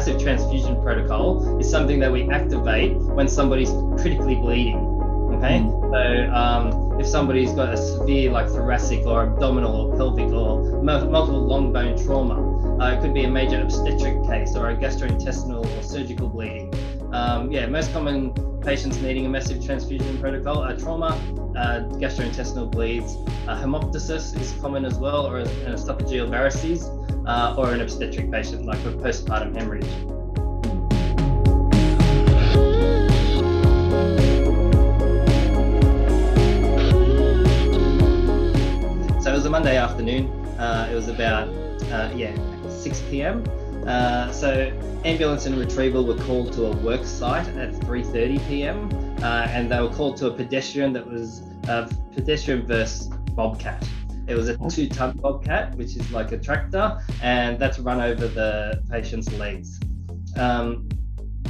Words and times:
massive 0.00 0.18
transfusion 0.18 0.80
protocol 0.80 1.60
is 1.60 1.70
something 1.70 1.98
that 1.98 2.10
we 2.10 2.26
activate 2.30 2.96
when 3.18 3.28
somebody's 3.28 3.68
critically 4.00 4.34
bleeding. 4.34 4.78
Okay, 5.34 5.58
mm. 5.58 5.70
so 5.92 6.32
um, 6.32 6.98
if 6.98 7.06
somebody's 7.06 7.52
got 7.52 7.74
a 7.74 7.76
severe 7.76 8.30
like 8.30 8.48
thoracic 8.48 9.04
or 9.04 9.24
abdominal 9.24 9.76
or 9.76 9.96
pelvic 9.98 10.32
or 10.32 10.82
multiple 10.82 11.46
long 11.46 11.70
bone 11.70 12.02
trauma, 12.02 12.38
uh, 12.82 12.94
it 12.94 13.02
could 13.02 13.12
be 13.12 13.24
a 13.24 13.30
major 13.30 13.60
obstetric 13.60 14.24
case 14.24 14.56
or 14.56 14.70
a 14.70 14.74
gastrointestinal 14.74 15.66
or 15.66 15.82
surgical 15.82 16.30
bleeding. 16.30 16.72
Um, 17.12 17.52
yeah, 17.52 17.66
most 17.66 17.92
common 17.92 18.32
patients 18.62 19.02
needing 19.02 19.26
a 19.26 19.28
massive 19.28 19.62
transfusion 19.62 20.18
protocol 20.18 20.62
are 20.62 20.76
trauma, 20.78 21.08
uh, 21.56 21.80
gastrointestinal 22.00 22.70
bleeds, 22.70 23.16
uh, 23.48 23.60
hemoptysis 23.60 24.34
is 24.40 24.54
common 24.62 24.86
as 24.86 24.94
well, 24.94 25.26
or 25.26 25.40
an 25.40 25.46
esophageal 25.66 26.30
varices, 26.30 26.88
uh, 27.26 27.54
or 27.58 27.72
an 27.72 27.80
obstetric 27.80 28.30
patient 28.30 28.66
like 28.66 28.82
with 28.84 29.00
postpartum 29.00 29.54
hemorrhage. 29.54 29.84
So 39.22 39.30
it 39.30 39.34
was 39.34 39.44
a 39.44 39.50
Monday 39.50 39.76
afternoon. 39.76 40.28
Uh, 40.58 40.88
it 40.90 40.94
was 40.94 41.08
about 41.08 41.48
uh, 41.92 42.10
yeah 42.14 42.34
6 42.68 43.02
p.m. 43.10 43.44
Uh, 43.86 44.30
so 44.30 44.72
ambulance 45.04 45.46
and 45.46 45.56
retrieval 45.56 46.04
were 46.04 46.18
called 46.24 46.52
to 46.52 46.66
a 46.66 46.76
work 46.78 47.04
site 47.04 47.48
at 47.56 47.72
3:30 47.72 48.48
p.m. 48.48 48.88
Uh, 49.22 49.46
and 49.50 49.70
they 49.70 49.80
were 49.80 49.88
called 49.88 50.16
to 50.18 50.26
a 50.26 50.30
pedestrian 50.30 50.92
that 50.92 51.06
was 51.06 51.42
a 51.68 51.88
pedestrian 52.14 52.66
versus 52.66 53.08
bobcat. 53.34 53.86
It 54.26 54.34
was 54.34 54.48
a 54.48 54.56
two-ton 54.68 55.18
bobcat, 55.18 55.74
which 55.76 55.96
is 55.96 56.10
like 56.12 56.32
a 56.32 56.38
tractor, 56.38 57.00
and 57.22 57.58
that's 57.58 57.78
run 57.78 58.00
over 58.00 58.28
the 58.28 58.82
patient's 58.88 59.32
legs. 59.34 59.80
Um, 60.36 60.88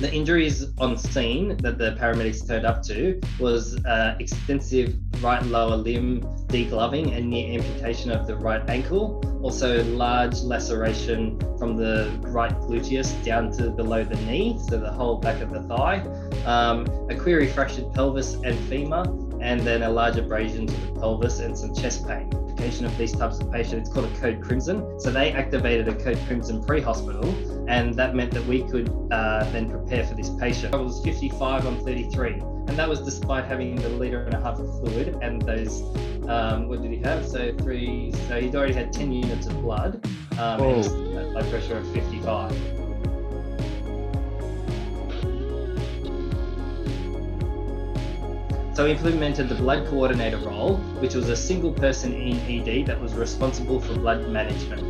the 0.00 0.10
injuries 0.12 0.66
on 0.78 0.96
scene 0.96 1.58
that 1.58 1.76
the 1.76 1.94
paramedics 2.00 2.46
turned 2.46 2.64
up 2.64 2.82
to 2.84 3.20
was 3.38 3.76
uh, 3.84 4.16
extensive 4.18 4.96
right 5.22 5.44
lower 5.44 5.76
limb 5.76 6.22
degloving 6.46 7.14
and 7.14 7.28
near 7.28 7.60
amputation 7.60 8.10
of 8.10 8.26
the 8.26 8.34
right 8.34 8.66
ankle. 8.70 9.22
Also, 9.42 9.84
large 9.84 10.40
laceration 10.40 11.38
from 11.58 11.76
the 11.76 12.10
right 12.22 12.52
gluteus 12.60 13.12
down 13.24 13.52
to 13.52 13.70
below 13.70 14.02
the 14.02 14.16
knee, 14.22 14.58
so 14.68 14.78
the 14.78 14.90
whole 14.90 15.18
back 15.18 15.42
of 15.42 15.50
the 15.50 15.62
thigh. 15.64 15.98
Um, 16.46 16.86
a 17.10 17.14
query 17.14 17.48
fractured 17.48 17.92
pelvis 17.92 18.34
and 18.36 18.58
femur, 18.70 19.02
and 19.42 19.60
then 19.60 19.82
a 19.82 19.90
large 19.90 20.16
abrasion 20.16 20.66
to 20.66 20.74
the 20.74 21.00
pelvis 21.00 21.40
and 21.40 21.56
some 21.56 21.74
chest 21.74 22.08
pain 22.08 22.30
of 22.60 22.96
these 22.98 23.12
types 23.12 23.40
of 23.40 23.50
patients. 23.50 23.88
It's 23.88 23.94
called 23.94 24.10
a 24.12 24.20
code 24.20 24.42
crimson. 24.42 25.00
So 25.00 25.10
they 25.10 25.32
activated 25.32 25.88
a 25.88 25.94
code 25.94 26.18
crimson 26.26 26.62
pre-hospital, 26.62 27.24
and 27.68 27.94
that 27.94 28.14
meant 28.14 28.32
that 28.32 28.44
we 28.44 28.62
could 28.64 28.88
uh, 29.10 29.44
then 29.50 29.70
prepare 29.70 30.04
for 30.04 30.14
this 30.14 30.28
patient. 30.28 30.74
I 30.74 30.78
was 30.78 31.02
55 31.02 31.66
on 31.66 31.84
33, 31.84 32.32
and 32.34 32.70
that 32.70 32.88
was 32.88 33.00
despite 33.00 33.46
having 33.46 33.76
the 33.76 33.88
liter 33.88 34.24
and 34.24 34.34
a 34.34 34.40
half 34.40 34.58
of 34.58 34.68
fluid 34.78 35.18
and 35.22 35.40
those. 35.42 35.80
Um, 36.28 36.68
what 36.68 36.82
did 36.82 36.92
he 36.92 36.98
have? 36.98 37.26
So 37.26 37.54
three. 37.56 38.12
So 38.28 38.40
he'd 38.40 38.54
already 38.54 38.74
had 38.74 38.92
10 38.92 39.10
units 39.10 39.46
of 39.46 39.60
blood, 39.62 40.06
um, 40.38 40.60
and 40.62 41.32
blood 41.32 41.50
pressure 41.50 41.78
of 41.78 41.90
55. 41.92 42.89
So 48.72 48.84
we 48.84 48.92
implemented 48.92 49.48
the 49.48 49.56
blood 49.56 49.88
coordinator 49.88 50.38
role, 50.38 50.76
which 51.00 51.14
was 51.14 51.28
a 51.28 51.36
single 51.36 51.72
person 51.72 52.14
in 52.14 52.36
ED 52.38 52.86
that 52.86 53.00
was 53.00 53.14
responsible 53.14 53.80
for 53.80 53.94
blood 53.94 54.28
management. 54.28 54.80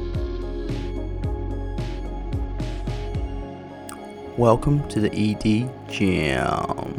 Welcome 4.37 4.87
to 4.91 5.01
the 5.01 5.11
ED 5.11 5.91
Jam. 5.91 6.93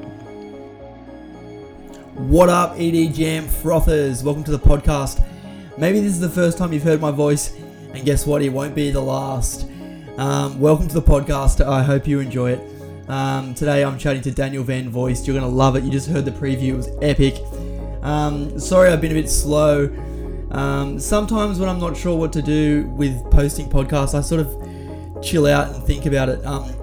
What 2.16 2.50
up, 2.50 2.74
ED 2.80 3.14
Jam 3.14 3.48
frothers? 3.48 4.24
Welcome 4.24 4.44
to 4.46 4.52
the 4.52 4.60
podcast. 4.60 5.24
Maybe 5.78 6.00
this 6.00 6.14
is 6.14 6.20
the 6.20 6.30
first 6.30 6.58
time 6.58 6.74
you've 6.74 6.82
heard 6.82 7.00
my 7.00 7.12
voice, 7.12 7.56
and 7.94 8.04
guess 8.04 8.26
what? 8.26 8.42
It 8.42 8.50
won't 8.50 8.74
be 8.74 8.90
the 8.90 9.02
last. 9.02 9.68
Um, 10.18 10.60
welcome 10.60 10.88
to 10.88 10.96
the 10.96 11.02
podcast. 11.04 11.64
I 11.64 11.84
hope 11.84 12.08
you 12.08 12.20
enjoy 12.20 12.54
it. 12.54 12.81
Um, 13.12 13.54
today 13.54 13.84
I'm 13.84 13.98
chatting 13.98 14.22
to 14.22 14.32
Daniel 14.32 14.64
Van 14.64 14.90
Voist. 14.90 15.28
You're 15.28 15.38
going 15.38 15.50
to 15.50 15.54
love 15.54 15.76
it. 15.76 15.84
You 15.84 15.92
just 15.92 16.08
heard 16.08 16.24
the 16.24 16.32
preview, 16.32 16.70
it 16.70 16.76
was 16.78 16.90
epic. 17.02 17.36
Um, 18.04 18.58
sorry, 18.58 18.90
I've 18.90 19.02
been 19.02 19.12
a 19.12 19.16
bit 19.16 19.30
slow. 19.30 19.94
Um, 20.52 20.98
sometimes 20.98 21.60
when 21.60 21.68
I'm 21.68 21.80
not 21.80 21.98
sure 21.98 22.18
what 22.18 22.32
to 22.32 22.42
do 22.42 22.86
with 22.96 23.30
posting 23.30 23.70
podcasts, 23.70 24.18
I 24.18 24.22
sort 24.22 24.40
of 24.40 25.22
chill 25.22 25.46
out 25.46 25.76
and 25.76 25.84
think 25.84 26.06
about 26.06 26.30
it. 26.30 26.46
Um, 26.46 26.74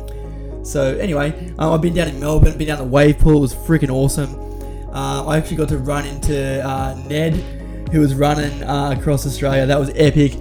so, 0.66 0.98
anyway, 0.98 1.54
uh, 1.58 1.72
I've 1.72 1.80
been 1.80 1.94
down 1.94 2.08
in 2.08 2.20
Melbourne, 2.20 2.58
been 2.58 2.68
down 2.68 2.76
the 2.76 2.84
wave 2.84 3.18
pool, 3.18 3.38
it 3.38 3.40
was 3.40 3.54
freaking 3.54 3.88
awesome. 3.88 4.34
Uh, 4.94 5.24
I 5.24 5.38
actually 5.38 5.56
got 5.56 5.70
to 5.70 5.78
run 5.78 6.04
into 6.04 6.62
uh, 6.62 6.94
Ned, 7.08 7.36
who 7.90 8.00
was 8.00 8.14
running 8.14 8.62
uh, 8.64 8.90
across 8.90 9.26
Australia. 9.26 9.64
That 9.64 9.80
was 9.80 9.90
epic. 9.94 10.34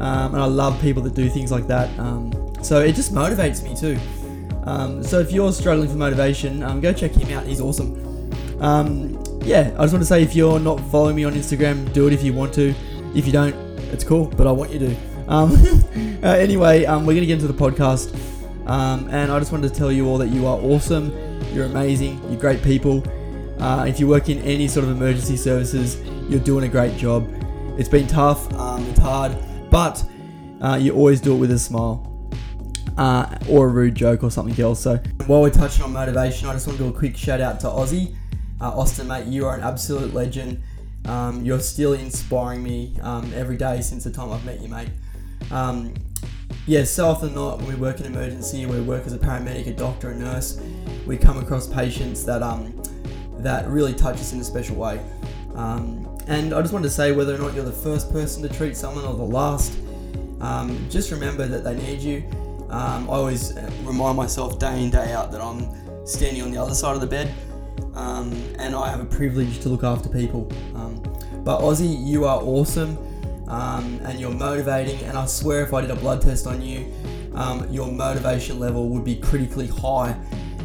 Um, 0.00 0.32
and 0.32 0.42
I 0.42 0.46
love 0.46 0.80
people 0.80 1.02
that 1.02 1.14
do 1.14 1.28
things 1.28 1.52
like 1.52 1.66
that. 1.66 1.90
Um, 1.98 2.32
so, 2.62 2.80
it 2.80 2.94
just 2.94 3.12
motivates 3.12 3.62
me 3.62 3.76
too. 3.76 4.00
Um, 4.68 5.02
so 5.02 5.18
if 5.18 5.32
you're 5.32 5.50
struggling 5.54 5.88
for 5.88 5.96
motivation, 5.96 6.62
um, 6.62 6.82
go 6.82 6.92
check 6.92 7.12
him 7.12 7.34
out. 7.36 7.46
He's 7.46 7.58
awesome. 7.58 8.30
Um, 8.60 9.18
yeah, 9.42 9.74
I 9.78 9.82
just 9.84 9.94
want 9.94 10.02
to 10.02 10.04
say 10.04 10.22
if 10.22 10.36
you're 10.36 10.60
not 10.60 10.78
following 10.90 11.16
me 11.16 11.24
on 11.24 11.32
Instagram, 11.32 11.90
do 11.94 12.06
it 12.06 12.12
if 12.12 12.22
you 12.22 12.34
want 12.34 12.52
to. 12.54 12.74
If 13.14 13.24
you 13.26 13.32
don't, 13.32 13.54
it's 13.92 14.04
cool, 14.04 14.26
but 14.26 14.46
I 14.46 14.52
want 14.52 14.70
you 14.70 14.78
to. 14.80 14.96
Um, 15.26 15.52
uh, 16.22 16.26
anyway, 16.28 16.84
um, 16.84 17.06
we're 17.06 17.14
going 17.14 17.22
to 17.22 17.26
get 17.26 17.42
into 17.42 17.50
the 17.50 17.54
podcast. 17.54 18.14
Um, 18.68 19.08
and 19.08 19.32
I 19.32 19.38
just 19.38 19.52
wanted 19.52 19.72
to 19.72 19.74
tell 19.74 19.90
you 19.90 20.06
all 20.06 20.18
that 20.18 20.28
you 20.28 20.46
are 20.46 20.58
awesome. 20.58 21.16
You're 21.54 21.64
amazing. 21.64 22.20
You're 22.28 22.38
great 22.38 22.62
people. 22.62 23.02
Uh, 23.58 23.86
if 23.88 23.98
you 23.98 24.06
work 24.06 24.28
in 24.28 24.38
any 24.42 24.68
sort 24.68 24.84
of 24.84 24.90
emergency 24.90 25.38
services, 25.38 25.98
you're 26.28 26.40
doing 26.40 26.64
a 26.64 26.68
great 26.68 26.94
job. 26.98 27.26
It's 27.78 27.88
been 27.88 28.06
tough, 28.06 28.48
it's 28.50 28.98
hard, 28.98 29.34
but 29.70 30.04
uh, 30.60 30.78
you 30.78 30.92
always 30.92 31.22
do 31.22 31.34
it 31.34 31.38
with 31.38 31.52
a 31.52 31.58
smile 31.58 32.17
uh, 32.98 33.38
or 33.48 33.66
a 33.66 33.70
rude 33.70 33.94
joke 33.94 34.22
or 34.22 34.30
something 34.30 34.60
else. 34.62 34.80
So 34.80 34.96
while 35.26 35.40
we're 35.40 35.50
touching 35.50 35.84
on 35.84 35.92
motivation, 35.92 36.48
I 36.48 36.52
just 36.52 36.66
want 36.66 36.78
to 36.78 36.84
do 36.84 36.90
a 36.90 36.92
quick 36.92 37.16
shout 37.16 37.40
out 37.40 37.60
to 37.60 37.68
Aussie. 37.68 38.14
Uh, 38.60 38.76
Austin, 38.76 39.06
mate, 39.06 39.26
you 39.26 39.46
are 39.46 39.56
an 39.56 39.62
absolute 39.62 40.12
legend. 40.12 40.60
Um, 41.06 41.44
you're 41.44 41.60
still 41.60 41.92
inspiring 41.92 42.62
me 42.62 42.96
um, 43.02 43.32
every 43.34 43.56
day 43.56 43.80
since 43.80 44.04
the 44.04 44.10
time 44.10 44.32
I've 44.32 44.44
met 44.44 44.60
you, 44.60 44.68
mate. 44.68 44.88
Um, 45.52 45.94
yeah, 46.66 46.84
so 46.84 47.06
often 47.06 47.34
not 47.34 47.58
when 47.58 47.68
we 47.68 47.74
work 47.76 48.00
in 48.00 48.06
emergency, 48.06 48.66
we 48.66 48.80
work 48.80 49.06
as 49.06 49.12
a 49.12 49.18
paramedic, 49.18 49.68
a 49.68 49.72
doctor, 49.72 50.10
a 50.10 50.16
nurse, 50.16 50.60
we 51.06 51.16
come 51.16 51.38
across 51.38 51.66
patients 51.66 52.24
that 52.24 52.42
um, 52.42 52.82
that 53.38 53.68
really 53.68 53.94
touch 53.94 54.16
us 54.16 54.32
in 54.32 54.40
a 54.40 54.44
special 54.44 54.74
way. 54.76 55.00
Um, 55.54 56.18
and 56.26 56.52
I 56.52 56.60
just 56.60 56.72
wanted 56.72 56.88
to 56.88 56.90
say 56.90 57.12
whether 57.12 57.34
or 57.34 57.38
not 57.38 57.54
you're 57.54 57.64
the 57.64 57.72
first 57.72 58.10
person 58.10 58.42
to 58.42 58.48
treat 58.48 58.76
someone 58.76 59.04
or 59.04 59.14
the 59.14 59.22
last, 59.22 59.78
um, 60.40 60.84
just 60.90 61.10
remember 61.12 61.46
that 61.46 61.62
they 61.64 61.76
need 61.76 62.00
you 62.00 62.24
um, 62.70 63.08
I 63.08 63.14
always 63.14 63.54
remind 63.82 64.16
myself 64.16 64.58
day 64.58 64.82
in, 64.82 64.90
day 64.90 65.12
out 65.12 65.32
that 65.32 65.40
I'm 65.40 66.06
standing 66.06 66.42
on 66.42 66.50
the 66.50 66.60
other 66.60 66.74
side 66.74 66.94
of 66.94 67.00
the 67.00 67.06
bed 67.06 67.34
um, 67.94 68.32
and 68.58 68.74
I 68.74 68.88
have 68.88 69.00
a 69.00 69.04
privilege 69.04 69.60
to 69.60 69.68
look 69.68 69.84
after 69.84 70.08
people. 70.08 70.50
Um, 70.74 71.02
but 71.44 71.60
Aussie, 71.60 72.06
you 72.06 72.24
are 72.24 72.40
awesome 72.40 72.96
um, 73.48 73.98
and 74.04 74.20
you're 74.20 74.30
motivating, 74.30 75.02
and 75.04 75.16
I 75.16 75.26
swear 75.26 75.62
if 75.62 75.72
I 75.72 75.80
did 75.80 75.90
a 75.90 75.96
blood 75.96 76.20
test 76.20 76.46
on 76.46 76.60
you, 76.60 76.92
um, 77.34 77.66
your 77.70 77.90
motivation 77.90 78.58
level 78.58 78.88
would 78.90 79.04
be 79.04 79.16
critically 79.16 79.66
high, 79.66 80.10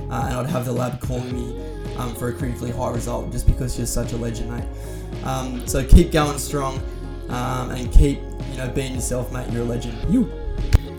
uh, 0.09 0.25
and 0.25 0.33
I'd 0.33 0.49
have 0.49 0.65
the 0.65 0.73
lab 0.73 0.99
calling 0.99 1.33
me 1.33 1.95
um, 1.95 2.13
for 2.15 2.29
a 2.29 2.33
critically 2.33 2.71
high 2.71 2.91
result 2.91 3.31
just 3.31 3.47
because 3.47 3.77
you're 3.77 3.88
such 3.88 4.11
a 4.11 4.17
legend, 4.17 4.51
mate. 4.51 5.69
so 5.69 5.83
keep 5.85 6.11
going 6.11 6.38
strong 6.38 6.81
and 7.29 7.91
keep 7.91 8.19
you 8.51 8.57
know 8.57 8.69
being 8.69 8.94
yourself, 8.94 9.31
mate. 9.31 9.49
You're 9.51 9.63
a 9.63 9.65
legend. 9.65 10.13
You. 10.13 10.43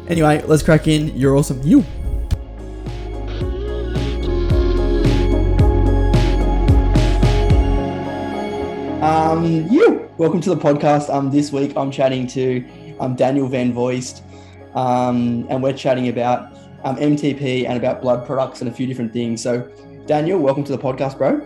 Anyway, 0.07 0.43
let's 0.43 0.63
crack 0.63 0.87
in. 0.87 1.17
You're 1.17 1.35
awesome. 1.35 1.63
You. 1.63 1.79
Um, 9.03 9.67
you. 9.71 10.11
Welcome 10.19 10.43
to 10.43 10.51
the 10.51 10.61
podcast. 10.61 11.09
Um, 11.09 11.31
this 11.31 11.53
week 11.53 11.75
I'm 11.77 11.91
chatting 11.91 12.27
to 12.29 12.63
um, 13.01 13.15
Daniel 13.15 13.49
Van 13.49 13.73
Voist, 13.73 14.21
um, 14.77 15.47
and 15.49 15.63
we're 15.63 15.73
chatting 15.73 16.09
about 16.09 16.53
um, 16.85 16.97
MTP 16.97 17.67
and 17.67 17.79
about 17.79 18.03
blood 18.03 18.27
products 18.27 18.61
and 18.61 18.69
a 18.69 18.73
few 18.73 18.87
different 18.87 19.11
things. 19.11 19.43
So, 19.43 19.63
Daniel, 20.05 20.39
welcome 20.39 20.65
to 20.65 20.73
the 20.73 20.79
podcast, 20.79 21.17
bro. 21.17 21.41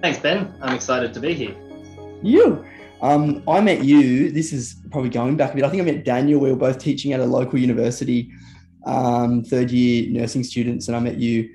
Thanks, 0.00 0.20
Ben. 0.20 0.54
I'm 0.62 0.76
excited 0.76 1.12
to 1.14 1.20
be 1.20 1.34
here. 1.34 1.56
You. 2.22 2.64
Um, 3.04 3.42
I 3.46 3.60
met 3.60 3.84
you. 3.84 4.30
This 4.30 4.54
is 4.54 4.76
probably 4.90 5.10
going 5.10 5.36
back 5.36 5.52
a 5.52 5.56
bit. 5.56 5.64
I 5.64 5.68
think 5.68 5.82
I 5.82 5.84
met 5.84 6.06
Daniel. 6.06 6.40
We 6.40 6.50
were 6.50 6.56
both 6.56 6.78
teaching 6.78 7.12
at 7.12 7.20
a 7.20 7.26
local 7.26 7.58
university, 7.58 8.32
um, 8.86 9.44
third 9.44 9.70
year 9.70 10.08
nursing 10.08 10.42
students, 10.42 10.88
and 10.88 10.96
I 10.96 11.00
met 11.00 11.18
you 11.18 11.50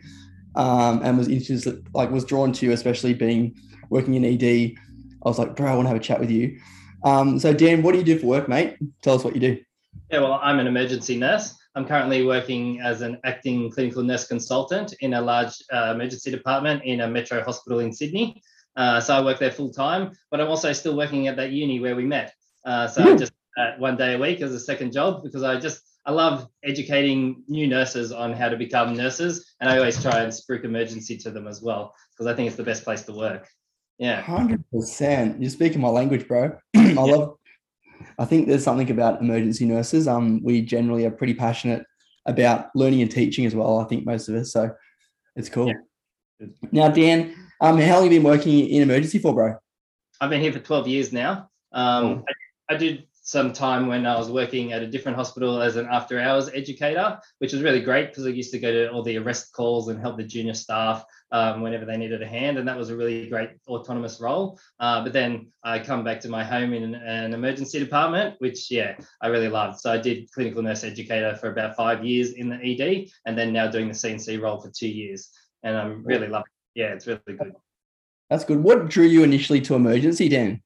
um, 0.56 1.02
and 1.04 1.18
was 1.18 1.28
interested, 1.28 1.84
like, 1.96 2.12
was 2.12 2.24
drawn 2.24 2.54
to 2.54 2.68
you, 2.68 2.72
especially 2.72 3.16
being 3.16 3.58
working 3.90 4.14
in 4.14 4.26
ED. 4.26 4.76
I 5.26 5.28
was 5.28 5.40
like, 5.40 5.56
bro, 5.56 5.72
I 5.72 5.74
want 5.74 5.86
to 5.86 5.90
have 5.90 5.98
a 5.98 6.04
chat 6.04 6.20
with 6.20 6.30
you. 6.30 6.60
Um, 7.04 7.40
so, 7.40 7.52
Dan, 7.52 7.82
what 7.82 7.94
do 7.94 7.98
you 7.98 8.06
do 8.06 8.20
for 8.20 8.28
work, 8.28 8.48
mate? 8.48 8.78
Tell 9.02 9.16
us 9.16 9.24
what 9.24 9.34
you 9.34 9.42
do. 9.42 9.60
Yeah, 10.12 10.20
well, 10.20 10.40
I'm 10.44 10.60
an 10.60 10.68
emergency 10.68 11.18
nurse. 11.18 11.56
I'm 11.74 11.88
currently 11.88 12.28
working 12.28 12.80
as 12.82 13.02
an 13.02 13.18
acting 13.24 13.72
clinical 13.72 14.04
nurse 14.04 14.28
consultant 14.28 14.94
in 15.00 15.16
a 15.16 15.22
large 15.22 15.64
uh, 15.74 15.94
emergency 15.96 16.30
department 16.30 16.84
in 16.84 17.02
a 17.02 17.08
metro 17.08 17.44
hospital 17.44 17.80
in 17.80 17.92
Sydney. 17.92 18.44
Uh, 18.80 19.02
so 19.02 19.14
I 19.14 19.22
work 19.22 19.40
there 19.40 19.52
full 19.52 19.72
time, 19.72 20.14
but 20.32 20.40
I'm 20.40 20.48
also 20.48 20.72
still 20.72 20.96
working 20.96 21.28
at 21.28 21.36
that 21.36 21.52
uni 21.52 21.82
where 21.82 21.98
we 21.98 22.06
met. 22.06 22.34
Uh, 22.66 22.88
so 22.88 23.04
I 23.04 23.18
just 23.18 23.34
uh, 23.58 23.72
one 23.78 23.98
day 23.98 24.14
a 24.14 24.18
week 24.18 24.40
as 24.40 24.54
a 24.54 24.60
second 24.60 24.94
job 24.94 25.22
because 25.22 25.44
I 25.44 25.60
just 25.60 25.82
I 26.06 26.12
love 26.14 26.48
educating 26.64 27.44
new 27.50 27.68
nurses 27.68 28.14
on 28.14 28.32
how 28.32 28.48
to 28.48 28.56
become 28.56 28.96
nurses, 28.96 29.54
and 29.60 29.70
I 29.70 29.78
always 29.78 30.02
try 30.02 30.22
and 30.22 30.32
spruik 30.32 30.64
emergency 30.64 31.18
to 31.18 31.30
them 31.30 31.46
as 31.46 31.62
well 31.62 31.94
because 32.14 32.26
I 32.26 32.34
think 32.34 32.48
it's 32.48 32.56
the 32.56 32.64
best 32.64 32.86
place 32.86 33.02
to 33.04 33.12
work. 33.12 33.50
Yeah, 33.98 34.22
hundred 34.22 34.64
percent. 34.72 35.42
You're 35.42 35.50
speaking 35.50 35.82
my 35.82 35.90
language, 35.90 36.26
bro. 36.26 36.58
I 36.78 36.80
yeah. 36.80 37.02
love. 37.02 37.36
I 38.18 38.24
think 38.24 38.48
there's 38.48 38.64
something 38.64 38.90
about 38.90 39.20
emergency 39.20 39.66
nurses. 39.66 40.08
Um, 40.08 40.42
we 40.42 40.62
generally 40.62 41.06
are 41.06 41.12
pretty 41.12 41.34
passionate 41.34 41.86
about 42.26 42.70
learning 42.76 43.02
and 43.02 43.12
teaching 43.12 43.46
as 43.46 43.54
well. 43.54 43.80
I 43.80 43.84
think 43.84 44.06
most 44.06 44.30
of 44.30 44.36
us. 44.36 44.54
So 44.54 44.72
it's 45.36 45.50
cool. 45.50 45.68
Yeah. 45.68 46.48
Now, 46.72 46.88
Dan, 46.88 47.36
um, 47.62 47.78
how 47.78 47.96
long 47.96 48.04
have 48.04 48.14
you 48.14 48.20
been 48.20 48.24
working 48.24 48.68
in 48.68 48.82
emergency 48.82 49.20
for, 49.20 49.34
bro? 49.34 49.56
I've 50.22 50.30
been 50.30 50.42
here 50.42 50.54
for 50.54 50.60
12 50.60 50.88
years 50.88 51.14
now. 51.14 51.50
Um, 51.72 52.26
I, 52.70 52.74
I 52.74 52.78
did 52.78 53.08
some 53.30 53.54
time 53.54 53.86
when 53.86 54.08
I 54.08 54.18
was 54.18 54.32
working 54.32 54.74
at 54.74 54.82
a 54.82 54.88
different 54.88 55.16
hospital 55.16 55.62
as 55.62 55.76
an 55.76 55.88
after 55.92 56.20
hours 56.20 56.50
educator, 56.52 57.20
which 57.38 57.54
was 57.54 57.62
really 57.62 57.80
great 57.80 58.08
because 58.10 58.26
I 58.26 58.30
used 58.30 58.52
to 58.54 58.60
go 58.60 58.72
to 58.72 58.92
all 58.92 59.04
the 59.04 59.18
arrest 59.18 59.54
calls 59.54 59.88
and 59.88 60.00
help 60.00 60.18
the 60.18 60.24
junior 60.24 60.56
staff 60.56 61.06
um, 61.32 61.62
whenever 61.62 61.86
they 61.86 61.96
needed 61.96 62.24
a 62.24 62.28
hand. 62.28 62.58
And 62.58 62.68
that 62.68 62.76
was 62.76 62.90
a 62.90 62.98
really 62.98 63.30
great 63.30 63.52
autonomous 63.68 64.20
role. 64.20 64.60
Uh, 64.80 65.04
but 65.04 65.14
then 65.14 65.52
I 65.64 65.78
come 65.78 66.04
back 66.04 66.20
to 66.22 66.30
my 66.30 66.44
home 66.44 66.74
in 66.74 66.82
an, 66.84 66.96
an, 66.96 67.36
emergency 67.36 67.78
department, 67.78 68.34
which, 68.40 68.72
yeah, 68.72 68.96
I 69.22 69.28
really 69.28 69.50
loved. 69.50 69.80
So 69.80 69.92
I 69.92 69.98
did 69.98 70.32
clinical 70.32 70.64
nurse 70.64 70.84
educator 70.84 71.36
for 71.36 71.52
about 71.52 71.76
five 71.76 72.04
years 72.04 72.32
in 72.32 72.50
the 72.50 72.56
ED 72.56 73.12
and 73.28 73.38
then 73.38 73.54
now 73.54 73.68
doing 73.68 73.90
the 73.90 73.94
CNC 73.94 74.42
role 74.42 74.60
for 74.60 74.72
two 74.72 74.90
years. 74.90 75.30
And 75.62 75.78
I'm 75.78 76.04
really 76.04 76.28
loving 76.28 76.48
it. 76.48 76.59
Yeah, 76.80 76.94
it's 76.94 77.08
really 77.08 77.20
good. 77.28 77.56
That's 78.30 78.46
good. 78.46 78.64
What 78.64 78.88
drew 78.88 79.06
you 79.06 79.26
initially 79.26 79.60
to 79.62 79.76
emergency, 79.76 80.30
Dan? 80.30 80.62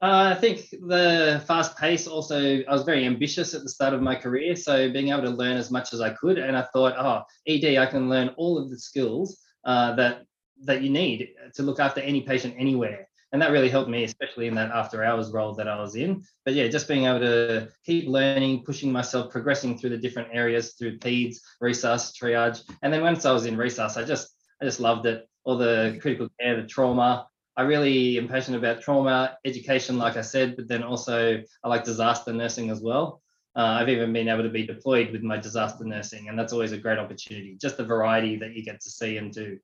Uh, 0.00 0.32
I 0.32 0.38
think 0.40 0.70
the 0.70 1.42
fast 1.44 1.76
pace 1.76 2.06
also, 2.06 2.62
I 2.62 2.70
was 2.72 2.84
very 2.84 3.04
ambitious 3.04 3.52
at 3.52 3.64
the 3.64 3.68
start 3.68 3.94
of 3.94 4.00
my 4.00 4.14
career. 4.14 4.54
So 4.54 4.92
being 4.92 5.08
able 5.08 5.22
to 5.22 5.30
learn 5.30 5.56
as 5.56 5.72
much 5.72 5.92
as 5.92 6.00
I 6.00 6.10
could. 6.10 6.38
And 6.38 6.56
I 6.56 6.62
thought, 6.72 6.94
oh, 6.96 7.24
ED, 7.48 7.78
I 7.78 7.86
can 7.86 8.08
learn 8.08 8.28
all 8.36 8.58
of 8.58 8.70
the 8.70 8.78
skills 8.78 9.40
uh, 9.64 9.96
that, 9.96 10.22
that 10.62 10.82
you 10.82 10.90
need 10.90 11.30
to 11.54 11.64
look 11.64 11.80
after 11.80 12.00
any 12.00 12.20
patient 12.20 12.54
anywhere. 12.56 13.08
And 13.32 13.42
that 13.42 13.50
really 13.50 13.70
helped 13.70 13.90
me, 13.90 14.04
especially 14.04 14.46
in 14.46 14.54
that 14.54 14.70
after 14.70 15.02
hours 15.02 15.32
role 15.32 15.52
that 15.56 15.66
I 15.66 15.80
was 15.80 15.96
in. 15.96 16.22
But 16.44 16.54
yeah, 16.54 16.68
just 16.68 16.86
being 16.86 17.06
able 17.06 17.20
to 17.20 17.68
keep 17.84 18.06
learning, 18.06 18.62
pushing 18.62 18.92
myself, 18.92 19.32
progressing 19.32 19.78
through 19.78 19.90
the 19.90 19.98
different 19.98 20.28
areas 20.32 20.74
through 20.74 20.98
PEDS, 20.98 21.40
resus, 21.60 22.12
triage. 22.16 22.62
And 22.82 22.92
then 22.92 23.02
once 23.02 23.24
I 23.24 23.32
was 23.32 23.46
in 23.46 23.56
resus, 23.56 23.96
I 23.96 24.04
just, 24.04 24.37
I 24.60 24.64
just 24.64 24.80
loved 24.80 25.06
it. 25.06 25.28
All 25.44 25.56
the 25.56 25.98
critical 26.00 26.28
care, 26.40 26.60
the 26.60 26.66
trauma, 26.66 27.28
I 27.58 27.62
really 27.62 28.18
am 28.18 28.28
passionate 28.28 28.58
about 28.58 28.80
trauma 28.80 29.36
education, 29.44 29.98
like 29.98 30.16
I 30.16 30.20
said, 30.20 30.54
but 30.54 30.68
then 30.68 30.84
also 30.84 31.42
I 31.64 31.68
like 31.68 31.82
disaster 31.82 32.32
nursing 32.32 32.70
as 32.70 32.80
well. 32.80 33.20
Uh, 33.56 33.78
I've 33.80 33.88
even 33.88 34.12
been 34.12 34.28
able 34.28 34.44
to 34.44 34.48
be 34.48 34.64
deployed 34.64 35.10
with 35.10 35.24
my 35.24 35.38
disaster 35.38 35.84
nursing, 35.84 36.28
and 36.28 36.38
that's 36.38 36.52
always 36.52 36.70
a 36.70 36.78
great 36.78 36.98
opportunity. 36.98 37.56
Just 37.60 37.76
the 37.76 37.84
variety 37.84 38.36
that 38.36 38.54
you 38.54 38.64
get 38.64 38.80
to 38.80 38.88
see 38.88 39.16
and 39.16 39.32
do. 39.32 39.58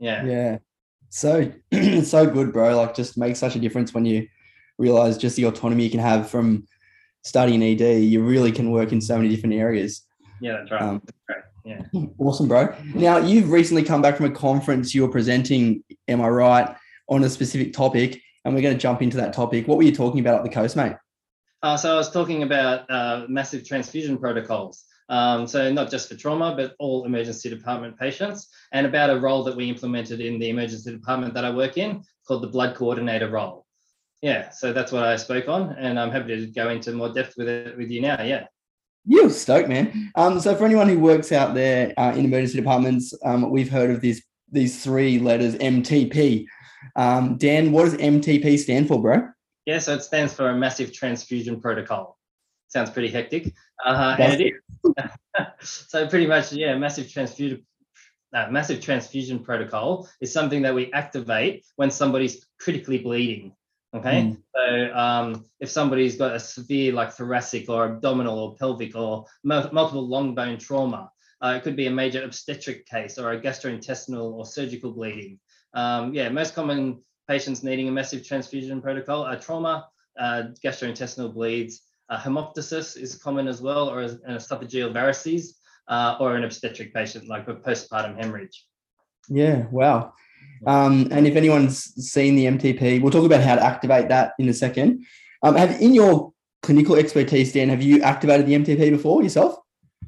Yeah. 0.00 0.24
Yeah. 0.24 0.58
So 1.10 1.52
so 2.02 2.26
good, 2.26 2.52
bro. 2.52 2.76
Like 2.76 2.96
just 2.96 3.16
makes 3.16 3.38
such 3.38 3.54
a 3.54 3.60
difference 3.60 3.94
when 3.94 4.04
you 4.04 4.26
realize 4.76 5.16
just 5.16 5.36
the 5.36 5.44
autonomy 5.44 5.84
you 5.84 5.90
can 5.90 6.00
have 6.00 6.28
from 6.28 6.66
studying 7.22 7.62
ED. 7.62 8.02
You 8.02 8.24
really 8.24 8.50
can 8.50 8.72
work 8.72 8.90
in 8.90 9.00
so 9.00 9.16
many 9.16 9.28
different 9.28 9.54
areas. 9.54 10.02
Yeah, 10.40 10.56
that's 10.58 10.72
right. 10.72 10.82
Um, 10.82 11.00
that's 11.04 11.18
right. 11.28 11.44
Yeah. 11.66 11.82
Awesome, 12.18 12.48
bro. 12.48 12.74
Now 12.94 13.18
you've 13.18 13.50
recently 13.50 13.82
come 13.82 14.00
back 14.00 14.16
from 14.16 14.26
a 14.26 14.30
conference 14.30 14.94
you 14.94 15.02
were 15.02 15.10
presenting, 15.10 15.84
am 16.08 16.22
I 16.22 16.28
right? 16.28 16.76
on 17.08 17.24
a 17.24 17.28
specific 17.30 17.72
topic, 17.72 18.20
and 18.44 18.54
we're 18.54 18.62
going 18.62 18.74
to 18.74 18.80
jump 18.80 19.02
into 19.02 19.16
that 19.16 19.32
topic. 19.32 19.68
What 19.68 19.76
were 19.76 19.84
you 19.84 19.94
talking 19.94 20.20
about 20.20 20.38
at 20.38 20.44
the 20.44 20.50
coast, 20.50 20.76
mate? 20.76 20.94
Uh, 21.62 21.76
so 21.76 21.94
I 21.94 21.96
was 21.96 22.10
talking 22.10 22.42
about 22.42 22.90
uh, 22.90 23.26
massive 23.28 23.66
transfusion 23.66 24.18
protocols. 24.18 24.84
Um, 25.08 25.46
so 25.46 25.72
not 25.72 25.90
just 25.90 26.08
for 26.08 26.16
trauma, 26.16 26.54
but 26.56 26.74
all 26.80 27.04
emergency 27.04 27.48
department 27.48 27.98
patients, 27.98 28.48
and 28.72 28.86
about 28.86 29.10
a 29.10 29.20
role 29.20 29.44
that 29.44 29.56
we 29.56 29.68
implemented 29.68 30.20
in 30.20 30.38
the 30.38 30.50
emergency 30.50 30.90
department 30.90 31.32
that 31.34 31.44
I 31.44 31.50
work 31.50 31.78
in 31.78 32.02
called 32.26 32.42
the 32.42 32.48
blood 32.48 32.74
coordinator 32.74 33.30
role. 33.30 33.66
Yeah, 34.20 34.50
so 34.50 34.72
that's 34.72 34.90
what 34.90 35.04
I 35.04 35.16
spoke 35.16 35.48
on, 35.48 35.76
and 35.78 35.98
I'm 36.00 36.10
happy 36.10 36.36
to 36.36 36.46
go 36.46 36.70
into 36.70 36.92
more 36.92 37.12
depth 37.12 37.34
with 37.36 37.48
it 37.48 37.76
with 37.76 37.90
you 37.90 38.00
now. 38.00 38.22
Yeah. 38.22 38.46
You 39.06 39.30
stoked, 39.30 39.68
man. 39.68 40.10
Um, 40.16 40.40
so 40.40 40.54
for 40.56 40.64
anyone 40.64 40.88
who 40.88 40.98
works 40.98 41.30
out 41.30 41.54
there 41.54 41.94
uh, 41.96 42.12
in 42.16 42.24
emergency 42.24 42.56
departments, 42.56 43.14
um, 43.24 43.50
we've 43.50 43.70
heard 43.70 43.90
of 43.90 44.00
these 44.00 44.24
these 44.50 44.82
three 44.82 45.18
letters 45.18 45.54
MTP. 45.56 46.46
Um, 46.94 47.36
Dan, 47.36 47.72
what 47.72 47.84
does 47.84 47.94
MTP 47.94 48.58
stand 48.58 48.88
for, 48.88 49.00
bro? 49.00 49.28
Yeah, 49.64 49.78
so 49.78 49.94
it 49.94 50.02
stands 50.02 50.32
for 50.32 50.50
a 50.50 50.56
massive 50.56 50.92
transfusion 50.92 51.60
protocol. 51.60 52.16
Sounds 52.68 52.90
pretty 52.90 53.08
hectic. 53.08 53.52
Uh, 53.84 54.16
and 54.18 54.40
it 54.40 54.54
is. 55.60 55.88
so 55.88 56.06
pretty 56.08 56.26
much, 56.26 56.52
yeah, 56.52 56.76
massive 56.76 57.10
transfusion 57.10 57.64
uh, 58.34 58.48
massive 58.50 58.80
transfusion 58.80 59.38
protocol 59.38 60.08
is 60.20 60.32
something 60.32 60.62
that 60.62 60.74
we 60.74 60.92
activate 60.92 61.64
when 61.76 61.90
somebody's 61.90 62.46
critically 62.60 62.98
bleeding. 62.98 63.52
Okay, 63.94 64.22
mm. 64.22 64.42
so 64.54 64.94
um, 64.94 65.44
if 65.60 65.70
somebody's 65.70 66.16
got 66.16 66.34
a 66.34 66.40
severe 66.40 66.92
like 66.92 67.12
thoracic 67.12 67.68
or 67.68 67.84
abdominal 67.86 68.38
or 68.38 68.56
pelvic 68.56 68.96
or 68.96 69.24
mo- 69.44 69.70
multiple 69.72 70.06
long 70.06 70.34
bone 70.34 70.58
trauma, 70.58 71.10
uh, 71.40 71.54
it 71.56 71.62
could 71.62 71.76
be 71.76 71.86
a 71.86 71.90
major 71.90 72.22
obstetric 72.22 72.86
case 72.86 73.18
or 73.18 73.32
a 73.32 73.40
gastrointestinal 73.40 74.32
or 74.32 74.44
surgical 74.44 74.92
bleeding. 74.92 75.38
Um, 75.74 76.14
yeah, 76.14 76.28
most 76.28 76.54
common 76.54 77.02
patients 77.28 77.62
needing 77.62 77.88
a 77.88 77.92
massive 77.92 78.26
transfusion 78.26 78.80
protocol 78.82 79.22
are 79.22 79.38
trauma, 79.38 79.88
uh, 80.18 80.44
gastrointestinal 80.64 81.32
bleeds, 81.32 81.82
uh, 82.08 82.18
hemoptysis 82.18 82.96
is 82.96 83.16
common 83.16 83.48
as 83.48 83.60
well, 83.60 83.88
or 83.88 84.02
an 84.02 84.20
esophageal 84.28 84.92
varices, 84.92 85.54
uh, 85.88 86.16
or 86.20 86.36
an 86.36 86.44
obstetric 86.44 86.94
patient 86.94 87.28
like 87.28 87.48
a 87.48 87.54
postpartum 87.54 88.16
hemorrhage. 88.16 88.66
Yeah, 89.28 89.66
wow. 89.70 90.12
Um, 90.66 91.08
and 91.10 91.26
if 91.26 91.36
anyone's 91.36 91.82
seen 92.10 92.36
the 92.36 92.46
MTP, 92.46 93.02
we'll 93.02 93.12
talk 93.12 93.24
about 93.24 93.42
how 93.42 93.56
to 93.56 93.64
activate 93.64 94.08
that 94.08 94.32
in 94.38 94.48
a 94.48 94.54
second. 94.54 95.04
Um, 95.42 95.56
have 95.56 95.80
in 95.80 95.94
your 95.94 96.32
clinical 96.62 96.96
expertise, 96.96 97.52
Dan, 97.52 97.68
have 97.68 97.82
you 97.82 98.02
activated 98.02 98.46
the 98.46 98.54
MTP 98.54 98.90
before 98.90 99.22
yourself? 99.22 99.58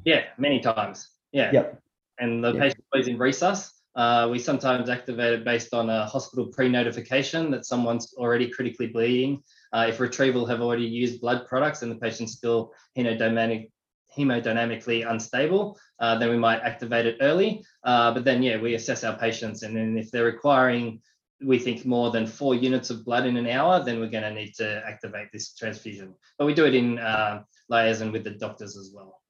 Yeah, 0.05 0.23
many 0.37 0.59
times. 0.59 1.09
Yeah. 1.31 1.51
Yep. 1.51 1.81
And 2.19 2.43
the 2.43 2.53
yep. 2.53 2.61
patient 2.61 2.83
was 2.93 3.07
in 3.07 3.17
resus. 3.17 3.71
Uh, 3.95 4.27
we 4.31 4.39
sometimes 4.39 4.89
activate 4.89 5.33
it 5.33 5.43
based 5.43 5.73
on 5.73 5.89
a 5.89 6.05
hospital 6.05 6.47
pre-notification 6.47 7.51
that 7.51 7.65
someone's 7.65 8.13
already 8.17 8.49
critically 8.49 8.87
bleeding. 8.87 9.41
Uh, 9.73 9.87
if 9.89 9.99
retrieval 9.99 10.45
have 10.45 10.61
already 10.61 10.85
used 10.85 11.21
blood 11.21 11.47
products 11.47 11.81
and 11.81 11.91
the 11.91 11.95
patient's 11.95 12.33
still 12.33 12.71
hemodynamic, 12.97 13.69
hemodynamically 14.17 15.09
unstable, 15.09 15.77
uh, 15.99 16.17
then 16.17 16.29
we 16.29 16.37
might 16.37 16.61
activate 16.61 17.05
it 17.05 17.17
early. 17.21 17.63
Uh, 17.83 18.13
but 18.13 18.23
then, 18.23 18.41
yeah, 18.43 18.59
we 18.59 18.75
assess 18.75 19.03
our 19.03 19.17
patients, 19.17 19.63
and 19.63 19.75
then 19.75 19.97
if 19.97 20.11
they're 20.11 20.25
requiring, 20.25 21.01
we 21.41 21.57
think 21.57 21.85
more 21.85 22.11
than 22.11 22.27
four 22.27 22.55
units 22.55 22.89
of 22.89 23.05
blood 23.05 23.25
in 23.25 23.37
an 23.37 23.47
hour, 23.47 23.83
then 23.83 23.99
we're 23.99 24.09
going 24.09 24.23
to 24.23 24.33
need 24.33 24.53
to 24.55 24.83
activate 24.85 25.31
this 25.31 25.53
transfusion. 25.53 26.13
But 26.37 26.45
we 26.45 26.53
do 26.53 26.65
it 26.65 26.75
in 26.75 26.99
uh, 26.99 27.43
liaison 27.69 28.11
with 28.11 28.23
the 28.23 28.31
doctors 28.31 28.77
as 28.77 28.91
well. 28.93 29.21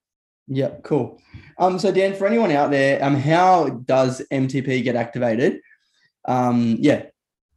Yeah, 0.48 0.72
cool. 0.84 1.22
Um, 1.60 1.78
so 1.78 1.92
Dan, 1.92 2.16
for 2.16 2.26
anyone 2.26 2.52
out 2.52 2.72
there, 2.72 3.04
um, 3.04 3.16
how 3.16 3.70
does 3.70 4.24
MTP 4.34 4.84
get 4.84 4.96
activated? 4.96 5.62
Um, 6.26 6.78
yeah, 6.80 7.04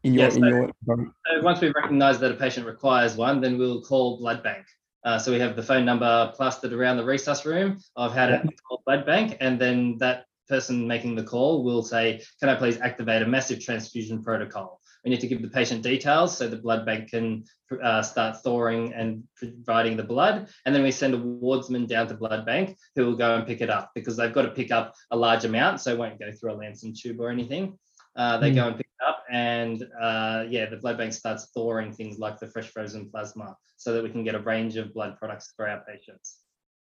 in 0.05 0.12
your, 0.12 0.29
in 0.29 0.45
your. 0.45 0.71
So 0.87 1.43
once 1.43 1.62
we 1.62 1.73
recognise 1.73 2.19
that 2.21 2.33
a 2.33 2.35
patient 2.35 2.67
requires 2.67 3.17
one, 3.17 3.41
then 3.41 3.57
we'll 3.57 3.83
call 3.83 4.19
blood 4.19 4.43
bank. 4.43 4.67
Uh, 5.04 5.18
so 5.18 5.32
we 5.32 5.40
have 5.40 5.56
the 5.56 5.62
phone 5.62 5.85
number 5.85 6.32
plastered 6.37 6.73
around 6.73 6.97
the 6.97 7.02
resus 7.02 7.44
room 7.44 7.78
of 7.97 8.14
how 8.14 8.26
to 8.26 8.42
call 8.68 8.82
blood 8.87 9.04
bank, 9.04 9.37
and 9.40 9.61
then 9.61 9.97
that 9.99 10.25
person 10.49 10.87
making 10.87 11.14
the 11.14 11.25
call 11.25 11.64
will 11.64 11.82
say, 11.82 12.23
"Can 12.40 12.49
I 12.49 12.54
please 12.54 12.80
activate 12.80 13.23
a 13.23 13.26
massive 13.26 13.61
transfusion 13.61 14.23
protocol?" 14.23 14.80
We 15.04 15.11
need 15.11 15.21
to 15.21 15.26
give 15.26 15.42
the 15.42 15.49
patient 15.49 15.82
details 15.82 16.37
so 16.37 16.49
the 16.49 16.56
blood 16.56 16.87
bank 16.87 17.11
can 17.11 17.44
uh, 17.82 18.02
start 18.02 18.40
thawing 18.42 18.92
and 18.94 19.25
providing 19.37 19.97
the 19.97 20.04
blood. 20.04 20.49
And 20.64 20.75
then 20.75 20.82
we 20.85 20.92
send 20.92 21.14
a 21.14 21.18
wardsman 21.18 21.87
down 21.87 22.06
to 22.09 22.14
blood 22.14 22.47
bank 22.47 22.76
who 22.94 23.06
will 23.06 23.16
go 23.16 23.35
and 23.35 23.47
pick 23.47 23.61
it 23.61 23.71
up 23.71 23.90
because 23.94 24.16
they've 24.16 24.32
got 24.32 24.42
to 24.42 24.50
pick 24.50 24.71
up 24.71 24.94
a 25.11 25.16
large 25.16 25.44
amount. 25.44 25.80
So 25.80 25.92
it 25.92 25.99
won't 25.99 26.21
go 26.21 26.30
through 26.30 26.52
a 26.52 26.54
Lamson 26.54 26.94
tube 26.94 27.21
or 27.21 27.30
anything. 27.30 27.78
Uh, 28.14 28.38
they 28.38 28.50
mm. 28.50 28.57
go 28.57 28.66
and 28.69 28.76
pick 28.76 28.87
it 28.87 29.09
up 29.09 29.25
and 29.31 29.88
uh, 30.00 30.45
yeah, 30.49 30.66
the 30.69 30.76
blood 30.76 30.99
bank 30.99 31.12
starts 31.12 31.49
thawing 31.54 31.92
things 31.92 32.19
like 32.19 32.38
the 32.38 32.47
fresh 32.47 32.69
frozen 32.69 33.09
plasma 33.11 33.57
so 33.76 33.92
that 33.95 34.02
we 34.02 34.11
can 34.11 34.23
get 34.23 34.35
a 34.35 34.40
range 34.40 34.76
of 34.76 34.92
blood 34.92 35.16
products 35.19 35.52
for 35.57 35.66
our 35.66 35.83
patients. 35.85 36.38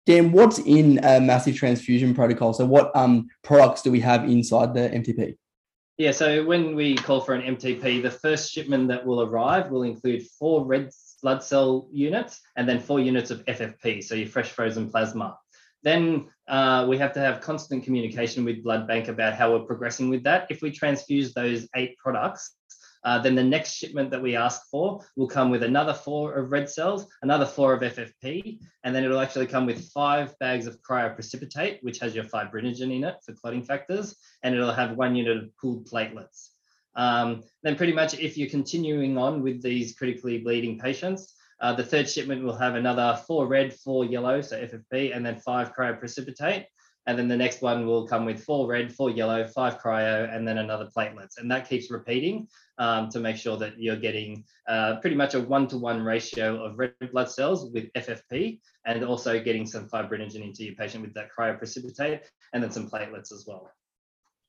Dan, 0.06 0.32
what's 0.32 0.60
in 0.60 1.04
a 1.04 1.20
massive 1.20 1.58
transfusion 1.58 2.16
protocol? 2.16 2.54
So 2.54 2.66
what 2.66 2.96
um, 2.96 3.28
products 3.44 3.82
do 3.82 3.92
we 3.92 4.00
have 4.00 4.24
inside 4.24 4.74
the 4.74 4.88
MTP? 4.90 5.36
Yeah, 5.98 6.12
so 6.12 6.46
when 6.46 6.76
we 6.76 6.96
call 6.96 7.20
for 7.20 7.34
an 7.34 7.56
MTP, 7.56 8.02
the 8.02 8.12
first 8.12 8.52
shipment 8.52 8.88
that 8.88 9.06
will 9.06 9.24
arrive 9.24 9.70
will 9.70 9.84
include 9.84 10.26
four 10.40 10.64
red 10.64 10.92
blood 11.22 11.44
cell 11.44 11.90
units 11.92 12.40
and 12.56 12.70
then 12.70 12.80
four 12.80 13.00
units 13.00 13.32
of 13.32 13.44
FFP, 13.46 14.04
so 14.04 14.16
your 14.16 14.28
fresh 14.28 14.50
frozen 14.50 14.90
plasma. 14.90 15.38
Then 15.84 16.28
uh, 16.48 16.86
we 16.90 16.98
have 16.98 17.14
to 17.14 17.20
have 17.20 17.42
constant 17.42 17.84
communication 17.84 18.44
with 18.44 18.64
blood 18.64 18.88
bank 18.88 19.08
about 19.08 19.36
how 19.36 19.52
we're 19.52 19.66
progressing 19.66 20.10
with 20.10 20.24
that. 20.24 20.48
If 20.50 20.62
we 20.62 20.72
transfuse 20.72 21.34
those 21.34 21.68
eight 21.76 21.98
products, 21.98 22.56
uh, 23.04 23.20
then 23.20 23.36
the 23.36 23.44
next 23.44 23.76
shipment 23.76 24.12
that 24.12 24.22
we 24.22 24.36
ask 24.36 24.62
for 24.70 25.02
will 25.16 25.28
come 25.28 25.50
with 25.50 25.64
another 25.64 25.94
four 25.94 26.34
of 26.34 26.52
red 26.52 26.70
cells, 26.70 27.08
another 27.22 27.46
four 27.46 27.74
of 27.74 27.82
FFP, 27.82 28.60
and 28.84 28.94
then 28.94 29.04
it'll 29.04 29.20
actually 29.20 29.48
come 29.48 29.66
with 29.66 29.90
five 29.92 30.38
bags 30.40 30.68
of 30.68 30.82
cryoprecipitate, 30.82 31.82
which 31.84 32.00
has 32.00 32.16
your 32.16 32.26
fibrinogen 32.26 32.94
in 32.94 33.04
it 33.04 33.16
for 33.26 33.34
clotting 33.34 33.64
factors, 33.64 34.16
and 34.44 34.54
it'll 34.54 34.74
have 34.74 34.98
one 34.98 35.16
unit 35.16 35.38
of 35.38 35.58
pooled 35.58 35.88
platelets. 35.88 36.50
Um, 36.96 37.44
then 37.62 37.76
pretty 37.76 37.94
much 37.94 38.16
if 38.16 38.38
you're 38.38 38.50
continuing 38.50 39.18
on 39.18 39.44
with 39.44 39.62
these 39.62 39.96
critically 39.96 40.40
bleeding 40.40 40.80
patients, 40.80 41.34
uh, 41.60 41.74
the 41.74 41.84
third 41.84 42.10
shipment 42.10 42.44
will 42.44 42.56
have 42.56 42.76
another 42.76 43.20
four 43.26 43.48
red, 43.48 43.74
four 43.74 44.06
yellow, 44.06 44.42
so 44.42 44.58
FFP, 44.58 45.16
and 45.16 45.26
then 45.26 45.38
five 45.38 45.74
cryoprecipitate. 45.74 46.66
And 47.08 47.18
then 47.18 47.30
the 47.30 47.38
next 47.38 47.62
one 47.62 47.86
will 47.86 48.06
come 48.06 48.26
with 48.26 48.44
four 48.44 48.68
red, 48.68 48.94
four 48.94 49.10
yellow, 49.10 49.48
five 49.48 49.80
cryo, 49.80 50.34
and 50.36 50.46
then 50.46 50.58
another 50.58 50.90
platelets. 50.96 51.38
And 51.38 51.50
that 51.50 51.68
keeps 51.68 51.90
repeating 51.90 52.50
um, 52.80 53.08
to 53.10 53.20
make 53.22 53.38
sure 53.38 53.56
that 53.58 53.80
you're 53.80 53.96
getting 53.96 54.44
uh, 54.68 54.98
pretty 54.98 55.16
much 55.16 55.34
a 55.34 55.40
one-to-one 55.40 56.04
ratio 56.04 56.62
of 56.62 56.78
red 56.78 56.94
blood 57.14 57.32
cells 57.32 57.72
with 57.72 57.86
FFP, 57.94 58.60
and 58.86 59.04
also 59.06 59.42
getting 59.42 59.66
some 59.66 59.88
fibrinogen 59.88 60.44
into 60.44 60.66
your 60.66 60.76
patient 60.76 61.02
with 61.02 61.14
that 61.14 61.30
cryoprecipitate, 61.38 62.22
and 62.52 62.62
then 62.62 62.72
some 62.72 62.90
platelets 62.90 63.32
as 63.32 63.46
well. 63.48 63.72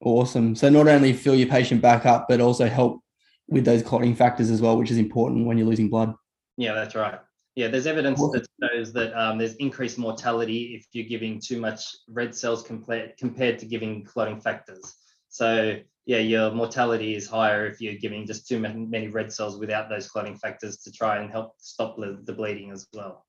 Awesome. 0.01 0.57
So 0.57 0.69
not 0.69 0.89
only 0.89 1.13
fill 1.13 1.37
your 1.37 1.49
patient 1.49 1.81
back 1.81 2.07
up, 2.07 2.27
but 2.29 2.41
also 2.41 2.69
help 2.69 3.01
with 3.47 3.65
those 3.65 3.85
clotting 3.85 4.17
factors 4.17 4.51
as 4.51 4.61
well, 4.61 4.77
which 4.77 4.91
is 4.91 4.99
important 4.99 5.47
when 5.47 5.59
you're 5.59 5.67
losing 5.67 5.89
blood. 5.89 6.13
Yeah, 6.59 6.75
that's 6.75 6.95
right. 6.95 7.21
Yeah, 7.55 7.69
there's 7.69 7.87
evidence 7.87 8.21
that 8.21 8.47
shows 8.63 8.93
that 8.93 9.19
um, 9.19 9.39
there's 9.39 9.55
increased 9.57 9.99
mortality 9.99 10.75
if 10.75 10.87
you're 10.93 11.09
giving 11.09 11.41
too 11.41 11.61
much 11.61 11.83
red 12.09 12.35
cells 12.35 12.63
compared 12.63 13.17
compared 13.17 13.59
to 13.61 13.67
giving 13.67 14.05
clotting 14.05 14.41
factors. 14.41 14.95
So 15.29 15.77
yeah, 16.05 16.19
your 16.19 16.51
mortality 16.51 17.15
is 17.15 17.29
higher 17.29 17.67
if 17.67 17.81
you're 17.81 17.95
giving 17.95 18.27
just 18.27 18.47
too 18.47 18.59
many 18.59 19.09
red 19.09 19.33
cells 19.33 19.59
without 19.59 19.89
those 19.89 20.09
clotting 20.09 20.37
factors 20.37 20.79
to 20.79 20.93
try 20.93 21.19
and 21.19 21.31
help 21.31 21.55
stop 21.59 21.97
the 21.97 22.33
bleeding 22.33 22.71
as 22.71 22.87
well. 22.93 23.25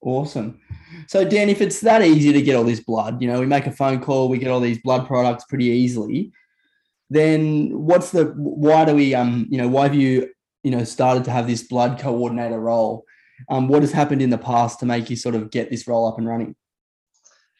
Awesome. 0.00 0.60
So 1.08 1.24
Dan, 1.24 1.50
if 1.50 1.60
it's 1.60 1.80
that 1.80 2.02
easy 2.02 2.32
to 2.32 2.42
get 2.42 2.56
all 2.56 2.64
this 2.64 2.80
blood, 2.80 3.20
you 3.20 3.28
know, 3.28 3.38
we 3.38 3.46
make 3.46 3.66
a 3.66 3.72
phone 3.72 4.00
call, 4.00 4.28
we 4.28 4.38
get 4.38 4.50
all 4.50 4.60
these 4.60 4.80
blood 4.82 5.06
products 5.06 5.44
pretty 5.44 5.66
easily. 5.66 6.32
Then 7.10 7.70
what's 7.78 8.10
the 8.10 8.26
why 8.36 8.84
do 8.84 8.94
we 8.94 9.14
um 9.14 9.46
you 9.50 9.58
know 9.58 9.68
why 9.68 9.84
have 9.84 9.94
you 9.94 10.30
you 10.62 10.70
know 10.70 10.84
started 10.84 11.24
to 11.24 11.30
have 11.30 11.46
this 11.46 11.62
blood 11.62 11.98
coordinator 11.98 12.60
role? 12.60 13.04
Um, 13.48 13.68
what 13.68 13.82
has 13.82 13.92
happened 13.92 14.22
in 14.22 14.30
the 14.30 14.38
past 14.38 14.80
to 14.80 14.86
make 14.86 15.08
you 15.08 15.16
sort 15.16 15.34
of 15.34 15.50
get 15.50 15.70
this 15.70 15.86
role 15.88 16.06
up 16.06 16.18
and 16.18 16.28
running? 16.28 16.54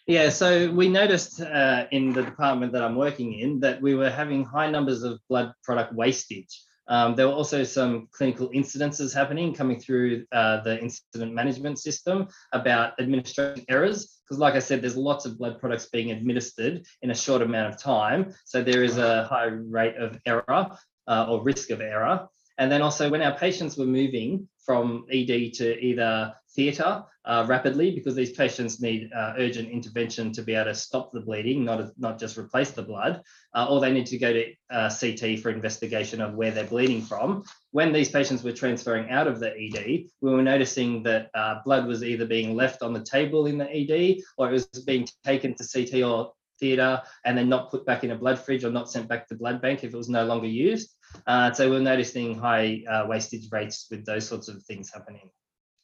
Yeah, 0.07 0.28
so 0.28 0.71
we 0.73 0.88
noticed 0.88 1.40
uh, 1.40 1.87
in 1.92 2.12
the 2.12 2.23
department 2.23 2.73
that 2.73 2.83
I'm 2.83 2.97
working 2.97 3.33
in 3.35 3.61
that 3.61 3.80
we 3.80 3.95
were 3.95 4.11
having 4.11 4.45
high 4.45 4.71
numbers 4.71 5.02
of 5.02 5.21
blood 5.28 5.52
product 5.62 5.95
wastage. 5.95 6.61
Um, 6.88 7.14
there 7.14 7.28
were 7.28 7.35
also 7.35 7.62
some 7.62 8.09
clinical 8.11 8.50
incidences 8.50 9.14
happening 9.14 9.54
coming 9.54 9.78
through 9.78 10.26
uh, 10.33 10.61
the 10.62 10.80
incident 10.80 11.33
management 11.33 11.78
system 11.78 12.26
about 12.52 12.99
administration 12.99 13.64
errors. 13.69 14.21
Because, 14.25 14.40
like 14.40 14.54
I 14.54 14.59
said, 14.59 14.83
there's 14.83 14.97
lots 14.97 15.25
of 15.25 15.38
blood 15.38 15.61
products 15.61 15.87
being 15.87 16.11
administered 16.11 16.85
in 17.02 17.12
a 17.12 17.14
short 17.14 17.42
amount 17.42 17.73
of 17.73 17.80
time. 17.80 18.35
So, 18.45 18.64
there 18.64 18.83
is 18.83 18.99
a 18.99 19.25
high 19.25 19.45
rate 19.45 19.97
of 19.97 20.19
error 20.26 20.76
uh, 21.07 21.26
or 21.28 21.45
risk 21.45 21.71
of 21.71 21.80
error. 21.80 22.28
And 22.61 22.71
then 22.71 22.83
also, 22.83 23.09
when 23.09 23.23
our 23.23 23.37
patients 23.37 23.79
were 23.79 23.87
moving 23.87 24.47
from 24.67 25.07
ED 25.11 25.55
to 25.55 25.83
either 25.83 26.35
theatre 26.55 27.02
uh, 27.25 27.47
rapidly 27.49 27.90
because 27.90 28.14
these 28.14 28.33
patients 28.33 28.83
need 28.83 29.11
uh, 29.17 29.33
urgent 29.38 29.71
intervention 29.71 30.31
to 30.33 30.43
be 30.43 30.55
able 30.55 30.67
to 30.67 30.75
stop 30.75 31.11
the 31.11 31.21
bleeding, 31.21 31.64
not, 31.64 31.90
not 31.99 32.19
just 32.19 32.37
replace 32.37 32.71
the 32.73 32.83
blood, 32.83 33.23
uh, 33.55 33.67
or 33.71 33.81
they 33.81 33.90
need 33.90 34.05
to 34.09 34.19
go 34.19 34.35
to 34.35 34.52
uh, 34.71 34.90
CT 34.90 35.40
for 35.40 35.49
investigation 35.49 36.21
of 36.21 36.35
where 36.35 36.50
they're 36.50 36.64
bleeding 36.64 37.00
from. 37.00 37.45
When 37.71 37.95
these 37.95 38.11
patients 38.11 38.43
were 38.43 38.52
transferring 38.52 39.11
out 39.11 39.26
of 39.26 39.40
the 39.40 39.55
ED, 39.57 40.05
we 40.21 40.31
were 40.31 40.43
noticing 40.43 41.02
that 41.05 41.31
uh, 41.33 41.61
blood 41.64 41.87
was 41.87 42.05
either 42.05 42.26
being 42.26 42.55
left 42.55 42.83
on 42.83 42.93
the 42.93 43.05
table 43.05 43.47
in 43.47 43.57
the 43.57 43.71
ED 43.71 44.23
or 44.37 44.50
it 44.50 44.52
was 44.52 44.67
being 44.85 45.09
taken 45.25 45.55
to 45.55 45.67
CT 45.67 46.02
or 46.02 46.33
theatre 46.59 47.00
and 47.25 47.38
then 47.38 47.49
not 47.49 47.71
put 47.71 47.87
back 47.87 48.05
in 48.05 48.11
a 48.11 48.17
blood 48.17 48.38
fridge 48.38 48.64
or 48.64 48.71
not 48.71 48.90
sent 48.90 49.09
back 49.09 49.26
to 49.29 49.35
blood 49.35 49.62
bank 49.62 49.83
if 49.83 49.95
it 49.95 49.97
was 49.97 50.11
no 50.11 50.26
longer 50.26 50.47
used. 50.47 50.95
Uh, 51.26 51.52
so 51.52 51.71
we're 51.71 51.81
noticing 51.81 52.38
high 52.38 52.83
wastage 53.07 53.49
rates 53.50 53.87
with 53.90 54.05
those 54.05 54.26
sorts 54.26 54.49
of 54.49 54.62
things 54.64 54.90
happening. 54.93 55.31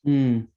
Mm. 0.07 0.49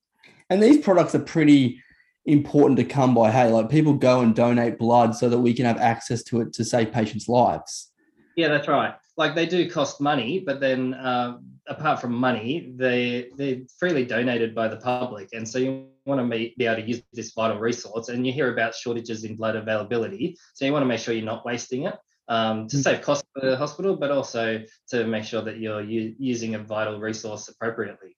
And 0.50 0.64
these 0.64 0.78
products 0.78 1.16
are 1.16 1.20
pretty 1.20 1.82
important 2.26 2.78
to 2.78 2.84
come 2.84 3.14
by. 3.14 3.32
Hey, 3.32 3.50
like 3.50 3.70
people 3.70 3.94
go 3.94 4.22
and 4.22 4.36
donate 4.36 4.78
blood 4.78 5.16
so 5.16 5.30
that 5.30 5.40
we 5.40 5.54
can 5.54 5.66
have 5.66 5.78
access 5.78 6.24
to 6.24 6.42
it 6.42 6.54
to 6.54 6.64
save 6.64 6.92
patients' 6.92 7.28
lives. 7.28 7.92
Yeah, 8.36 8.50
that's 8.50 8.68
right. 8.68 8.96
Like 9.18 9.36
they 9.36 9.46
do 9.46 9.70
cost 9.70 10.00
money, 10.00 10.40
but 10.40 10.60
then 10.60 10.94
uh, 10.94 11.40
apart 11.68 12.00
from 12.00 12.14
money, 12.14 12.72
they 12.76 13.30
they're 13.36 13.58
freely 13.78 14.06
donated 14.06 14.56
by 14.56 14.70
the 14.70 14.78
public, 14.78 15.30
and 15.34 15.48
so 15.48 15.60
you 15.60 15.88
want 16.06 16.22
to 16.22 16.38
be, 16.38 16.56
be 16.58 16.66
able 16.66 16.82
to 16.82 16.88
use 16.88 17.02
this 17.12 17.34
vital 17.34 17.60
resource. 17.60 18.08
And 18.08 18.26
you 18.26 18.32
hear 18.32 18.54
about 18.54 18.76
shortages 18.76 19.26
in 19.26 19.36
blood 19.36 19.58
availability, 19.58 20.38
so 20.54 20.64
you 20.64 20.72
want 20.72 20.84
to 20.84 20.88
make 20.88 21.00
sure 21.00 21.14
you're 21.14 21.26
not 21.26 21.46
wasting 21.46 21.84
it. 21.84 21.96
Um, 22.30 22.68
to 22.68 22.78
mm. 22.78 22.84
save 22.84 23.02
costs 23.02 23.26
for 23.34 23.44
the 23.44 23.58
hospital, 23.58 23.96
but 23.96 24.12
also 24.12 24.64
to 24.90 25.04
make 25.08 25.24
sure 25.24 25.42
that 25.42 25.58
you're 25.58 25.82
u- 25.82 26.14
using 26.20 26.54
a 26.54 26.60
vital 26.60 27.00
resource 27.00 27.48
appropriately. 27.48 28.16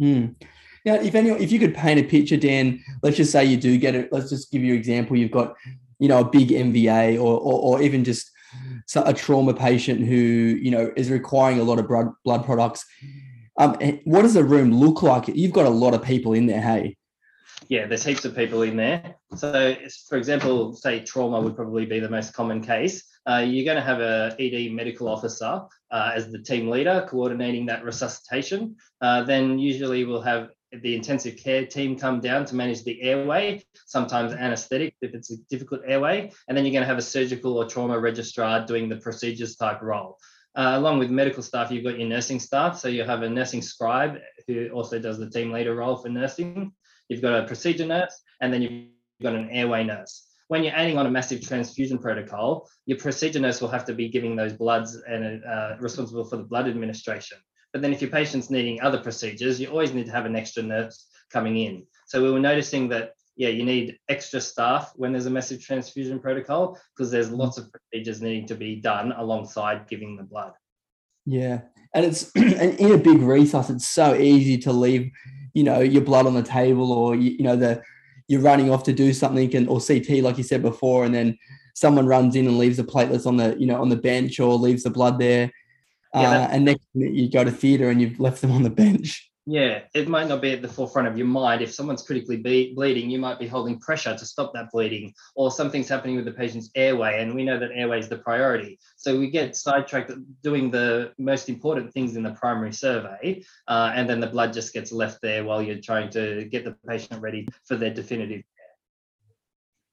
Mm. 0.00 0.34
Now, 0.84 0.94
if 0.94 1.14
any, 1.14 1.30
if 1.30 1.52
you 1.52 1.58
could 1.58 1.74
paint 1.74 2.00
a 2.00 2.02
picture, 2.02 2.36
Dan, 2.36 2.82
let's 3.02 3.16
just 3.16 3.32
say 3.32 3.44
you 3.44 3.56
do 3.56 3.78
get 3.78 3.94
it. 3.94 4.12
Let's 4.12 4.28
just 4.28 4.50
give 4.50 4.62
you 4.62 4.72
an 4.72 4.78
example. 4.78 5.16
You've 5.16 5.30
got, 5.30 5.54
you 5.98 6.08
know, 6.08 6.20
a 6.20 6.24
big 6.28 6.48
MVA 6.48 7.14
or, 7.14 7.38
or, 7.38 7.78
or 7.78 7.82
even 7.82 8.04
just 8.04 8.30
a 8.94 9.14
trauma 9.14 9.54
patient 9.54 10.00
who, 10.06 10.14
you 10.14 10.70
know, 10.70 10.92
is 10.96 11.10
requiring 11.10 11.58
a 11.58 11.64
lot 11.64 11.78
of 11.78 11.88
blood, 11.88 12.08
blood 12.24 12.44
products. 12.44 12.84
Um, 13.58 13.76
what 14.04 14.22
does 14.22 14.34
the 14.34 14.44
room 14.44 14.72
look 14.72 15.02
like? 15.02 15.28
You've 15.28 15.52
got 15.52 15.66
a 15.66 15.70
lot 15.70 15.94
of 15.94 16.02
people 16.02 16.34
in 16.34 16.46
there, 16.46 16.60
hey? 16.60 16.96
Yeah, 17.68 17.86
there's 17.86 18.04
heaps 18.04 18.24
of 18.24 18.34
people 18.34 18.62
in 18.62 18.76
there. 18.76 19.16
So, 19.36 19.76
for 20.08 20.18
example, 20.18 20.74
say 20.74 21.00
trauma 21.00 21.40
would 21.40 21.56
probably 21.56 21.86
be 21.86 21.98
the 21.98 22.08
most 22.08 22.34
common 22.34 22.60
case. 22.60 23.04
Uh, 23.26 23.38
you're 23.38 23.64
going 23.64 23.76
to 23.76 23.82
have 23.82 24.00
a 24.00 24.36
ED 24.38 24.72
medical 24.72 25.08
officer 25.08 25.62
uh, 25.90 26.10
as 26.14 26.30
the 26.30 26.38
team 26.38 26.68
leader 26.68 27.06
coordinating 27.08 27.66
that 27.66 27.84
resuscitation. 27.84 28.76
Uh, 29.00 29.22
then 29.22 29.58
usually 29.58 30.04
we'll 30.04 30.20
have 30.20 30.50
the 30.82 30.94
intensive 30.94 31.36
care 31.36 31.64
team 31.64 31.96
come 31.98 32.20
down 32.20 32.44
to 32.44 32.54
manage 32.54 32.82
the 32.84 33.00
airway, 33.00 33.64
sometimes 33.86 34.32
anesthetic 34.32 34.94
if 35.00 35.14
it's 35.14 35.30
a 35.30 35.36
difficult 35.48 35.80
airway, 35.86 36.30
and 36.48 36.56
then 36.56 36.64
you're 36.64 36.72
going 36.72 36.82
to 36.82 36.88
have 36.88 36.98
a 36.98 37.02
surgical 37.02 37.56
or 37.56 37.66
trauma 37.66 37.98
registrar 37.98 38.66
doing 38.66 38.88
the 38.88 38.96
procedures 38.96 39.56
type 39.56 39.80
role. 39.80 40.18
Uh, 40.56 40.74
along 40.76 40.98
with 40.98 41.10
medical 41.10 41.42
staff, 41.42 41.70
you've 41.70 41.84
got 41.84 41.98
your 41.98 42.08
nursing 42.08 42.38
staff. 42.38 42.78
So 42.78 42.88
you 42.88 43.04
have 43.04 43.22
a 43.22 43.28
nursing 43.28 43.62
scribe 43.62 44.18
who 44.46 44.68
also 44.68 44.98
does 44.98 45.18
the 45.18 45.30
team 45.30 45.50
leader 45.50 45.74
role 45.74 45.96
for 45.96 46.08
nursing. 46.08 46.72
You've 47.08 47.22
got 47.22 47.42
a 47.42 47.46
procedure 47.46 47.86
nurse, 47.86 48.20
and 48.40 48.52
then 48.52 48.62
you've 48.62 48.88
got 49.22 49.34
an 49.34 49.50
airway 49.50 49.84
nurse. 49.84 50.26
When 50.48 50.62
you're 50.62 50.74
adding 50.74 50.98
on 50.98 51.06
a 51.06 51.10
massive 51.10 51.40
transfusion 51.40 51.98
protocol, 51.98 52.68
your 52.86 52.98
procedure 52.98 53.40
nurse 53.40 53.60
will 53.60 53.68
have 53.68 53.84
to 53.86 53.94
be 53.94 54.08
giving 54.08 54.36
those 54.36 54.52
bloods 54.52 54.94
and 55.08 55.42
uh, 55.44 55.76
responsible 55.80 56.24
for 56.24 56.36
the 56.36 56.44
blood 56.44 56.68
administration. 56.68 57.38
But 57.72 57.82
then 57.82 57.92
if 57.92 58.00
your 58.00 58.10
patient's 58.10 58.50
needing 58.50 58.80
other 58.80 58.98
procedures, 58.98 59.60
you 59.60 59.68
always 59.68 59.92
need 59.92 60.06
to 60.06 60.12
have 60.12 60.26
an 60.26 60.36
extra 60.36 60.62
nurse 60.62 61.08
coming 61.32 61.56
in. 61.58 61.86
So 62.06 62.22
we 62.22 62.30
were 62.30 62.38
noticing 62.38 62.88
that, 62.90 63.14
yeah, 63.36 63.48
you 63.48 63.64
need 63.64 63.98
extra 64.08 64.40
staff 64.40 64.92
when 64.94 65.12
there's 65.12 65.26
a 65.26 65.30
massive 65.30 65.60
transfusion 65.60 66.20
protocol 66.20 66.78
because 66.96 67.10
there's 67.10 67.30
lots 67.30 67.58
of 67.58 67.72
procedures 67.72 68.22
needing 68.22 68.46
to 68.46 68.54
be 68.54 68.76
done 68.76 69.12
alongside 69.12 69.88
giving 69.88 70.16
the 70.16 70.22
blood. 70.22 70.52
Yeah. 71.26 71.62
And 71.94 72.04
it's 72.04 72.30
and 72.34 72.78
in 72.78 72.92
a 72.92 72.98
big 72.98 73.18
resus, 73.18 73.70
it's 73.70 73.86
so 73.86 74.14
easy 74.14 74.58
to 74.58 74.72
leave, 74.72 75.10
you 75.52 75.62
know, 75.62 75.80
your 75.80 76.02
blood 76.02 76.26
on 76.26 76.34
the 76.34 76.42
table 76.42 76.92
or, 76.92 77.14
you, 77.14 77.30
you 77.30 77.44
know, 77.44 77.56
the, 77.56 77.82
you're 78.28 78.40
running 78.40 78.70
off 78.70 78.82
to 78.84 78.92
do 78.92 79.12
something 79.12 79.54
and 79.54 79.68
or 79.68 79.80
CT 79.80 80.22
like 80.22 80.38
you 80.38 80.44
said 80.44 80.62
before, 80.62 81.04
and 81.04 81.14
then 81.14 81.38
someone 81.74 82.06
runs 82.06 82.36
in 82.36 82.46
and 82.46 82.58
leaves 82.58 82.76
the 82.76 82.84
platelets 82.84 83.26
on 83.26 83.36
the 83.36 83.56
you 83.58 83.66
know 83.66 83.80
on 83.80 83.88
the 83.88 83.96
bench 83.96 84.40
or 84.40 84.54
leaves 84.54 84.82
the 84.82 84.90
blood 84.90 85.18
there, 85.18 85.52
yeah, 86.14 86.30
uh, 86.30 86.48
and 86.50 86.64
next 86.64 86.86
minute 86.94 87.14
you 87.14 87.30
go 87.30 87.44
to 87.44 87.50
theatre 87.50 87.90
and 87.90 88.00
you've 88.00 88.20
left 88.20 88.40
them 88.40 88.52
on 88.52 88.62
the 88.62 88.70
bench. 88.70 89.30
Yeah, 89.46 89.82
it 89.94 90.08
might 90.08 90.28
not 90.28 90.40
be 90.40 90.52
at 90.52 90.62
the 90.62 90.68
forefront 90.68 91.06
of 91.06 91.18
your 91.18 91.26
mind. 91.26 91.60
If 91.60 91.70
someone's 91.70 92.02
critically 92.02 92.38
be- 92.38 92.72
bleeding, 92.72 93.10
you 93.10 93.18
might 93.18 93.38
be 93.38 93.46
holding 93.46 93.78
pressure 93.78 94.16
to 94.16 94.24
stop 94.24 94.54
that 94.54 94.70
bleeding, 94.72 95.12
or 95.34 95.50
something's 95.50 95.88
happening 95.88 96.16
with 96.16 96.24
the 96.24 96.32
patient's 96.32 96.70
airway, 96.74 97.20
and 97.20 97.34
we 97.34 97.44
know 97.44 97.58
that 97.58 97.70
airway 97.74 97.98
is 97.98 98.08
the 98.08 98.16
priority. 98.16 98.78
So 98.96 99.18
we 99.18 99.30
get 99.30 99.54
sidetracked 99.54 100.12
doing 100.42 100.70
the 100.70 101.12
most 101.18 101.50
important 101.50 101.92
things 101.92 102.16
in 102.16 102.22
the 102.22 102.32
primary 102.32 102.72
survey, 102.72 103.44
uh, 103.68 103.92
and 103.94 104.08
then 104.08 104.18
the 104.18 104.28
blood 104.28 104.54
just 104.54 104.72
gets 104.72 104.92
left 104.92 105.20
there 105.20 105.44
while 105.44 105.60
you're 105.60 105.80
trying 105.80 106.08
to 106.10 106.46
get 106.46 106.64
the 106.64 106.74
patient 106.88 107.20
ready 107.20 107.46
for 107.66 107.76
their 107.76 107.92
definitive 107.92 108.40
care. 108.56 108.74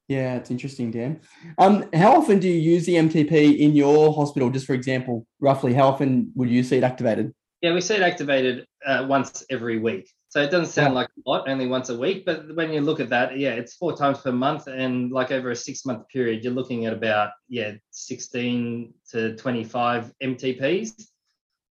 yeah, 0.08 0.36
it's 0.36 0.50
interesting, 0.50 0.92
Dan. 0.92 1.20
Um, 1.58 1.90
how 1.94 2.16
often 2.16 2.40
do 2.40 2.48
you 2.48 2.60
use 2.74 2.86
the 2.86 2.96
MTP 2.96 3.60
in 3.60 3.76
your 3.76 4.14
hospital? 4.14 4.50
Just 4.50 4.66
for 4.66 4.74
example, 4.74 5.28
roughly, 5.42 5.74
how 5.74 5.90
often 5.90 6.32
would 6.36 6.50
you 6.50 6.64
see 6.64 6.78
it 6.78 6.84
activated? 6.86 7.34
Yeah, 7.62 7.74
we 7.74 7.82
see 7.82 7.96
it 7.96 8.02
activated 8.02 8.66
uh, 8.86 9.06
once 9.08 9.44
every 9.50 9.78
week. 9.78 10.10
So 10.30 10.42
it 10.42 10.50
doesn't 10.50 10.72
sound 10.74 10.96
like 10.96 11.10
a 11.10 11.30
lot, 11.30 11.50
only 11.50 11.68
once 11.68 11.90
a 11.90 11.98
week, 11.98 12.26
but 12.26 12.56
when 12.56 12.72
you 12.72 12.80
look 12.80 13.02
at 13.02 13.10
that, 13.10 13.38
yeah, 13.38 13.52
it's 13.52 13.76
four 13.76 13.96
times 13.96 14.20
per 14.20 14.32
month, 14.32 14.68
and 14.68 15.12
like 15.12 15.30
over 15.32 15.52
a 15.52 15.56
six 15.56 15.86
month 15.86 16.08
period, 16.08 16.44
you're 16.44 16.54
looking 16.54 16.86
at 16.86 16.94
about 16.94 17.32
yeah 17.50 17.74
16 17.92 18.94
to 19.12 19.36
25 19.36 20.14
MTPs. 20.24 21.08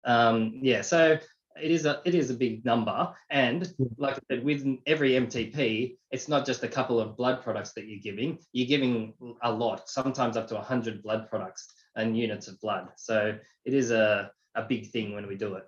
Um, 0.06 0.60
yeah, 0.63 0.82
so 0.82 1.20
it 1.62 1.72
is 1.72 1.86
a 1.86 2.01
it 2.03 2.15
is 2.15 2.32
a 2.32 2.34
big 2.34 2.65
number, 2.65 3.13
and 3.29 3.72
like 3.98 4.15
I 4.15 4.20
said, 4.32 4.44
with 4.44 4.65
every 4.88 5.12
MTP, 5.12 5.98
it's 6.12 6.27
not 6.27 6.46
just 6.46 6.63
a 6.63 6.67
couple 6.67 7.00
of 7.00 7.15
blood 7.15 7.44
products 7.44 7.74
that 7.74 7.86
you're 7.86 8.01
giving. 8.01 8.39
You're 8.53 8.67
giving 8.67 9.13
a 9.44 9.51
lot, 9.51 9.88
sometimes 9.88 10.36
up 10.36 10.48
to 10.48 10.56
100 10.56 11.03
blood 11.03 11.29
products 11.29 11.72
and 11.96 12.17
units 12.17 12.48
of 12.48 12.60
blood. 12.60 12.89
So 12.98 13.38
it 13.65 13.74
is 13.74 13.91
a 13.91 14.32
a 14.56 14.63
big 14.63 14.89
thing 14.89 15.13
when 15.13 15.27
we 15.27 15.36
do 15.36 15.53
it. 15.53 15.65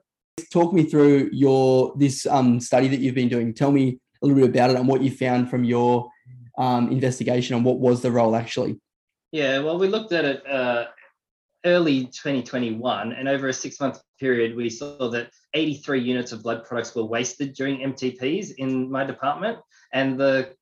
Talk 0.47 0.73
me 0.73 0.83
through 0.83 1.29
your 1.33 1.93
this 1.97 2.25
um, 2.25 2.59
study 2.59 2.87
that 2.87 2.99
you've 2.99 3.15
been 3.15 3.29
doing. 3.29 3.53
Tell 3.53 3.71
me 3.71 3.99
a 4.21 4.25
little 4.25 4.41
bit 4.41 4.49
about 4.49 4.69
it 4.69 4.77
and 4.77 4.87
what 4.87 5.01
you 5.01 5.11
found 5.11 5.49
from 5.49 5.63
your 5.63 6.09
um, 6.57 6.91
investigation 6.91 7.55
and 7.55 7.65
what 7.65 7.79
was 7.79 8.01
the 8.01 8.11
role 8.11 8.35
actually. 8.35 8.79
Yeah, 9.31 9.59
well, 9.59 9.77
we 9.77 9.87
looked 9.87 10.11
at 10.11 10.25
it 10.25 10.47
uh, 10.47 10.85
early 11.65 12.05
2021, 12.05 13.13
and 13.13 13.27
over 13.27 13.47
a 13.47 13.53
six 13.53 13.79
month 13.79 13.99
period, 14.19 14.55
we 14.55 14.69
saw 14.69 15.09
that 15.09 15.31
83 15.53 16.01
units 16.01 16.31
of 16.31 16.43
blood 16.43 16.63
products 16.65 16.95
were 16.95 17.05
wasted 17.05 17.53
during 17.53 17.79
MTPs 17.79 18.53
in 18.57 18.89
my 18.89 19.03
department, 19.03 19.59
and 19.93 20.19
the 20.19 20.53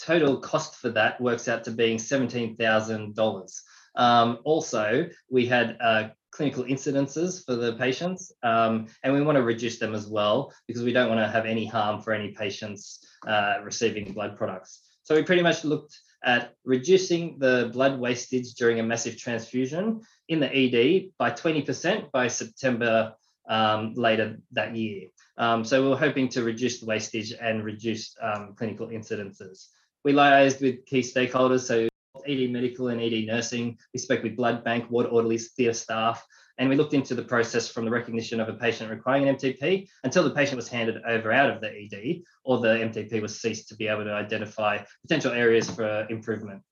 total 0.00 0.38
cost 0.38 0.76
for 0.76 0.90
that 0.90 1.20
works 1.20 1.48
out 1.48 1.64
to 1.64 1.70
being 1.70 1.98
$17,000. 1.98 3.60
Um, 3.96 4.38
also, 4.44 5.08
we 5.30 5.46
had 5.46 5.76
uh, 5.80 6.08
clinical 6.36 6.64
incidences 6.64 7.44
for 7.44 7.56
the 7.56 7.74
patients, 7.76 8.30
um, 8.42 8.86
and 9.02 9.12
we 9.12 9.22
want 9.22 9.36
to 9.36 9.42
reduce 9.42 9.78
them 9.78 9.94
as 9.94 10.06
well 10.06 10.52
because 10.66 10.82
we 10.82 10.92
don't 10.92 11.08
want 11.08 11.20
to 11.20 11.26
have 11.26 11.46
any 11.46 11.64
harm 11.64 12.02
for 12.02 12.12
any 12.12 12.32
patients 12.32 13.06
uh, 13.26 13.54
receiving 13.64 14.12
blood 14.12 14.36
products. 14.36 14.82
So 15.04 15.14
we 15.14 15.22
pretty 15.22 15.42
much 15.42 15.64
looked 15.64 15.98
at 16.24 16.52
reducing 16.64 17.38
the 17.38 17.70
blood 17.72 17.98
wastage 17.98 18.54
during 18.54 18.80
a 18.80 18.82
massive 18.82 19.16
transfusion 19.16 20.00
in 20.28 20.40
the 20.40 20.50
ED 20.54 21.10
by 21.18 21.30
20% 21.30 22.10
by 22.10 22.28
September 22.28 23.14
um, 23.48 23.94
later 23.94 24.38
that 24.52 24.76
year. 24.76 25.08
Um, 25.38 25.64
so 25.64 25.82
we 25.82 25.92
are 25.92 25.96
hoping 25.96 26.28
to 26.30 26.42
reduce 26.42 26.80
the 26.80 26.86
wastage 26.86 27.32
and 27.32 27.64
reduce 27.64 28.14
um, 28.20 28.54
clinical 28.56 28.88
incidences. 28.88 29.68
We 30.04 30.12
liaised 30.12 30.60
with 30.60 30.84
key 30.86 31.00
stakeholders, 31.00 31.60
so 31.60 31.88
ED 32.28 32.50
medical 32.50 32.88
and 32.88 33.00
ED 33.00 33.26
nursing. 33.26 33.78
We 33.92 33.98
spoke 33.98 34.22
with 34.22 34.36
blood 34.36 34.64
bank, 34.64 34.90
ward 34.90 35.06
orderlies, 35.06 35.52
theatre 35.52 35.72
staff, 35.72 36.26
and 36.58 36.68
we 36.68 36.76
looked 36.76 36.94
into 36.94 37.14
the 37.14 37.22
process 37.22 37.68
from 37.68 37.84
the 37.84 37.90
recognition 37.90 38.40
of 38.40 38.48
a 38.48 38.54
patient 38.54 38.90
requiring 38.90 39.28
an 39.28 39.36
MTP 39.36 39.88
until 40.04 40.24
the 40.24 40.30
patient 40.30 40.56
was 40.56 40.68
handed 40.68 41.02
over 41.06 41.32
out 41.32 41.50
of 41.50 41.60
the 41.60 41.68
ED 41.68 42.22
or 42.44 42.60
the 42.60 42.68
MTP 42.68 43.20
was 43.20 43.40
ceased 43.40 43.68
to 43.68 43.76
be 43.76 43.88
able 43.88 44.04
to 44.04 44.12
identify 44.12 44.78
potential 45.02 45.32
areas 45.32 45.68
for 45.68 46.06
improvement. 46.08 46.62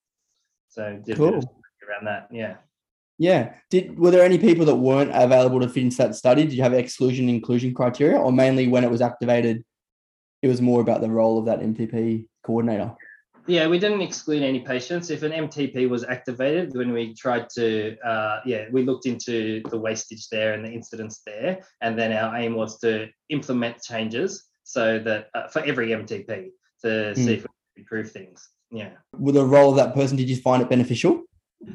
So 0.70 1.00
did 1.04 1.16
cool. 1.16 1.34
around 1.88 2.06
that, 2.06 2.28
yeah. 2.32 2.56
Yeah. 3.18 3.54
Did 3.70 3.98
were 3.98 4.10
there 4.10 4.24
any 4.24 4.38
people 4.38 4.64
that 4.66 4.74
weren't 4.74 5.12
available 5.14 5.60
to 5.60 5.68
fit 5.68 5.84
into 5.84 5.96
that 5.98 6.16
study? 6.16 6.44
Did 6.44 6.54
you 6.54 6.62
have 6.62 6.72
exclusion 6.72 7.28
inclusion 7.28 7.72
criteria, 7.72 8.18
or 8.18 8.32
mainly 8.32 8.66
when 8.68 8.84
it 8.84 8.90
was 8.90 9.00
activated, 9.00 9.64
it 10.42 10.48
was 10.48 10.60
more 10.60 10.80
about 10.80 11.00
the 11.00 11.10
role 11.10 11.38
of 11.38 11.44
that 11.44 11.60
MTP 11.60 12.26
coordinator? 12.42 12.92
Yeah, 13.46 13.68
we 13.68 13.78
didn't 13.78 14.00
exclude 14.00 14.42
any 14.42 14.60
patients. 14.60 15.10
If 15.10 15.22
an 15.22 15.32
MTP 15.32 15.88
was 15.88 16.04
activated, 16.04 16.74
when 16.74 16.92
we 16.92 17.14
tried 17.14 17.48
to, 17.56 17.96
uh, 17.98 18.40
yeah, 18.46 18.66
we 18.72 18.84
looked 18.84 19.06
into 19.06 19.62
the 19.68 19.78
wastage 19.78 20.28
there 20.30 20.54
and 20.54 20.64
the 20.64 20.70
incidents 20.70 21.20
there, 21.26 21.62
and 21.82 21.98
then 21.98 22.12
our 22.12 22.36
aim 22.36 22.54
was 22.54 22.78
to 22.80 23.08
implement 23.28 23.82
changes 23.82 24.44
so 24.62 24.98
that 25.00 25.28
uh, 25.34 25.48
for 25.48 25.60
every 25.60 25.88
MTP 25.88 26.26
to 26.82 26.86
mm. 26.86 27.16
see 27.16 27.34
if 27.34 27.42
we 27.42 27.48
could 27.48 27.78
improve 27.78 28.10
things. 28.12 28.48
Yeah. 28.70 28.92
With 29.18 29.34
the 29.34 29.44
role 29.44 29.70
of 29.70 29.76
that 29.76 29.94
person, 29.94 30.16
did 30.16 30.28
you 30.28 30.36
find 30.36 30.62
it 30.62 30.70
beneficial? 30.70 31.22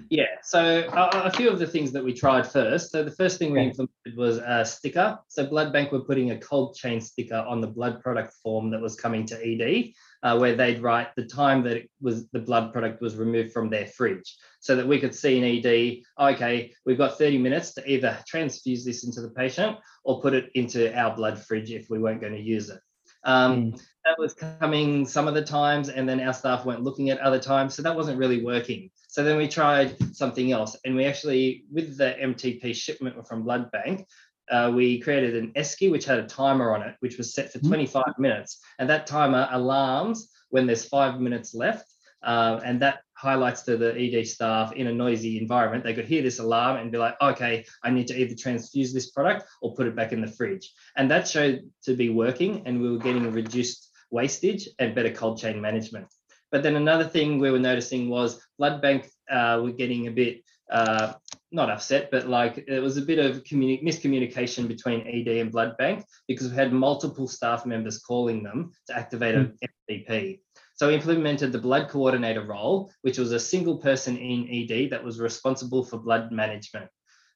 Yeah, 0.10 0.25
so 0.43 0.82
uh, 0.82 1.23
a 1.25 1.32
few 1.32 1.49
of 1.49 1.60
the 1.60 1.65
things 1.65 1.91
that 1.93 2.03
we 2.03 2.13
tried 2.13 2.45
first. 2.45 2.91
So 2.91 3.03
the 3.03 3.12
first 3.12 3.39
thing 3.39 3.51
we 3.51 3.62
implemented 3.62 4.15
was 4.15 4.38
a 4.38 4.63
sticker. 4.65 5.17
So 5.27 5.47
Blood 5.47 5.73
Bank 5.73 5.91
were 5.91 6.01
putting 6.01 6.32
a 6.32 6.38
cold 6.38 6.75
chain 6.75 7.01
sticker 7.01 7.38
on 7.47 7.62
the 7.62 7.67
blood 7.67 8.01
product 8.01 8.34
form 8.43 8.69
that 8.71 8.82
was 8.82 8.95
coming 8.95 9.25
to 9.27 9.36
ED, 9.36 9.93
uh, 10.23 10.38
where 10.38 10.55
they'd 10.55 10.82
write 10.82 11.15
the 11.15 11.25
time 11.25 11.63
that 11.63 11.77
it 11.77 11.89
was 12.01 12.27
the 12.29 12.39
blood 12.39 12.73
product 12.73 13.01
was 13.01 13.15
removed 13.15 13.53
from 13.53 13.69
their 13.69 13.88
fridge, 13.88 14.36
so 14.60 14.75
that 14.75 14.88
we 14.88 14.99
could 14.99 15.15
see 15.15 15.38
in 15.38 15.65
ED. 15.65 16.03
Okay, 16.34 16.73
we've 16.86 16.97
got 16.97 17.17
30 17.17 17.38
minutes 17.38 17.73
to 17.73 17.89
either 17.89 18.17
transfuse 18.27 18.84
this 18.84 19.03
into 19.03 19.21
the 19.21 19.29
patient 19.29 19.77
or 20.03 20.21
put 20.21 20.34
it 20.34 20.49
into 20.55 20.93
our 20.97 21.15
blood 21.15 21.39
fridge 21.39 21.71
if 21.71 21.89
we 21.89 21.99
weren't 21.99 22.21
going 22.21 22.34
to 22.34 22.41
use 22.41 22.69
it. 22.69 22.79
Um, 23.23 23.71
mm. 23.73 23.82
That 24.05 24.17
was 24.17 24.34
coming 24.34 25.05
some 25.05 25.27
of 25.27 25.34
the 25.34 25.43
times, 25.43 25.89
and 25.89 26.08
then 26.08 26.19
our 26.21 26.34
staff 26.34 26.65
weren't 26.65 26.84
looking 26.84 27.10
at 27.10 27.19
other 27.19 27.39
times, 27.39 27.75
so 27.75 27.82
that 27.82 27.95
wasn't 27.95 28.17
really 28.17 28.43
working. 28.43 28.89
So 29.08 29.23
then 29.23 29.38
we 29.38 29.47
tried 29.47 29.95
something 30.15 30.51
else, 30.51 30.77
and 30.86 30.95
we 30.95 31.05
actually, 31.05 31.65
with 31.71 31.97
the 31.97 32.15
MTP 32.21 32.75
shipment 32.75 33.27
from 33.27 33.43
Blood 33.43 33.71
Bank, 33.71 34.08
uh, 34.49 34.71
we 34.73 34.99
created 34.99 35.35
an 35.35 35.51
esky 35.55 35.91
which 35.91 36.05
had 36.05 36.19
a 36.19 36.27
timer 36.27 36.73
on 36.73 36.81
it, 36.81 36.95
which 36.99 37.17
was 37.17 37.33
set 37.33 37.51
for 37.51 37.59
hmm. 37.59 37.67
25 37.67 38.03
minutes, 38.17 38.59
and 38.79 38.89
that 38.89 39.07
timer 39.07 39.47
alarms 39.51 40.29
when 40.49 40.65
there's 40.65 40.85
five 40.85 41.19
minutes 41.19 41.53
left. 41.53 41.85
Uh, 42.21 42.59
and 42.65 42.81
that 42.81 42.99
highlights 43.13 43.62
to 43.62 43.77
the 43.77 43.95
ED 43.97 44.27
staff 44.27 44.73
in 44.73 44.88
a 44.88 44.93
noisy 44.93 45.39
environment. 45.39 45.85
They 45.85 45.93
could 45.93 46.03
hear 46.03 46.21
this 46.21 46.39
alarm 46.39 46.75
and 46.75 46.91
be 46.91 46.97
like, 46.97 47.15
okay, 47.21 47.65
I 47.81 47.91
need 47.91 48.07
to 48.07 48.19
either 48.19 48.35
transfuse 48.35 48.93
this 48.93 49.12
product 49.12 49.45
or 49.62 49.73
put 49.73 49.88
it 49.88 49.95
back 49.95 50.12
in 50.12 50.19
the 50.19 50.27
fridge. 50.27 50.69
And 50.97 51.09
that 51.12 51.29
showed 51.29 51.69
to 51.83 51.95
be 51.95 52.09
working, 52.09 52.63
and 52.65 52.81
we 52.81 52.91
were 52.91 52.97
getting 52.97 53.31
reduced 53.31 53.89
wastage 54.12 54.67
and 54.79 54.95
better 54.95 55.12
cold 55.12 55.39
chain 55.39 55.62
management. 55.62 56.07
But 56.51 56.63
then 56.63 56.75
another 56.75 57.03
thing 57.03 57.39
we 57.39 57.51
were 57.51 57.59
noticing 57.59 58.09
was 58.09 58.41
blood 58.57 58.81
bank 58.81 59.09
uh, 59.29 59.59
were 59.63 59.71
getting 59.71 60.07
a 60.07 60.12
bit 60.12 60.41
uh, 60.71 61.13
not 61.51 61.69
upset, 61.69 62.10
but 62.12 62.27
like 62.27 62.63
it 62.67 62.79
was 62.79 62.97
a 62.97 63.01
bit 63.01 63.19
of 63.19 63.43
communi- 63.43 63.84
miscommunication 63.84 64.67
between 64.67 65.01
ED 65.08 65.39
and 65.39 65.51
blood 65.51 65.75
bank 65.77 66.05
because 66.27 66.49
we 66.49 66.55
had 66.55 66.71
multiple 66.71 67.27
staff 67.27 67.65
members 67.65 67.99
calling 67.99 68.43
them 68.43 68.71
to 68.88 68.95
activate 68.95 69.36
mm. 69.36 69.51
an 69.62 69.69
MTP. 69.89 70.39
So 70.75 70.88
we 70.88 70.95
implemented 70.95 71.51
the 71.51 71.60
blood 71.60 71.89
coordinator 71.89 72.43
role, 72.43 72.91
which 73.01 73.17
was 73.17 73.32
a 73.32 73.39
single 73.39 73.77
person 73.77 74.17
in 74.17 74.47
ED 74.49 74.91
that 74.91 75.03
was 75.03 75.19
responsible 75.19 75.84
for 75.84 75.97
blood 75.97 76.32
management. 76.32 76.89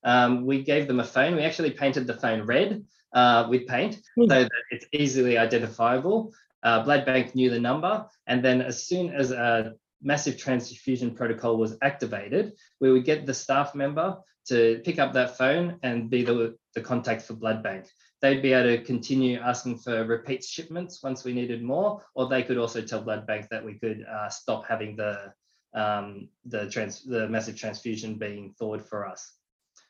Um, 0.04 0.46
we 0.46 0.64
gave 0.64 0.88
them 0.88 1.00
a 1.00 1.04
phone. 1.04 1.36
We 1.36 1.44
actually 1.44 1.72
painted 1.72 2.08
the 2.08 2.14
phone 2.14 2.44
red 2.44 2.84
uh, 3.14 3.48
with 3.50 3.68
paint 3.68 4.00
mm. 4.18 4.30
so 4.30 4.44
that 4.44 4.52
it's 4.70 4.86
easily 4.94 5.38
identifiable. 5.38 6.34
Uh, 6.62 6.84
blood 6.84 7.06
bank 7.06 7.36
knew 7.36 7.50
the 7.50 7.60
number, 7.60 8.06
and 8.28 8.44
then 8.44 8.62
as 8.62 8.88
soon 8.88 9.14
as 9.14 9.32
a 9.32 9.74
massive 10.04 10.38
transfusion 10.38 11.16
protocol 11.16 11.58
was 11.58 11.78
activated, 11.82 12.54
we 12.80 12.92
would 12.92 13.06
get 13.06 13.26
the 13.26 13.34
staff 13.34 13.74
member 13.74 14.18
to 14.48 14.82
pick 14.84 15.00
up 15.00 15.14
that 15.14 15.38
phone 15.38 15.80
and 15.84 16.10
be 16.10 16.24
the, 16.24 16.56
the 16.76 16.82
contact 16.82 17.22
for 17.22 17.34
blood 17.34 17.64
bank 17.64 17.86
they'd 18.24 18.42
be 18.42 18.54
able 18.54 18.70
to 18.70 18.82
continue 18.82 19.38
asking 19.38 19.78
for 19.78 20.06
repeat 20.06 20.46
shipments 20.46 21.04
once 21.04 21.26
we 21.26 21.34
needed 21.34 21.62
more, 21.62 22.02
or 22.16 22.30
they 22.30 22.42
could 22.42 22.58
also 22.58 22.82
tell 22.82 23.02
blood 23.02 23.28
bank 23.28 23.48
that 23.52 23.64
we 23.64 23.74
could 23.74 24.06
uh, 24.10 24.30
stop 24.30 24.66
having 24.66 24.96
the 24.96 25.34
um, 25.76 26.30
the 26.46 26.70
trans 26.70 27.04
the 27.04 27.28
massive 27.28 27.58
transfusion 27.58 28.16
being 28.16 28.56
thawed 28.58 28.82
for 28.88 29.06
us. 29.06 29.34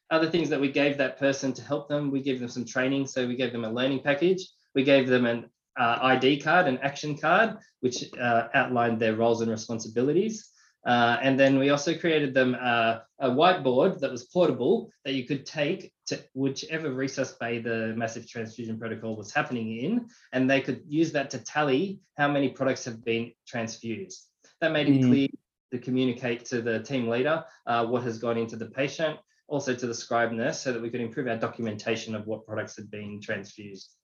Other 0.09 0.29
things 0.31 0.49
that 0.49 0.59
we 0.59 0.71
gave 0.71 0.97
that 0.97 1.19
person 1.19 1.53
to 1.53 1.61
help 1.61 1.87
them, 1.87 2.09
we 2.09 2.21
gave 2.21 2.39
them 2.39 2.49
some 2.49 2.65
training. 2.65 3.05
So 3.05 3.27
we 3.27 3.35
gave 3.35 3.51
them 3.51 3.65
a 3.65 3.71
learning 3.71 4.01
package. 4.01 4.47
We 4.73 4.83
gave 4.83 5.07
them 5.07 5.25
an 5.27 5.49
uh, 5.79 5.99
ID 6.01 6.41
card, 6.41 6.67
and 6.67 6.79
action 6.81 7.17
card, 7.17 7.57
which 7.81 8.05
uh, 8.19 8.47
outlined 8.53 8.99
their 8.99 9.15
roles 9.15 9.41
and 9.41 9.51
responsibilities. 9.51 10.49
Uh, 10.85 11.17
and 11.21 11.39
then 11.39 11.57
we 11.57 11.69
also 11.69 11.97
created 11.97 12.33
them 12.33 12.57
uh, 12.59 12.99
a 13.19 13.29
whiteboard 13.29 13.99
that 13.99 14.11
was 14.11 14.25
portable 14.25 14.91
that 15.05 15.13
you 15.13 15.25
could 15.25 15.45
take 15.45 15.93
to 16.05 16.19
whichever 16.33 16.89
resus 16.89 17.39
bay 17.39 17.59
the 17.59 17.93
massive 17.95 18.27
transfusion 18.27 18.77
protocol 18.77 19.15
was 19.15 19.33
happening 19.33 19.77
in, 19.77 20.05
and 20.33 20.49
they 20.49 20.59
could 20.59 20.81
use 20.85 21.13
that 21.13 21.29
to 21.29 21.37
tally 21.39 22.01
how 22.17 22.27
many 22.27 22.49
products 22.49 22.83
have 22.83 23.03
been 23.03 23.31
transfused. 23.47 24.27
That 24.59 24.73
made 24.73 24.89
it 24.89 25.01
mm. 25.01 25.07
clear 25.07 25.27
to 25.71 25.79
communicate 25.79 26.45
to 26.45 26.61
the 26.61 26.83
team 26.83 27.07
leader 27.07 27.45
uh, 27.65 27.85
what 27.85 28.03
has 28.03 28.17
gone 28.17 28.37
into 28.37 28.57
the 28.57 28.67
patient, 28.67 29.17
also 29.47 29.73
to 29.73 29.87
the 29.87 29.93
scribe 29.93 30.33
nurse, 30.33 30.59
so 30.59 30.73
that 30.73 30.81
we 30.81 30.89
could 30.89 31.01
improve 31.01 31.27
our 31.27 31.37
documentation 31.37 32.13
of 32.13 32.27
what 32.27 32.45
products 32.45 32.75
had 32.75 32.91
been 32.91 33.21
transfused. 33.21 33.95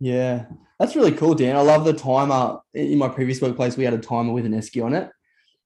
Yeah, 0.00 0.46
that's 0.78 0.96
really 0.96 1.12
cool, 1.12 1.34
Dan. 1.34 1.56
I 1.56 1.60
love 1.60 1.84
the 1.84 1.92
timer. 1.92 2.58
In 2.74 2.98
my 2.98 3.08
previous 3.08 3.40
workplace, 3.40 3.76
we 3.76 3.84
had 3.84 3.94
a 3.94 3.98
timer 3.98 4.32
with 4.32 4.46
an 4.46 4.52
esky 4.52 4.84
on 4.84 4.94
it 4.94 5.10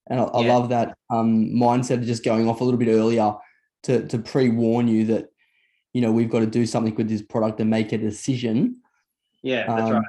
and 0.07 0.21
I, 0.21 0.25
yeah. 0.25 0.31
I 0.33 0.47
love 0.47 0.69
that 0.69 0.97
um, 1.11 1.47
mindset 1.51 1.99
of 1.99 2.05
just 2.05 2.25
going 2.25 2.49
off 2.49 2.61
a 2.61 2.65
little 2.65 2.79
bit 2.79 2.89
earlier 2.89 3.35
to, 3.85 4.07
to 4.09 4.19
pre 4.19 4.51
warn 4.51 4.89
you 4.89 5.07
that, 5.07 5.29
you 5.93 6.01
know, 6.01 6.13
we've 6.13 6.31
got 6.31 6.41
to 6.41 6.47
do 6.47 6.67
something 6.67 6.95
with 6.95 7.09
this 7.09 7.23
product 7.23 7.61
and 7.61 7.71
make 7.71 7.93
a 7.93 7.99
decision. 7.99 8.79
Yeah, 9.43 9.67
that's 9.67 9.83
um, 9.83 9.93
right. 9.97 10.07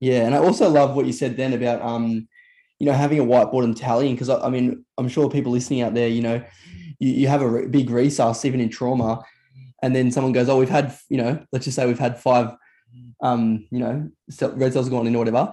Yeah. 0.00 0.26
And 0.26 0.34
I 0.34 0.38
also 0.38 0.68
love 0.68 0.94
what 0.94 1.06
you 1.06 1.12
said 1.12 1.36
then 1.36 1.54
about, 1.54 1.80
um, 1.82 2.28
you 2.78 2.86
know, 2.86 2.92
having 2.92 3.18
a 3.18 3.24
whiteboard 3.24 3.64
and 3.64 3.76
tallying. 3.76 4.14
Because 4.14 4.28
I, 4.28 4.40
I, 4.40 4.50
mean, 4.50 4.84
I'm 4.98 5.08
sure 5.08 5.30
people 5.30 5.52
listening 5.52 5.80
out 5.80 5.94
there, 5.94 6.08
you 6.08 6.22
know, 6.22 6.42
you, 6.98 7.12
you 7.12 7.28
have 7.28 7.42
a 7.42 7.48
re- 7.48 7.66
big 7.66 7.90
resource 7.90 8.44
even 8.44 8.60
in 8.60 8.68
trauma, 8.68 9.24
and 9.82 9.94
then 9.94 10.12
someone 10.12 10.32
goes, 10.32 10.48
oh, 10.48 10.58
we've 10.58 10.68
had, 10.68 10.96
you 11.08 11.16
know, 11.16 11.44
let's 11.52 11.64
just 11.64 11.76
say 11.76 11.86
we've 11.86 11.98
had 11.98 12.18
five 12.18 12.50
um, 13.20 13.66
you 13.70 13.78
know, 13.78 14.10
red 14.54 14.72
cells 14.72 14.88
gone 14.88 15.06
in 15.06 15.14
or 15.14 15.20
whatever. 15.20 15.52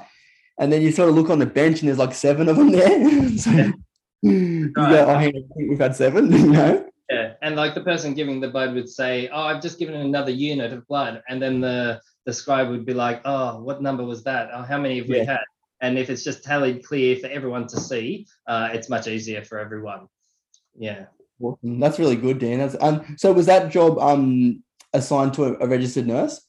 And 0.59 0.71
then 0.71 0.81
you 0.81 0.91
sort 0.91 1.09
of 1.09 1.15
look 1.15 1.29
on 1.29 1.39
the 1.39 1.45
bench 1.45 1.79
and 1.79 1.87
there's 1.87 1.97
like 1.97 2.13
seven 2.13 2.47
of 2.47 2.57
them 2.57 2.71
there. 2.71 3.29
so 3.37 3.51
you 4.21 4.69
go, 4.69 4.81
oh, 4.81 5.17
hang 5.17 5.35
on, 5.35 5.43
I 5.51 5.55
think 5.55 5.69
we've 5.69 5.79
had 5.79 5.95
seven, 5.95 6.31
you 6.31 6.51
know? 6.51 6.89
Yeah, 7.09 7.33
and 7.41 7.55
like 7.55 7.75
the 7.75 7.81
person 7.81 8.13
giving 8.13 8.39
the 8.39 8.49
blood 8.49 8.73
would 8.73 8.89
say, 8.89 9.27
"Oh, 9.27 9.41
I've 9.41 9.61
just 9.61 9.77
given 9.77 9.93
another 9.93 10.31
unit 10.31 10.71
of 10.71 10.87
blood," 10.87 11.21
and 11.27 11.41
then 11.41 11.59
the 11.59 12.01
the 12.25 12.33
scribe 12.33 12.69
would 12.69 12.85
be 12.85 12.93
like, 12.93 13.21
"Oh, 13.25 13.61
what 13.61 13.81
number 13.81 14.05
was 14.05 14.23
that? 14.23 14.49
Oh, 14.53 14.61
how 14.61 14.79
many 14.79 14.99
have 14.99 15.09
we 15.09 15.19
had?" 15.19 15.43
And 15.81 15.99
if 15.99 16.09
it's 16.09 16.23
just 16.23 16.45
tallied 16.45 16.85
clear 16.85 17.17
for 17.17 17.27
everyone 17.27 17.67
to 17.67 17.79
see, 17.79 18.25
uh, 18.47 18.69
it's 18.71 18.89
much 18.89 19.07
easier 19.07 19.43
for 19.43 19.59
everyone. 19.59 20.07
Yeah. 20.75 21.05
Awesome. 21.41 21.77
That's 21.77 21.99
really 21.99 22.15
good, 22.15 22.39
Dan. 22.39 22.59
That's, 22.59 22.77
um, 22.79 23.15
so 23.17 23.33
was 23.33 23.47
that 23.47 23.69
job 23.69 23.99
um, 23.99 24.63
assigned 24.93 25.33
to 25.33 25.43
a, 25.43 25.53
a 25.55 25.67
registered 25.67 26.07
nurse? 26.07 26.39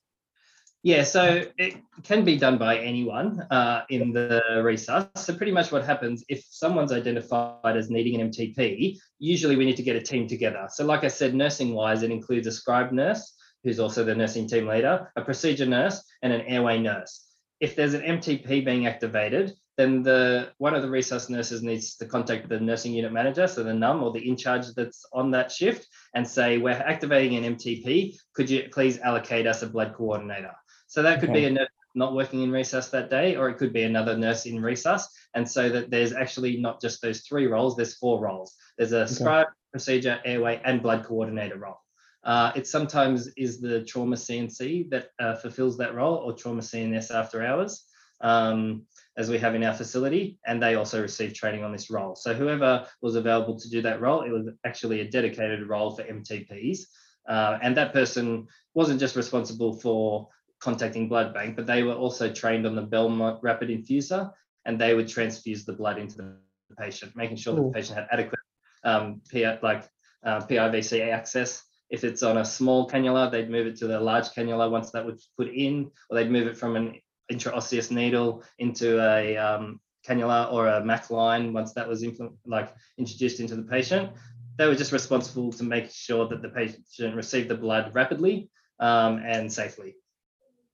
Yeah, 0.84 1.02
so 1.02 1.46
it 1.56 1.76
can 2.02 2.26
be 2.26 2.36
done 2.36 2.58
by 2.58 2.76
anyone 2.76 3.40
uh, 3.50 3.84
in 3.88 4.12
the 4.12 4.42
resus. 4.56 5.08
So 5.16 5.34
pretty 5.34 5.50
much 5.50 5.72
what 5.72 5.82
happens 5.82 6.22
if 6.28 6.44
someone's 6.50 6.92
identified 6.92 7.78
as 7.78 7.88
needing 7.88 8.20
an 8.20 8.30
MTP, 8.30 8.98
usually 9.18 9.56
we 9.56 9.64
need 9.64 9.78
to 9.78 9.82
get 9.82 9.96
a 9.96 10.02
team 10.02 10.28
together. 10.28 10.68
So 10.70 10.84
like 10.84 11.02
I 11.02 11.08
said, 11.08 11.34
nursing 11.34 11.72
wise, 11.72 12.02
it 12.02 12.10
includes 12.10 12.46
a 12.46 12.52
scribe 12.52 12.92
nurse, 12.92 13.34
who's 13.62 13.80
also 13.80 14.04
the 14.04 14.14
nursing 14.14 14.46
team 14.46 14.68
leader, 14.68 15.10
a 15.16 15.22
procedure 15.22 15.64
nurse, 15.64 16.04
and 16.20 16.34
an 16.34 16.42
airway 16.42 16.78
nurse. 16.78 17.28
If 17.60 17.76
there's 17.76 17.94
an 17.94 18.02
MTP 18.02 18.62
being 18.62 18.86
activated, 18.86 19.54
then 19.78 20.02
the 20.02 20.52
one 20.58 20.74
of 20.74 20.82
the 20.82 20.88
resus 20.88 21.30
nurses 21.30 21.62
needs 21.62 21.96
to 21.96 22.04
contact 22.04 22.50
the 22.50 22.60
nursing 22.60 22.92
unit 22.92 23.10
manager, 23.10 23.46
so 23.46 23.64
the 23.64 23.72
NUM 23.72 24.02
or 24.02 24.12
the 24.12 24.28
in 24.28 24.36
charge 24.36 24.66
that's 24.76 25.06
on 25.14 25.30
that 25.30 25.50
shift, 25.50 25.88
and 26.14 26.28
say, 26.28 26.58
we're 26.58 26.72
activating 26.72 27.42
an 27.42 27.56
MTP. 27.56 28.16
Could 28.34 28.50
you 28.50 28.68
please 28.70 28.98
allocate 28.98 29.46
us 29.46 29.62
a 29.62 29.66
blood 29.66 29.94
coordinator? 29.94 30.52
So 30.94 31.02
that 31.02 31.18
could 31.18 31.32
be 31.32 31.44
a 31.46 31.50
nurse 31.50 31.68
not 31.96 32.14
working 32.14 32.42
in 32.42 32.52
resus 32.52 32.88
that 32.92 33.10
day, 33.10 33.34
or 33.34 33.48
it 33.48 33.58
could 33.58 33.72
be 33.72 33.82
another 33.82 34.16
nurse 34.16 34.46
in 34.46 34.58
resus. 34.58 35.02
And 35.34 35.48
so 35.48 35.68
that 35.68 35.90
there's 35.90 36.12
actually 36.12 36.58
not 36.58 36.80
just 36.80 37.02
those 37.02 37.22
three 37.22 37.48
roles, 37.48 37.74
there's 37.74 37.96
four 37.96 38.20
roles. 38.20 38.54
There's 38.78 38.92
a 38.92 39.08
scribe, 39.08 39.48
procedure, 39.72 40.20
airway, 40.24 40.60
and 40.64 40.80
blood 40.80 41.04
coordinator 41.04 41.58
role. 41.58 41.80
Uh, 42.22 42.52
it 42.54 42.68
sometimes 42.68 43.26
is 43.36 43.60
the 43.60 43.82
trauma 43.82 44.14
CNC 44.14 44.88
that 44.90 45.08
uh, 45.18 45.34
fulfills 45.34 45.76
that 45.78 45.96
role, 45.96 46.14
or 46.14 46.32
trauma 46.32 46.62
CNS 46.62 47.12
after 47.12 47.42
hours, 47.44 47.86
um, 48.20 48.86
as 49.16 49.28
we 49.28 49.36
have 49.38 49.56
in 49.56 49.64
our 49.64 49.74
facility, 49.74 50.38
and 50.46 50.62
they 50.62 50.76
also 50.76 51.02
receive 51.02 51.34
training 51.34 51.64
on 51.64 51.72
this 51.72 51.90
role. 51.90 52.14
So 52.14 52.34
whoever 52.34 52.86
was 53.02 53.16
available 53.16 53.58
to 53.58 53.68
do 53.68 53.82
that 53.82 54.00
role, 54.00 54.22
it 54.22 54.30
was 54.30 54.48
actually 54.64 55.00
a 55.00 55.10
dedicated 55.10 55.68
role 55.68 55.90
for 55.90 56.04
MTPs, 56.04 56.82
uh, 57.28 57.58
and 57.62 57.76
that 57.76 57.92
person 57.92 58.46
wasn't 58.74 59.00
just 59.00 59.16
responsible 59.16 59.72
for 59.80 60.28
contacting 60.64 61.08
blood 61.08 61.34
bank, 61.34 61.54
but 61.56 61.66
they 61.66 61.82
were 61.82 61.92
also 61.92 62.32
trained 62.32 62.66
on 62.66 62.74
the 62.74 62.82
Belmont 62.82 63.38
rapid 63.42 63.68
infuser, 63.68 64.32
and 64.64 64.80
they 64.80 64.94
would 64.94 65.06
transfuse 65.06 65.66
the 65.66 65.74
blood 65.74 65.98
into 65.98 66.16
the 66.16 66.36
patient, 66.78 67.14
making 67.14 67.36
sure 67.36 67.54
that 67.54 67.62
the 67.62 67.70
patient 67.70 67.98
had 67.98 68.08
adequate 68.10 68.40
um, 68.82 69.20
like 69.62 69.84
uh, 70.24 70.40
PIVC 70.40 71.12
access. 71.12 71.62
If 71.90 72.02
it's 72.02 72.22
on 72.22 72.38
a 72.38 72.44
small 72.44 72.88
cannula, 72.88 73.30
they'd 73.30 73.50
move 73.50 73.66
it 73.66 73.76
to 73.76 73.86
the 73.86 74.00
large 74.00 74.30
cannula 74.30 74.70
once 74.70 74.90
that 74.92 75.04
was 75.04 75.28
put 75.36 75.48
in, 75.48 75.90
or 76.08 76.16
they'd 76.16 76.30
move 76.30 76.46
it 76.46 76.56
from 76.56 76.76
an 76.76 76.98
intraosseous 77.30 77.90
needle 77.90 78.42
into 78.58 78.98
a 79.00 79.36
um, 79.36 79.80
cannula 80.08 80.50
or 80.50 80.68
a 80.68 80.82
MAC 80.82 81.10
line 81.10 81.52
once 81.52 81.74
that 81.74 81.86
was 81.86 82.02
implement, 82.02 82.36
like 82.46 82.74
introduced 82.96 83.38
into 83.38 83.54
the 83.54 83.62
patient. 83.62 84.10
They 84.56 84.66
were 84.66 84.74
just 84.74 84.92
responsible 84.92 85.52
to 85.52 85.64
make 85.64 85.90
sure 85.90 86.26
that 86.28 86.40
the 86.40 86.48
patient 86.48 87.14
received 87.14 87.50
the 87.50 87.56
blood 87.56 87.94
rapidly 87.94 88.48
um, 88.80 89.18
and 89.18 89.52
safely. 89.52 89.96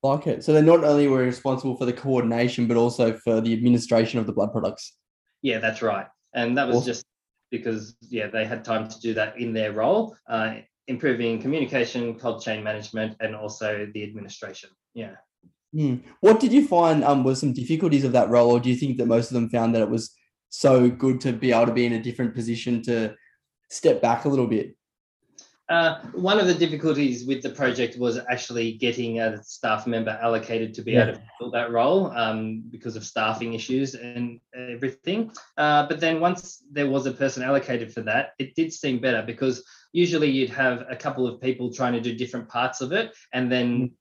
Like 0.03 0.27
it. 0.27 0.43
So 0.45 0.53
they 0.53 0.63
not 0.63 0.83
only 0.83 1.09
were 1.09 1.19
responsible 1.19 1.77
for 1.77 1.85
the 1.85 1.93
coordination, 1.93 2.67
but 2.67 2.77
also 2.77 3.17
for 3.19 3.41
the 3.41 3.53
administration 3.53 4.19
of 4.19 4.27
the 4.27 4.33
blood 4.33 4.51
products. 4.53 4.97
Yeah, 5.43 5.59
that's 5.59 5.83
right. 5.83 6.07
And 6.35 6.57
that 6.57 6.67
was 6.67 6.79
Awesome. 6.79 6.87
just 6.87 7.05
because, 7.51 7.97
yeah, 8.09 8.29
they 8.29 8.45
had 8.47 8.65
time 8.65 8.89
to 8.89 9.01
do 9.01 9.13
that 9.15 9.39
in 9.39 9.53
their 9.53 9.73
role, 9.73 10.17
uh, 10.29 10.57
improving 10.89 11.41
communication, 11.41 12.19
cold 12.19 12.43
chain 12.43 12.63
management, 12.65 13.17
and 13.21 13.35
also 13.35 13.89
the 13.93 14.03
administration. 14.03 14.71
Yeah. 14.95 15.17
Hmm. 15.73 15.97
What 16.21 16.41
did 16.41 16.53
you 16.53 16.67
find 16.67 17.05
um, 17.05 17.23
was 17.23 17.41
some 17.41 17.53
difficulties 17.53 18.05
of 18.05 18.13
that 18.13 18.31
role, 18.31 18.53
or 18.53 18.61
do 18.61 18.71
you 18.71 18.77
think 18.77 18.97
that 18.99 19.07
most 19.07 19.31
of 19.31 19.35
them 19.35 19.51
found 19.51 19.75
that 19.75 19.83
it 19.83 19.91
was 19.91 20.13
so 20.49 20.89
good 20.89 21.21
to 21.21 21.33
be 21.33 21.53
able 21.53 21.67
to 21.67 21.73
be 21.73 21.87
in 21.87 21.93
a 21.93 22.03
different 22.03 22.35
position 22.35 22.83
to 22.83 23.15
step 23.71 24.01
back 24.01 24.25
a 24.25 24.29
little 24.29 24.49
bit? 24.49 24.75
Uh, 25.71 26.01
one 26.15 26.41
of 26.41 26.49
the 26.49 26.55
difficulties 26.55 27.25
with 27.25 27.43
the 27.43 27.49
project 27.49 27.97
was 27.97 28.19
actually 28.29 28.73
getting 28.73 29.21
a 29.21 29.41
staff 29.45 29.87
member 29.87 30.19
allocated 30.21 30.75
to 30.75 30.83
be 30.83 30.93
Yeah. 30.93 31.05
able 31.05 31.13
to 31.15 31.23
fill 31.39 31.51
that 31.53 31.71
role 31.71 32.11
um, 32.11 32.63
because 32.71 32.97
of 32.97 33.05
staffing 33.05 33.55
issues 33.55 33.95
and 33.95 34.41
everything. 34.53 35.31
Uh, 35.57 35.87
but 35.87 36.01
then 36.01 36.19
once 36.19 36.65
there 36.73 36.91
was 36.91 37.07
a 37.07 37.13
person 37.13 37.45
allocated 37.45 37.95
for 37.95 38.01
that, 38.01 38.33
it 38.41 38.57
did 38.57 38.73
seem 38.73 38.99
better 38.99 39.23
because 39.23 39.63
usually 39.93 40.29
you'd 40.29 40.51
have 40.51 40.85
a 40.91 40.97
couple 40.97 41.25
of 41.25 41.41
people 41.41 41.73
trying 41.73 41.93
to 41.93 42.01
do 42.01 42.17
different 42.17 42.49
parts 42.49 42.81
of 42.81 42.91
it 42.91 43.15
and 43.33 43.51
then 43.51 43.93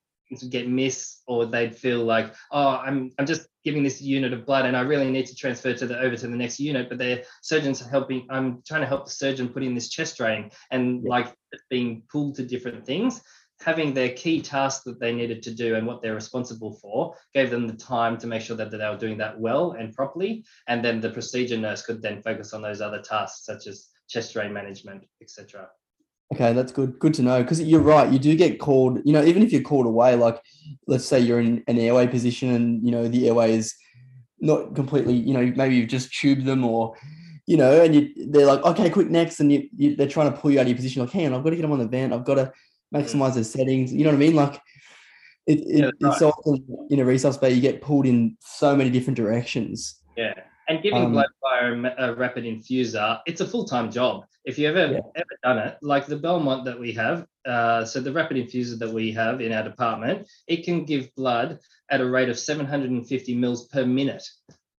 get 0.50 0.68
missed 0.68 1.24
or 1.28 1.46
they'd 1.46 1.76
feel 1.76 2.04
like 2.04 2.34
oh 2.52 2.78
i'm 2.86 3.12
i'm 3.18 3.26
just 3.26 3.48
giving 3.66 3.84
this 3.84 4.02
unit 4.02 4.32
of 4.32 4.46
blood 4.46 4.66
and 4.66 4.78
i 4.78 4.82
really 4.82 5.10
need 5.10 5.26
to 5.26 5.36
transfer 5.36 5.74
to 5.74 5.88
the 5.88 6.00
over 6.00 6.16
to 6.16 6.28
the 6.28 6.36
next 6.36 6.60
unit 6.60 6.88
but 6.88 6.98
their 6.98 7.24
surgeons 7.42 7.82
are 7.82 7.90
helping 7.90 8.26
i'm 8.30 8.62
trying 8.68 8.82
to 8.82 8.88
help 8.88 9.06
the 9.06 9.12
surgeon 9.12 9.50
put 9.50 9.64
in 9.64 9.74
this 9.74 9.90
chest 9.90 10.18
drain 10.18 10.50
and 10.72 11.04
Yeah. 11.04 11.10
like 11.10 11.36
being 11.70 12.04
pulled 12.12 12.36
to 12.36 12.44
different 12.44 12.86
things. 12.86 13.22
Having 13.62 13.94
their 13.94 14.14
key 14.14 14.42
tasks 14.42 14.84
that 14.86 15.00
they 15.00 15.14
needed 15.14 15.44
to 15.44 15.54
do 15.54 15.76
and 15.76 15.86
what 15.86 16.02
they're 16.02 16.16
responsible 16.16 16.74
for 16.82 17.16
gave 17.34 17.50
them 17.50 17.68
the 17.68 17.74
time 17.74 18.18
to 18.20 18.28
make 18.28 18.42
sure 18.42 18.56
that 18.56 18.72
they 18.72 18.78
were 18.78 18.98
doing 18.98 19.18
that 19.18 19.38
well 19.38 19.72
and 19.72 19.94
properly. 19.94 20.46
And 20.68 20.84
then 20.84 21.02
the 21.02 21.10
procedure 21.10 21.58
nurse 21.58 21.82
could 21.82 22.02
then 22.02 22.22
focus 22.22 22.54
on 22.54 22.62
those 22.62 22.80
other 22.80 23.02
tasks 23.02 23.46
such 23.46 23.68
as 23.68 23.88
chest 24.08 24.34
drain 24.34 24.54
management 24.54 25.04
etc 25.22 25.70
Okay, 26.34 26.54
that's 26.54 26.72
good. 26.72 27.00
Good 27.00 27.16
to 27.16 27.24
know 27.24 27.42
because 27.42 27.60
you're 27.62 27.82
right. 27.82 28.12
You 28.12 28.20
do 28.20 28.36
get 28.36 28.60
called. 28.60 29.00
You 29.04 29.14
know, 29.14 29.24
even 29.24 29.42
if 29.42 29.52
you're 29.52 29.62
called 29.62 29.88
away, 29.88 30.16
like 30.16 30.40
let's 30.88 31.06
say 31.06 31.20
you're 31.20 31.40
in 31.40 31.64
an 31.68 31.80
airway 31.80 32.06
position 32.08 32.52
and 32.52 32.86
you 32.86 32.92
know 32.92 33.08
the 33.08 33.28
airway 33.28 33.56
is 33.56 33.76
not 34.40 34.76
completely. 34.76 35.14
You 35.14 35.34
know, 35.34 35.54
maybe 35.56 35.76
you've 35.76 35.90
just 35.90 36.14
tubed 36.14 36.46
them 36.46 36.64
or 36.64 36.96
you 37.50 37.58
know, 37.58 37.82
and 37.82 37.96
you 37.96 38.30
they're 38.30 38.46
like, 38.46 38.64
okay, 38.64 38.92
quick 38.92 39.10
next, 39.10 39.40
and 39.40 39.52
you, 39.52 39.68
you 39.76 39.96
they're 39.96 40.08
trying 40.08 40.32
to 40.32 40.38
pull 40.38 40.52
you 40.52 40.60
out 40.60 40.64
of 40.64 40.68
your 40.68 40.76
position. 40.76 41.02
Like, 41.02 41.12
hang 41.12 41.26
on, 41.26 41.34
I've 41.34 41.44
got 41.44 41.50
to 41.50 41.56
get 41.56 41.64
them 41.64 41.72
on 41.72 41.80
the 41.80 41.88
vent. 41.88 42.14
I've 42.14 42.24
got 42.24 42.36
to 42.36 42.54
maximize 42.94 43.34
the 43.34 43.44
settings. 43.44 43.92
You 43.92 44.04
know 44.04 44.12
what 44.12 44.18
I 44.18 44.20
mean? 44.20 44.36
Like, 44.36 44.62
it, 45.48 45.62
it 45.62 45.96
Yeah, 46.00 46.10
it's 46.12 46.22
often 46.22 46.64
in 46.92 47.00
a 47.00 47.04
resus 47.04 47.42
bay 47.42 47.52
you 47.52 47.60
get 47.60 47.82
pulled 47.82 48.06
in 48.06 48.38
so 48.40 48.76
many 48.76 48.92
different 48.92 49.18
directions. 49.18 49.96
Yeah, 50.16 50.36
and 50.70 50.82
giving 50.84 51.06
Um, 51.06 51.12
blood 51.12 51.28
via 51.42 51.74
a 51.74 52.12
a 52.12 52.16
rapid 52.16 52.46
infuser, 52.46 53.20
it's 53.26 53.42
a 53.42 53.48
full 53.48 53.66
time 53.66 53.92
job. 53.92 54.26
If 54.46 54.58
you've 54.58 54.76
ever 54.78 54.94
Yeah. 54.94 55.02
ever 55.16 55.36
done 55.44 55.58
it, 55.60 55.78
like 55.82 56.06
the 56.06 56.16
Belmont 56.18 56.66
that 56.66 56.80
we 56.80 56.94
have, 56.94 57.26
uh, 57.46 57.84
so 57.86 58.00
the 58.00 58.14
rapid 58.14 58.38
infuser 58.38 58.78
that 58.80 58.92
we 58.94 59.12
have 59.12 59.42
in 59.42 59.52
our 59.52 59.64
department, 59.64 60.28
it 60.48 60.64
can 60.64 60.86
give 60.86 61.14
blood 61.16 61.60
at 61.90 62.02
a 62.02 62.10
rate 62.10 62.30
of 62.30 62.40
750 62.40 63.36
mils 63.36 63.68
per 63.68 63.86
minute. 63.86 64.24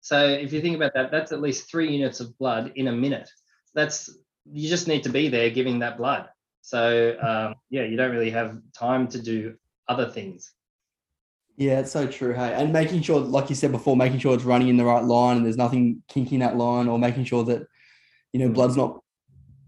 So 0.00 0.26
if 0.26 0.53
you 0.53 0.61
think 0.62 0.76
about 0.76 0.94
that, 0.94 1.11
that's 1.11 1.33
at 1.33 1.42
least 1.42 1.70
three 1.70 1.92
units 1.92 2.20
of 2.20 2.37
blood 2.38 2.72
in 2.76 2.88
a 2.88 2.92
minute. 2.92 3.29
That's 3.74 4.11
you 4.50 4.68
just 4.68 4.88
need 4.88 5.03
to 5.05 5.11
be 5.11 5.29
there 5.29 5.50
giving 5.50 5.81
that 5.81 5.98
blood. 5.98 6.29
So 6.62 7.16
um, 7.20 7.55
yeah, 7.68 7.85
you 7.85 7.96
don't 7.96 8.12
really 8.12 8.31
have 8.31 8.59
time 8.74 9.09
to 9.09 9.20
do 9.20 9.57
other 9.88 10.09
things. 10.09 10.53
Yeah, 11.61 11.81
it's 11.81 11.92
so 11.92 12.07
true. 12.07 12.33
Hey, 12.33 12.55
and 12.55 12.73
making 12.73 13.03
sure, 13.03 13.20
like 13.20 13.51
you 13.51 13.55
said 13.55 13.70
before, 13.70 13.94
making 13.94 14.18
sure 14.18 14.35
it's 14.35 14.44
running 14.44 14.68
in 14.68 14.79
the 14.79 14.85
right 14.87 15.05
line 15.05 15.37
and 15.37 15.44
there's 15.44 15.59
nothing 15.59 16.03
kinking 16.09 16.38
that 16.38 16.57
line, 16.57 16.88
or 16.88 16.99
making 16.99 17.25
sure 17.25 17.44
that 17.44 17.66
you 18.33 18.40
know 18.40 18.49
Mm. 18.49 18.55
blood's 18.55 18.79
not 18.79 19.01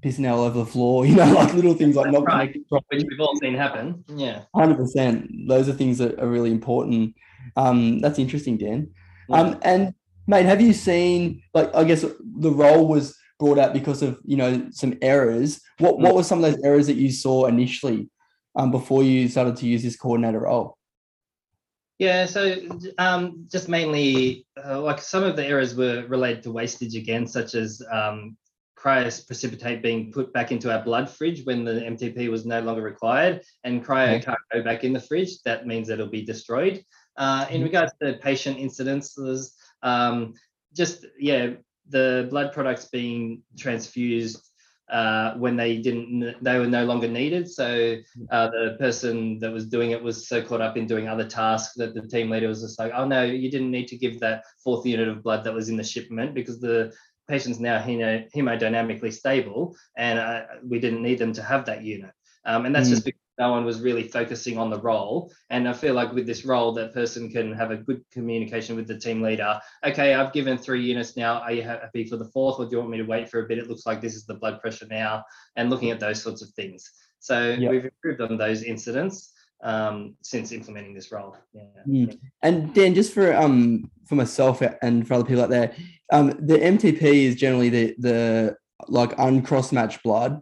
pissing 0.03 0.27
all 0.31 0.41
over 0.41 0.59
the 0.61 0.65
floor. 0.65 1.05
You 1.07 1.17
know, 1.17 1.31
like 1.35 1.53
little 1.53 1.75
things 1.75 1.95
like 1.95 2.11
not 2.11 2.25
Right. 2.25 2.57
Which 2.71 3.05
we've 3.09 3.21
all 3.21 3.37
seen 3.37 3.55
happen. 3.55 4.05
Yeah. 4.09 4.41
Hundred 4.57 4.79
percent. 4.79 5.31
Those 5.47 5.69
are 5.69 5.75
things 5.75 5.99
that 5.99 6.19
are 6.19 6.29
really 6.29 6.51
important. 6.51 7.15
Um, 7.57 7.99
that's 8.01 8.19
interesting, 8.19 8.57
Dan. 8.57 8.89
Yeah. 9.29 9.37
Um, 9.37 9.59
and 9.61 9.95
mate, 10.27 10.47
have 10.47 10.63
you 10.63 10.73
seen 10.73 11.43
like 11.53 11.75
I 11.75 11.85
guess 11.85 12.07
the 12.47 12.51
role 12.51 12.89
was 12.89 13.15
brought 13.39 13.59
out 13.59 13.75
because 13.75 14.01
of 14.03 14.19
you 14.25 14.39
know 14.39 14.67
some 14.71 14.95
errors. 15.03 15.61
What 15.79 15.99
what 15.99 16.15
were 16.15 16.23
some 16.23 16.43
of 16.43 16.51
those 16.51 16.63
errors 16.65 16.87
that 16.87 16.97
you 16.97 17.11
saw 17.13 17.45
initially, 17.47 18.09
um, 18.57 18.71
before 18.71 19.03
you 19.03 19.29
started 19.29 19.57
to 19.57 19.67
use 19.67 19.83
this 19.83 19.97
coordinator 19.97 20.41
role? 20.41 20.79
Yeah, 21.99 22.27
so 22.27 22.57
um, 22.99 23.47
just 23.51 23.69
mainly 23.69 24.47
uh, 24.63 24.81
like 24.81 25.01
some 25.01 25.23
of 25.23 25.37
the 25.37 25.47
errors 25.47 25.75
were 25.75 26.05
related 26.09 26.43
to 26.45 26.51
wastage 26.51 26.97
again, 26.97 27.27
such 27.27 27.55
as 27.55 27.81
um, 27.91 28.37
cryo 28.77 29.27
precipitate 29.27 29.83
being 29.83 30.11
put 30.11 30.33
back 30.33 30.51
into 30.51 30.73
our 30.73 30.83
blood 30.83 31.09
fridge 31.09 31.45
when 31.45 31.65
the 31.65 31.73
MTP 31.73 32.29
was 32.29 32.45
no 32.45 32.61
longer 32.61 32.83
required, 32.83 33.43
and 33.63 33.85
cryo 33.85 34.17
Okay. 34.17 34.25
can't 34.25 34.39
go 34.53 34.63
back 34.63 34.83
in 34.85 34.93
the 34.93 35.01
fridge. 35.01 35.41
That 35.45 35.67
means 35.67 35.89
it'll 35.89 36.09
be 36.09 36.25
destroyed. 36.25 36.85
Uh, 37.17 37.47
in 37.51 37.61
Mhm. 37.61 37.65
regards 37.65 37.93
to 38.03 38.15
patient 38.15 38.59
incidences, 38.59 39.53
um, 39.83 40.35
just 40.75 41.07
yeah, 41.21 41.51
the 41.89 42.27
blood 42.31 42.53
products 42.53 42.87
being 42.87 43.43
transfused 43.57 44.49
uh, 44.93 45.35
when 45.35 45.57
they 45.57 45.79
didn't 45.79 46.37
they 46.43 46.59
were 46.59 46.67
no 46.67 46.85
longer 46.85 47.09
needed. 47.09 47.51
So 47.51 47.97
uh, 48.31 48.49
the 48.49 48.77
person 48.79 49.39
that 49.41 49.51
was 49.51 49.67
doing 49.67 49.91
it 49.91 50.03
was 50.03 50.29
so 50.29 50.43
caught 50.43 50.61
up 50.61 50.77
in 50.77 50.87
doing 50.87 51.09
other 51.09 51.27
tasks 51.27 51.75
that 51.77 51.95
the 51.95 52.07
team 52.07 52.31
leader 52.31 52.49
was 52.49 52.61
just 52.61 52.79
like 52.79 52.93
oh 52.95 53.07
no 53.07 53.23
you 53.25 53.51
didn't 53.51 53.71
need 53.71 53.89
to 53.89 53.97
give 53.97 54.21
that 54.21 54.45
fourth 54.63 54.85
unit 54.87 55.09
of 55.09 55.23
blood 55.23 55.45
that 55.45 55.55
was 55.55 55.69
in 55.71 55.77
the 55.77 55.85
shipment 55.85 56.35
because 56.35 56.61
the 56.61 56.93
patient's 57.29 57.59
now 57.59 57.81
hemodynamically 57.81 59.13
stable 59.13 59.75
and 59.97 60.19
uh, 60.19 60.43
we 60.69 60.79
didn't 60.79 61.03
need 61.03 61.19
them 61.19 61.33
to 61.33 61.43
have 61.43 61.65
that 61.67 61.83
unit. 61.83 62.11
Um, 62.45 62.67
and 62.67 62.75
that's 62.75 62.89
mm. 62.89 62.93
just 62.93 63.05
because 63.05 63.22
no 63.43 63.51
one 63.51 63.65
was 63.65 63.81
really 63.81 64.07
focusing 64.07 64.57
on 64.57 64.71
the 64.71 64.79
role. 64.79 65.33
And 65.51 65.69
I 65.69 65.73
feel 65.73 65.95
like 65.95 66.13
with 66.13 66.27
this 66.27 66.45
role, 66.45 66.71
that 66.75 66.95
person 66.95 67.29
can 67.29 67.53
have 67.55 67.73
a 67.73 67.77
good 67.77 68.01
communication 68.13 68.77
with 68.77 68.87
the 68.87 68.97
team 68.97 69.21
leader. 69.21 69.61
Okay, 69.85 70.15
I've 70.15 70.33
given 70.33 70.57
three 70.57 70.83
units 70.93 71.17
now. 71.17 71.41
Are 71.41 71.53
you 71.53 71.63
happy 71.63 72.05
for 72.05 72.17
the 72.17 72.31
fourth, 72.35 72.61
or 72.61 72.67
do 72.67 72.71
you 72.73 72.79
want 72.79 72.91
me 72.91 72.99
to 72.99 73.11
wait 73.15 73.29
for 73.29 73.41
a 73.41 73.49
bit? 73.49 73.59
It 73.59 73.69
looks 73.69 73.85
like 73.85 74.01
this 74.01 74.15
is 74.15 74.27
the 74.27 74.35
blood 74.35 74.61
pressure 74.61 74.87
now, 74.89 75.25
and 75.57 75.71
looking 75.71 75.91
at 75.91 75.99
those 75.99 76.23
sorts 76.23 76.41
of 76.41 76.51
things. 76.51 76.89
So 77.19 77.57
yep. 77.59 77.71
we've 77.73 77.85
improved 77.85 78.21
on 78.21 78.39
those 78.39 78.63
incidents 78.63 79.33
um, 79.65 80.15
since 80.23 80.53
implementing 80.53 80.95
this 80.95 81.11
role. 81.11 81.37
Yeah. 81.53 81.63
Mm. 81.89 82.19
And 82.43 82.73
Dan, 82.75 82.95
just 82.95 83.13
for 83.13 83.35
um 83.35 83.91
for 84.09 84.15
myself 84.15 84.63
and 84.83 85.07
for 85.07 85.15
other 85.15 85.25
people 85.25 85.43
out 85.43 85.51
there, 85.51 85.75
um, 86.13 86.29
the 86.51 86.59
MTP 86.59 87.03
is 87.03 87.35
generally 87.35 87.71
the 87.71 87.95
the 87.99 88.57
like 88.87 89.19
uncross 89.19 89.73
match 89.73 90.01
blood. 90.05 90.41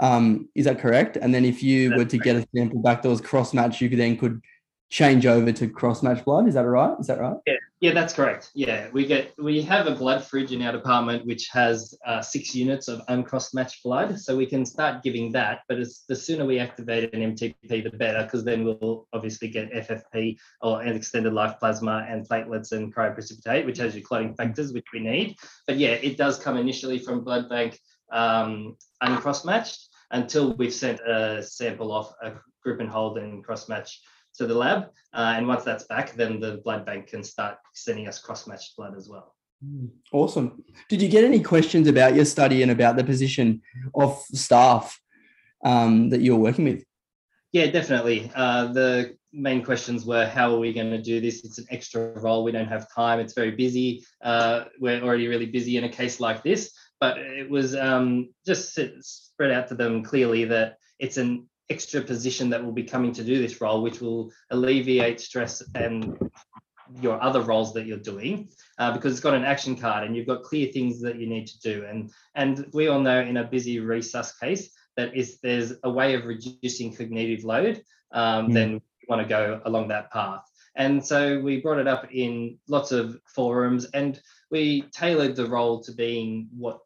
Um, 0.00 0.48
is 0.54 0.64
that 0.64 0.78
correct? 0.78 1.16
And 1.16 1.34
then 1.34 1.44
if 1.44 1.62
you 1.62 1.90
That's 1.90 1.98
were 1.98 2.04
to 2.06 2.18
correct. 2.18 2.24
get 2.24 2.36
a 2.36 2.48
sample 2.56 2.82
back 2.82 3.02
that 3.02 3.08
was 3.08 3.20
cross 3.20 3.52
match, 3.52 3.80
you 3.80 3.88
could 3.88 3.98
then 3.98 4.16
could 4.16 4.40
change 4.90 5.24
over 5.24 5.52
to 5.52 5.68
cross 5.68 6.02
match 6.02 6.24
blood. 6.24 6.48
Is 6.48 6.54
that 6.54 6.66
right? 6.66 6.98
Is 6.98 7.06
that 7.06 7.20
right? 7.20 7.36
Yeah, 7.46 7.54
yeah, 7.80 7.94
that's 7.94 8.12
correct. 8.12 8.50
Yeah, 8.54 8.88
we 8.92 9.06
get 9.06 9.32
we 9.38 9.62
have 9.62 9.86
a 9.86 9.94
blood 9.94 10.24
fridge 10.24 10.50
in 10.50 10.60
our 10.62 10.72
department 10.72 11.24
which 11.26 11.48
has 11.52 11.96
uh, 12.04 12.20
six 12.20 12.54
units 12.56 12.88
of 12.88 13.00
uncross 13.06 13.54
match 13.54 13.82
blood, 13.84 14.18
so 14.18 14.36
we 14.36 14.46
can 14.46 14.66
start 14.66 15.04
giving 15.04 15.30
that. 15.32 15.60
But 15.68 15.78
it's, 15.78 16.00
the 16.08 16.16
sooner 16.16 16.44
we 16.44 16.58
activate 16.58 17.14
an 17.14 17.36
MTP, 17.36 17.84
the 17.84 17.96
better, 17.96 18.24
because 18.24 18.42
then 18.42 18.64
we'll 18.64 19.06
obviously 19.12 19.48
get 19.48 19.72
FFP 19.72 20.36
or 20.60 20.82
an 20.82 20.96
extended 20.96 21.32
life 21.32 21.54
plasma 21.60 22.04
and 22.08 22.28
platelets 22.28 22.72
and 22.72 22.92
cryoprecipitate, 22.92 23.66
which 23.66 23.78
has 23.78 23.94
your 23.94 24.02
clotting 24.02 24.34
factors, 24.34 24.72
which 24.72 24.86
we 24.92 24.98
need. 24.98 25.36
But 25.68 25.78
yeah, 25.78 25.90
it 25.90 26.16
does 26.16 26.36
come 26.36 26.56
initially 26.56 26.98
from 26.98 27.22
blood 27.22 27.48
bank 27.48 27.78
um, 28.10 28.76
uncross 29.00 29.44
matched 29.44 29.89
until 30.10 30.54
we've 30.54 30.74
sent 30.74 31.00
a 31.00 31.42
sample 31.42 31.92
off 31.92 32.12
a 32.22 32.32
group 32.62 32.80
and 32.80 32.88
hold 32.88 33.18
and 33.18 33.44
cross 33.44 33.68
match 33.68 34.00
to 34.34 34.46
the 34.46 34.54
lab. 34.54 34.90
Uh, 35.12 35.34
and 35.36 35.46
once 35.46 35.64
that's 35.64 35.84
back, 35.84 36.14
then 36.14 36.40
the 36.40 36.60
blood 36.64 36.86
bank 36.86 37.08
can 37.08 37.22
start 37.22 37.58
sending 37.74 38.08
us 38.08 38.20
cross 38.20 38.46
matched 38.46 38.76
blood 38.76 38.94
as 38.96 39.08
well. 39.08 39.34
Hmm. 39.64 39.86
Awesome. 40.12 40.62
Did 40.88 41.02
you 41.02 41.08
get 41.08 41.24
any 41.24 41.42
questions 41.42 41.88
about 41.88 42.14
your 42.14 42.24
study 42.24 42.62
and 42.62 42.70
about 42.70 42.96
the 42.96 43.04
position 43.04 43.62
of 43.94 44.18
staff 44.32 44.98
um, 45.64 46.08
that 46.10 46.22
you're 46.22 46.36
working 46.36 46.64
with? 46.64 46.84
Yeah, 47.52 47.66
definitely. 47.66 48.30
Uh, 48.34 48.72
the 48.72 49.16
main 49.32 49.62
questions 49.62 50.04
were 50.04 50.26
how 50.26 50.54
are 50.54 50.58
we 50.58 50.72
going 50.72 50.90
to 50.90 51.02
do 51.02 51.20
this? 51.20 51.44
It's 51.44 51.58
an 51.58 51.66
extra 51.70 52.18
role. 52.20 52.44
We 52.44 52.52
don't 52.52 52.68
have 52.68 52.92
time. 52.92 53.20
It's 53.20 53.34
very 53.34 53.50
busy. 53.50 54.04
Uh, 54.22 54.64
we're 54.78 55.02
already 55.02 55.28
really 55.28 55.46
busy 55.46 55.76
in 55.76 55.84
a 55.84 55.88
case 55.88 56.20
like 56.20 56.42
this 56.42 56.72
but 57.00 57.18
it 57.18 57.48
was 57.48 57.74
um, 57.74 58.28
just 58.46 58.78
spread 59.00 59.50
out 59.50 59.68
to 59.68 59.74
them 59.74 60.02
clearly 60.02 60.44
that 60.44 60.76
it's 60.98 61.16
an 61.16 61.48
extra 61.70 62.02
position 62.02 62.50
that 62.50 62.62
will 62.62 62.72
be 62.72 62.84
coming 62.84 63.12
to 63.12 63.24
do 63.24 63.40
this 63.40 63.60
role, 63.60 63.82
which 63.82 64.00
will 64.00 64.30
alleviate 64.50 65.20
stress 65.20 65.62
and 65.74 66.18
your 67.00 67.22
other 67.22 67.40
roles 67.42 67.72
that 67.72 67.86
you're 67.86 67.98
doing 67.98 68.48
uh, 68.78 68.92
because 68.92 69.12
it's 69.12 69.20
got 69.20 69.34
an 69.34 69.44
action 69.44 69.76
card 69.76 70.04
and 70.04 70.16
you've 70.16 70.26
got 70.26 70.42
clear 70.42 70.70
things 70.72 71.00
that 71.00 71.16
you 71.20 71.26
need 71.28 71.46
to 71.46 71.60
do 71.60 71.84
and 71.88 72.10
and 72.34 72.66
we 72.72 72.88
all 72.88 72.98
know 72.98 73.20
in 73.20 73.36
a 73.36 73.44
busy 73.44 73.76
resus 73.76 74.32
case 74.40 74.72
that 74.96 75.14
is 75.14 75.38
there's 75.40 75.74
a 75.84 75.90
way 75.90 76.14
of 76.14 76.24
reducing 76.24 76.92
cognitive 76.92 77.44
load 77.44 77.80
um, 78.12 78.48
mm. 78.48 78.54
then 78.54 78.72
you 78.72 79.06
want 79.08 79.22
to 79.22 79.28
go 79.28 79.60
along 79.66 79.86
that 79.86 80.10
path 80.10 80.42
and 80.74 81.04
so 81.04 81.38
we 81.40 81.60
brought 81.60 81.78
it 81.78 81.86
up 81.86 82.12
in 82.12 82.58
lots 82.68 82.90
of 82.90 83.16
forums 83.24 83.84
and 83.94 84.20
we 84.50 84.82
tailored 84.92 85.36
the 85.36 85.46
role 85.46 85.80
to 85.80 85.92
being 85.92 86.48
what 86.56 86.80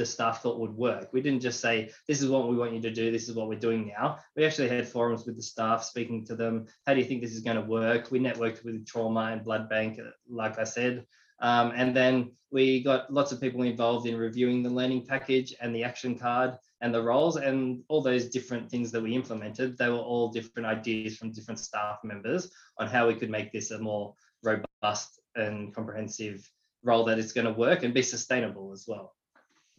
the 0.00 0.06
staff 0.06 0.40
thought 0.40 0.58
would 0.58 0.74
work. 0.74 1.10
We 1.12 1.20
didn't 1.20 1.42
just 1.42 1.60
say, 1.60 1.90
this 2.08 2.22
is 2.22 2.30
what 2.30 2.48
we 2.48 2.56
want 2.56 2.72
you 2.72 2.80
to 2.80 2.90
do, 2.90 3.12
this 3.12 3.28
is 3.28 3.34
what 3.34 3.48
we're 3.48 3.58
doing 3.58 3.92
now. 3.94 4.18
We 4.34 4.46
actually 4.46 4.68
had 4.68 4.88
forums 4.88 5.26
with 5.26 5.36
the 5.36 5.42
staff 5.42 5.84
speaking 5.84 6.24
to 6.24 6.34
them. 6.34 6.68
How 6.86 6.94
do 6.94 7.00
you 7.00 7.04
think 7.04 7.20
this 7.20 7.34
is 7.34 7.42
going 7.42 7.58
to 7.58 7.62
work? 7.62 8.10
We 8.10 8.18
networked 8.18 8.64
with 8.64 8.86
trauma 8.86 9.28
and 9.30 9.44
blood 9.44 9.68
bank, 9.68 10.00
uh, 10.00 10.12
like 10.26 10.58
I 10.58 10.64
said. 10.64 11.04
Um, 11.40 11.72
and 11.76 11.94
then 11.94 12.32
we 12.50 12.82
got 12.82 13.12
lots 13.12 13.30
of 13.30 13.42
people 13.42 13.60
involved 13.62 14.06
in 14.06 14.16
reviewing 14.16 14.62
the 14.62 14.70
learning 14.70 15.04
package 15.04 15.54
and 15.60 15.74
the 15.74 15.84
action 15.84 16.18
card 16.18 16.56
and 16.80 16.94
the 16.94 17.02
roles 17.02 17.36
and 17.36 17.82
all 17.88 18.00
those 18.00 18.30
different 18.30 18.70
things 18.70 18.90
that 18.92 19.02
we 19.02 19.14
implemented. 19.14 19.76
They 19.76 19.90
were 19.90 19.96
all 19.96 20.30
different 20.30 20.66
ideas 20.66 21.18
from 21.18 21.30
different 21.30 21.60
staff 21.60 21.98
members 22.04 22.50
on 22.78 22.88
how 22.88 23.06
we 23.06 23.16
could 23.16 23.30
make 23.30 23.52
this 23.52 23.70
a 23.70 23.78
more 23.78 24.14
robust 24.42 25.20
and 25.36 25.74
comprehensive 25.74 26.50
role 26.82 27.04
that 27.04 27.18
is 27.18 27.34
going 27.34 27.46
to 27.46 27.52
work 27.52 27.82
and 27.82 27.92
be 27.92 28.02
sustainable 28.02 28.72
as 28.72 28.86
well. 28.88 29.12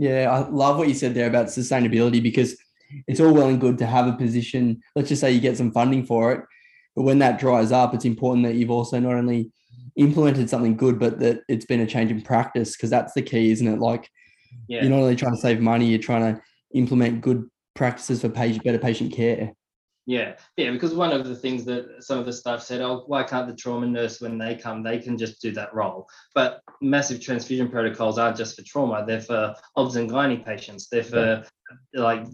Yeah, 0.02 0.32
I 0.32 0.50
love 0.50 0.80
what 0.80 0.88
you 0.88 0.96
said 0.96 1.14
there 1.14 1.28
about 1.28 1.46
sustainability 1.46 2.24
because 2.24 2.58
it's 3.08 3.20
all 3.20 3.36
well 3.36 3.50
and 3.50 3.62
good 3.62 3.78
to 3.78 3.86
have 3.86 4.08
a 4.08 4.14
position. 4.14 4.82
Let's 4.96 5.10
just 5.10 5.22
say 5.22 5.32
you 5.32 5.40
get 5.40 5.58
some 5.58 5.72
funding 5.72 6.08
for 6.08 6.32
it, 6.32 6.42
but 6.96 7.04
when 7.04 7.20
that 7.20 7.40
dries 7.40 7.72
up, 7.72 7.94
it's 7.94 8.04
important 8.04 8.44
that 8.48 8.56
you've 8.56 8.72
also 8.72 9.00
not 9.00 9.14
only 9.14 9.52
implemented 9.96 10.50
something 10.50 10.76
good, 10.76 10.98
but 10.98 11.20
that 11.20 11.42
it's 11.48 11.66
been 11.66 11.82
a 11.82 11.86
change 11.86 12.10
in 12.10 12.20
practice 12.20 12.76
because 12.76 12.90
that's 12.90 13.14
the 13.14 13.22
key, 13.22 13.52
isn't 13.52 13.68
it? 13.68 13.78
Like 13.78 14.10
yeah. 14.68 14.82
you're 14.82 14.90
not 14.90 15.02
only 15.02 15.16
trying 15.16 15.36
to 15.36 15.40
save 15.40 15.60
money, 15.60 15.86
you're 15.86 16.00
trying 16.00 16.34
to 16.34 16.42
implement 16.74 17.22
good 17.22 17.48
practices 17.76 18.22
for 18.22 18.30
patient, 18.30 18.64
better 18.64 18.80
patient 18.80 19.14
care. 19.14 19.54
Yeah, 20.12 20.34
yeah, 20.58 20.72
because 20.72 20.94
one 20.94 21.14
of 21.14 21.26
the 21.26 21.38
things 21.38 21.64
that 21.64 22.04
some 22.04 22.20
of 22.20 22.26
the 22.26 22.34
staff 22.34 22.62
said, 22.62 22.82
oh, 22.82 23.06
why 23.08 23.24
can't 23.24 23.48
the 23.48 23.56
trauma 23.56 23.88
nurse, 23.88 24.20
when 24.20 24.38
they 24.38 24.56
come, 24.56 24.84
they 24.84 25.00
can 25.00 25.18
just 25.18 25.42
do 25.42 25.54
that 25.54 25.74
role? 25.74 26.06
But 26.36 26.60
massive 26.82 27.22
transfusion 27.22 27.70
protocols 27.70 28.18
aren't 28.18 28.36
just 28.36 28.58
for 28.58 28.64
trauma; 28.64 29.06
they're 29.08 29.22
for 29.22 29.56
obs 29.78 29.96
and 29.96 30.12
gynae 30.12 30.46
patients, 30.46 30.90
they're 30.90 31.06
for 31.06 31.46
like 31.94 32.26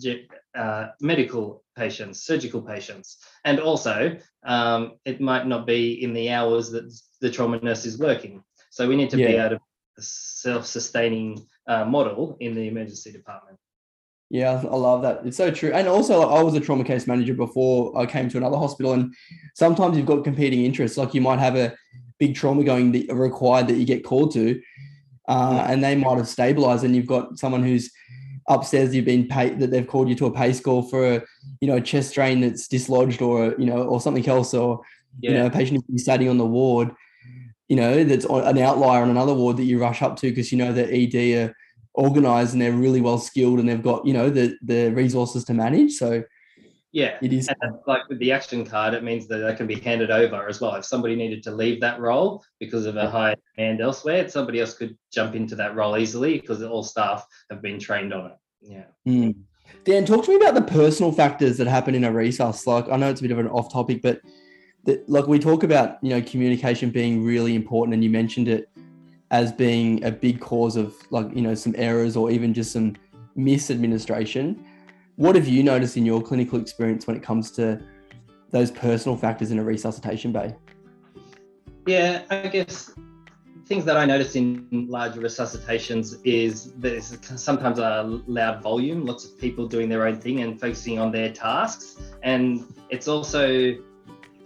uh, 0.57 0.87
medical 1.01 1.63
patients, 1.75 2.23
surgical 2.23 2.63
patients, 2.63 3.19
and 3.45 3.59
also 3.59 4.17
um, 4.43 4.93
it 5.05 5.21
might 5.21 5.45
not 5.45 5.67
be 5.67 6.03
in 6.03 6.13
the 6.13 6.31
hours 6.31 6.71
that 6.71 6.91
the 7.21 7.29
trauma 7.29 7.59
nurse 7.61 7.85
is 7.85 7.99
working. 7.99 8.43
So 8.71 8.87
we 8.87 8.95
need 8.95 9.11
to 9.11 9.19
yeah. 9.19 9.27
be 9.27 9.33
able 9.33 9.57
to 9.57 9.61
self-sustaining 10.01 11.45
uh, 11.67 11.85
model 11.85 12.37
in 12.39 12.55
the 12.55 12.67
emergency 12.67 13.11
department. 13.11 13.59
Yeah, 14.29 14.61
I 14.69 14.75
love 14.75 15.03
that. 15.03 15.21
It's 15.25 15.37
so 15.37 15.51
true. 15.51 15.71
And 15.71 15.87
also, 15.87 16.21
I 16.29 16.43
was 16.43 16.53
a 16.53 16.59
trauma 16.59 16.83
case 16.83 17.07
manager 17.07 17.33
before 17.33 17.97
I 17.97 18.05
came 18.05 18.27
to 18.29 18.37
another 18.37 18.57
hospital, 18.57 18.93
and 18.93 19.13
sometimes 19.55 19.95
you've 19.95 20.05
got 20.05 20.23
competing 20.23 20.65
interests. 20.65 20.97
Like 20.97 21.13
you 21.13 21.21
might 21.21 21.39
have 21.39 21.55
a 21.55 21.73
big 22.19 22.35
trauma 22.35 22.63
going 22.63 22.91
that 22.91 23.13
required 23.13 23.67
that 23.67 23.75
you 23.75 23.85
get 23.85 24.03
called 24.03 24.33
to, 24.33 24.61
uh, 25.29 25.65
and 25.69 25.81
they 25.81 25.95
might 25.95 26.17
have 26.17 26.27
stabilized, 26.27 26.83
and 26.83 26.93
you've 26.93 27.07
got 27.07 27.39
someone 27.39 27.63
who's 27.63 27.89
upstairs. 28.49 28.93
You've 28.93 29.05
been 29.05 29.29
paid 29.29 29.59
that 29.59 29.71
they've 29.71 29.87
called 29.87 30.09
you 30.09 30.15
to 30.15 30.25
a 30.25 30.33
pay 30.33 30.51
score 30.51 30.83
for 30.89 31.15
a 31.15 31.23
you 31.61 31.67
know 31.69 31.77
a 31.77 31.81
chest 31.81 32.13
drain 32.13 32.41
that's 32.41 32.67
dislodged, 32.67 33.21
or 33.21 33.55
you 33.57 33.65
know, 33.65 33.83
or 33.83 34.01
something 34.01 34.27
else, 34.27 34.53
or 34.53 34.81
yeah. 35.21 35.31
you 35.31 35.37
know, 35.37 35.45
a 35.45 35.51
patient 35.51 35.85
who's 35.87 36.03
sitting 36.03 36.27
on 36.27 36.37
the 36.37 36.45
ward. 36.45 36.91
You 37.69 37.77
know, 37.77 38.03
that's 38.03 38.25
an 38.25 38.57
outlier 38.57 39.03
on 39.03 39.09
another 39.09 39.33
ward 39.33 39.57
that 39.57 39.63
you 39.63 39.79
rush 39.79 40.01
up 40.01 40.17
to 40.17 40.29
because 40.29 40.51
you 40.51 40.57
know 40.57 40.73
that 40.73 40.89
ED 40.89 41.15
are 41.47 41.55
organized 41.97 42.53
and 42.53 42.61
they're 42.61 42.71
really 42.71 43.01
well 43.01 43.17
skilled 43.17 43.59
and 43.59 43.67
they've 43.67 43.83
got 43.83 44.05
you 44.05 44.13
know 44.13 44.29
the 44.29 44.55
the 44.61 44.89
resources 44.91 45.43
to 45.45 45.53
manage. 45.53 45.93
So 45.93 46.23
yeah. 46.93 47.17
it 47.21 47.33
is 47.33 47.49
like 47.85 48.07
with 48.07 48.19
the 48.19 48.31
action 48.31 48.65
card 48.65 48.93
it 48.93 49.03
means 49.03 49.27
that 49.27 49.39
they 49.39 49.55
can 49.55 49.67
be 49.67 49.75
handed 49.75 50.11
over 50.11 50.47
as 50.47 50.61
well. 50.61 50.75
If 50.75 50.85
somebody 50.85 51.15
needed 51.15 51.43
to 51.43 51.51
leave 51.51 51.81
that 51.81 51.99
role 51.99 52.43
because 52.59 52.85
of 52.85 52.95
a 52.95 53.09
high 53.09 53.35
demand 53.55 53.81
elsewhere 53.81 54.29
somebody 54.29 54.61
else 54.61 54.73
could 54.73 54.97
jump 55.11 55.35
into 55.35 55.55
that 55.55 55.75
role 55.75 55.97
easily 55.97 56.39
because 56.39 56.63
all 56.63 56.83
staff 56.83 57.25
have 57.49 57.61
been 57.61 57.79
trained 57.79 58.13
on 58.13 58.31
it. 58.31 58.37
Yeah. 58.61 58.85
Mm. 59.07 59.35
dan 59.83 60.05
talk 60.05 60.25
to 60.25 60.31
me 60.31 60.37
about 60.37 60.55
the 60.55 60.61
personal 60.61 61.11
factors 61.11 61.57
that 61.57 61.67
happen 61.67 61.95
in 61.95 62.03
a 62.03 62.11
resus. 62.11 62.65
like 62.65 62.89
i 62.89 62.97
know 62.97 63.09
it's 63.09 63.21
a 63.21 63.23
bit 63.23 63.31
of 63.31 63.39
an 63.39 63.47
off 63.47 63.71
topic 63.71 64.01
but 64.01 64.21
that 64.85 65.07
like 65.07 65.27
we 65.27 65.37
talk 65.37 65.63
about 65.63 65.97
you 66.01 66.09
know 66.09 66.21
communication 66.21 66.89
being 66.89 67.23
really 67.23 67.53
important 67.53 67.93
and 67.93 68.03
you 68.03 68.09
mentioned 68.09 68.47
it 68.47 68.69
as 69.31 69.51
being 69.51 70.03
a 70.03 70.11
big 70.11 70.39
cause 70.39 70.75
of 70.75 70.95
like 71.11 71.27
you 71.35 71.41
know 71.41 71.55
some 71.55 71.75
errors 71.77 72.15
or 72.15 72.31
even 72.31 72.53
just 72.53 72.71
some 72.71 72.95
misadministration. 73.37 74.63
What 75.15 75.35
have 75.35 75.47
you 75.47 75.63
noticed 75.63 75.97
in 75.97 76.05
your 76.05 76.21
clinical 76.21 76.59
experience 76.59 77.07
when 77.07 77.15
it 77.15 77.23
comes 77.23 77.51
to 77.51 77.81
those 78.51 78.71
personal 78.71 79.17
factors 79.17 79.51
in 79.51 79.59
a 79.59 79.63
resuscitation 79.63 80.31
bay? 80.31 80.55
Yeah 81.85 82.23
i 82.29 82.47
guess 82.47 82.91
things 83.65 83.83
that 83.85 83.97
i 83.97 84.05
notice 84.05 84.35
in 84.35 84.67
large 84.89 85.13
resuscitations 85.13 86.15
is 86.23 86.73
there's 86.77 87.17
sometimes 87.41 87.79
a 87.79 88.03
loud 88.27 88.61
volume 88.61 89.05
lots 89.05 89.25
of 89.25 89.37
people 89.37 89.67
doing 89.67 89.89
their 89.89 90.05
own 90.07 90.19
thing 90.19 90.41
and 90.41 90.59
focusing 90.59 90.99
on 90.99 91.11
their 91.11 91.31
tasks. 91.31 91.97
And 92.23 92.65
it's 92.89 93.07
also 93.07 93.75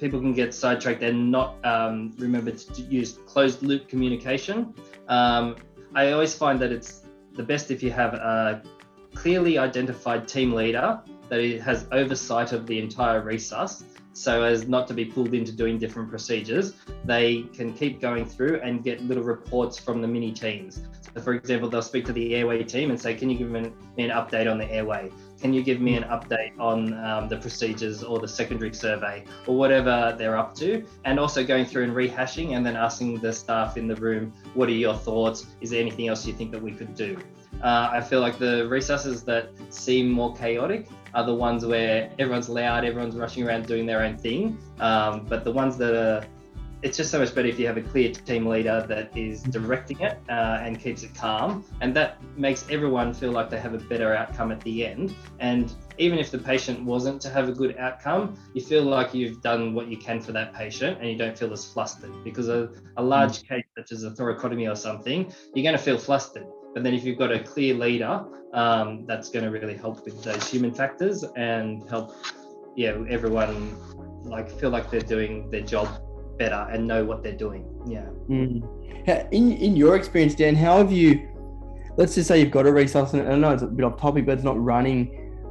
people 0.01 0.19
can 0.19 0.33
get 0.33 0.53
sidetracked 0.53 1.03
and 1.03 1.31
not 1.31 1.63
um, 1.63 2.11
remember 2.17 2.51
to 2.51 2.81
use 2.81 3.19
closed 3.27 3.61
loop 3.61 3.87
communication. 3.87 4.73
Um, 5.07 5.55
I 5.93 6.11
always 6.11 6.33
find 6.33 6.59
that 6.59 6.71
it's 6.71 7.05
the 7.33 7.43
best 7.43 7.69
if 7.69 7.83
you 7.83 7.91
have 7.91 8.15
a 8.15 8.63
clearly 9.13 9.57
identified 9.57 10.27
team 10.27 10.53
leader 10.53 10.99
that 11.29 11.61
has 11.61 11.85
oversight 11.91 12.51
of 12.51 12.65
the 12.65 12.79
entire 12.79 13.21
resus 13.21 13.83
so 14.13 14.43
as 14.43 14.67
not 14.67 14.87
to 14.87 14.93
be 14.93 15.05
pulled 15.05 15.33
into 15.33 15.51
doing 15.51 15.77
different 15.77 16.09
procedures. 16.09 16.73
They 17.05 17.43
can 17.53 17.73
keep 17.73 18.01
going 18.01 18.25
through 18.25 18.59
and 18.61 18.83
get 18.83 19.01
little 19.01 19.23
reports 19.23 19.79
from 19.79 20.01
the 20.01 20.07
mini 20.07 20.31
teams. 20.33 20.81
So, 21.13 21.21
for 21.21 21.33
example, 21.33 21.69
they'll 21.69 21.81
speak 21.81 22.05
to 22.05 22.13
the 22.13 22.35
airway 22.35 22.63
team 22.63 22.89
and 22.89 22.99
say, 22.99 23.13
Can 23.13 23.29
you 23.29 23.37
give 23.37 23.49
me 23.49 23.59
an, 23.59 23.73
me 23.95 24.03
an 24.05 24.11
update 24.11 24.51
on 24.51 24.57
the 24.57 24.69
airway? 24.69 25.11
Can 25.41 25.53
you 25.53 25.63
give 25.63 25.81
me 25.81 25.95
an 25.95 26.03
update 26.03 26.51
on 26.59 26.93
um, 27.03 27.27
the 27.27 27.37
procedures 27.37 28.03
or 28.03 28.19
the 28.19 28.27
secondary 28.27 28.73
survey 28.73 29.23
or 29.47 29.57
whatever 29.57 30.15
they're 30.17 30.37
up 30.37 30.53
to? 30.55 30.85
And 31.03 31.19
also 31.19 31.43
going 31.43 31.65
through 31.65 31.85
and 31.85 31.93
rehashing 31.93 32.55
and 32.55 32.63
then 32.63 32.75
asking 32.75 33.19
the 33.19 33.33
staff 33.33 33.75
in 33.75 33.87
the 33.87 33.95
room, 33.95 34.31
What 34.53 34.69
are 34.69 34.73
your 34.73 34.93
thoughts? 34.93 35.47
Is 35.59 35.71
there 35.71 35.81
anything 35.81 36.07
else 36.07 36.27
you 36.27 36.33
think 36.33 36.51
that 36.51 36.61
we 36.61 36.71
could 36.71 36.93
do? 36.93 37.17
Uh, 37.63 37.89
I 37.91 38.01
feel 38.01 38.21
like 38.21 38.37
the 38.37 38.67
resuses 38.69 39.25
that 39.25 39.49
seem 39.69 40.09
more 40.09 40.35
chaotic 40.35 40.87
are 41.13 41.25
the 41.25 41.33
ones 41.33 41.65
where 41.65 42.11
everyone's 42.19 42.49
loud, 42.49 42.85
everyone's 42.85 43.15
rushing 43.15 43.47
around 43.47 43.67
doing 43.67 43.85
their 43.85 44.03
own 44.03 44.17
thing. 44.17 44.57
Um, 44.79 45.25
but 45.27 45.43
the 45.43 45.51
ones 45.51 45.77
that 45.77 45.93
are, 45.93 46.25
it's 46.83 46.97
just 46.97 47.11
so 47.11 47.19
much 47.19 47.33
better 47.35 47.47
if 47.47 47.59
you 47.59 47.67
have 47.67 47.77
a 47.77 47.81
clear 47.81 48.11
team 48.11 48.45
leader 48.45 48.85
that 48.87 49.15
is 49.15 49.43
directing 49.43 49.99
it 50.01 50.17
uh, 50.29 50.59
and 50.61 50.79
keeps 50.79 51.03
it 51.03 51.13
calm. 51.13 51.63
And 51.81 51.95
that 51.95 52.17
makes 52.37 52.65
everyone 52.69 53.13
feel 53.13 53.31
like 53.31 53.49
they 53.49 53.59
have 53.59 53.73
a 53.73 53.77
better 53.77 54.13
outcome 54.13 54.51
at 54.51 54.61
the 54.61 54.85
end. 54.85 55.15
And 55.39 55.73
even 55.97 56.17
if 56.17 56.31
the 56.31 56.39
patient 56.39 56.83
wasn't 56.83 57.21
to 57.21 57.29
have 57.29 57.49
a 57.49 57.51
good 57.51 57.77
outcome, 57.77 58.37
you 58.53 58.61
feel 58.61 58.83
like 58.83 59.13
you've 59.13 59.41
done 59.41 59.73
what 59.73 59.87
you 59.87 59.97
can 59.97 60.21
for 60.21 60.31
that 60.31 60.53
patient 60.53 60.99
and 60.99 61.09
you 61.09 61.17
don't 61.17 61.37
feel 61.37 61.53
as 61.53 61.65
flustered 61.65 62.23
because 62.23 62.49
a, 62.49 62.69
a 62.97 63.03
large 63.03 63.47
case 63.47 63.65
such 63.77 63.91
as 63.91 64.03
a 64.03 64.11
thoracotomy 64.11 64.71
or 64.71 64.75
something, 64.75 65.31
you're 65.53 65.63
going 65.63 65.77
to 65.77 65.83
feel 65.83 65.97
flustered 65.97 66.47
but 66.73 66.83
then 66.83 66.93
if 66.93 67.03
you've 67.03 67.17
got 67.17 67.31
a 67.31 67.39
clear 67.39 67.73
leader, 67.73 68.23
um, 68.53 69.05
that's 69.05 69.29
going 69.29 69.45
to 69.45 69.51
really 69.51 69.75
help 69.75 70.05
with 70.05 70.23
those 70.23 70.47
human 70.49 70.73
factors 70.73 71.23
and 71.35 71.87
help, 71.89 72.15
yeah, 72.75 72.95
everyone 73.09 73.75
like 74.23 74.49
feel 74.49 74.69
like 74.69 74.89
they're 74.89 75.01
doing 75.01 75.49
their 75.49 75.61
job 75.61 75.87
better 76.43 76.67
and 76.71 76.87
know 76.87 77.03
what 77.03 77.23
they're 77.23 77.41
doing. 77.47 77.63
Yeah. 77.85 78.05
Mm. 78.29 79.31
In 79.31 79.51
in 79.53 79.75
your 79.75 79.95
experience, 79.95 80.35
Dan, 80.35 80.55
how 80.55 80.77
have 80.77 80.91
you? 80.91 81.27
Let's 81.97 82.15
just 82.15 82.27
say 82.27 82.39
you've 82.39 82.51
got 82.51 82.65
a 82.65 82.71
resus, 82.71 83.13
and 83.13 83.27
I 83.27 83.35
know 83.35 83.51
it's 83.51 83.63
a 83.63 83.67
bit 83.67 83.83
off 83.83 83.99
topic, 83.99 84.25
but 84.25 84.33
it's 84.33 84.43
not 84.43 84.61
running 84.61 84.99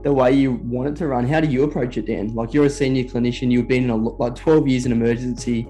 the 0.03 0.13
way 0.13 0.33
you 0.33 0.53
want 0.53 0.89
it 0.89 0.97
to 0.97 1.07
run. 1.07 1.27
How 1.27 1.41
do 1.41 1.49
you 1.49 1.65
approach 1.65 1.99
it, 1.99 2.07
Dan? 2.07 2.35
Like 2.35 2.55
you're 2.55 2.67
a 2.67 2.71
senior 2.71 3.05
clinician, 3.05 3.51
you've 3.51 3.69
been 3.69 3.85
in 3.85 3.91
a 3.91 3.97
like 3.97 4.35
12 4.35 4.69
years 4.69 4.87
in 4.87 4.93
emergency. 4.93 5.67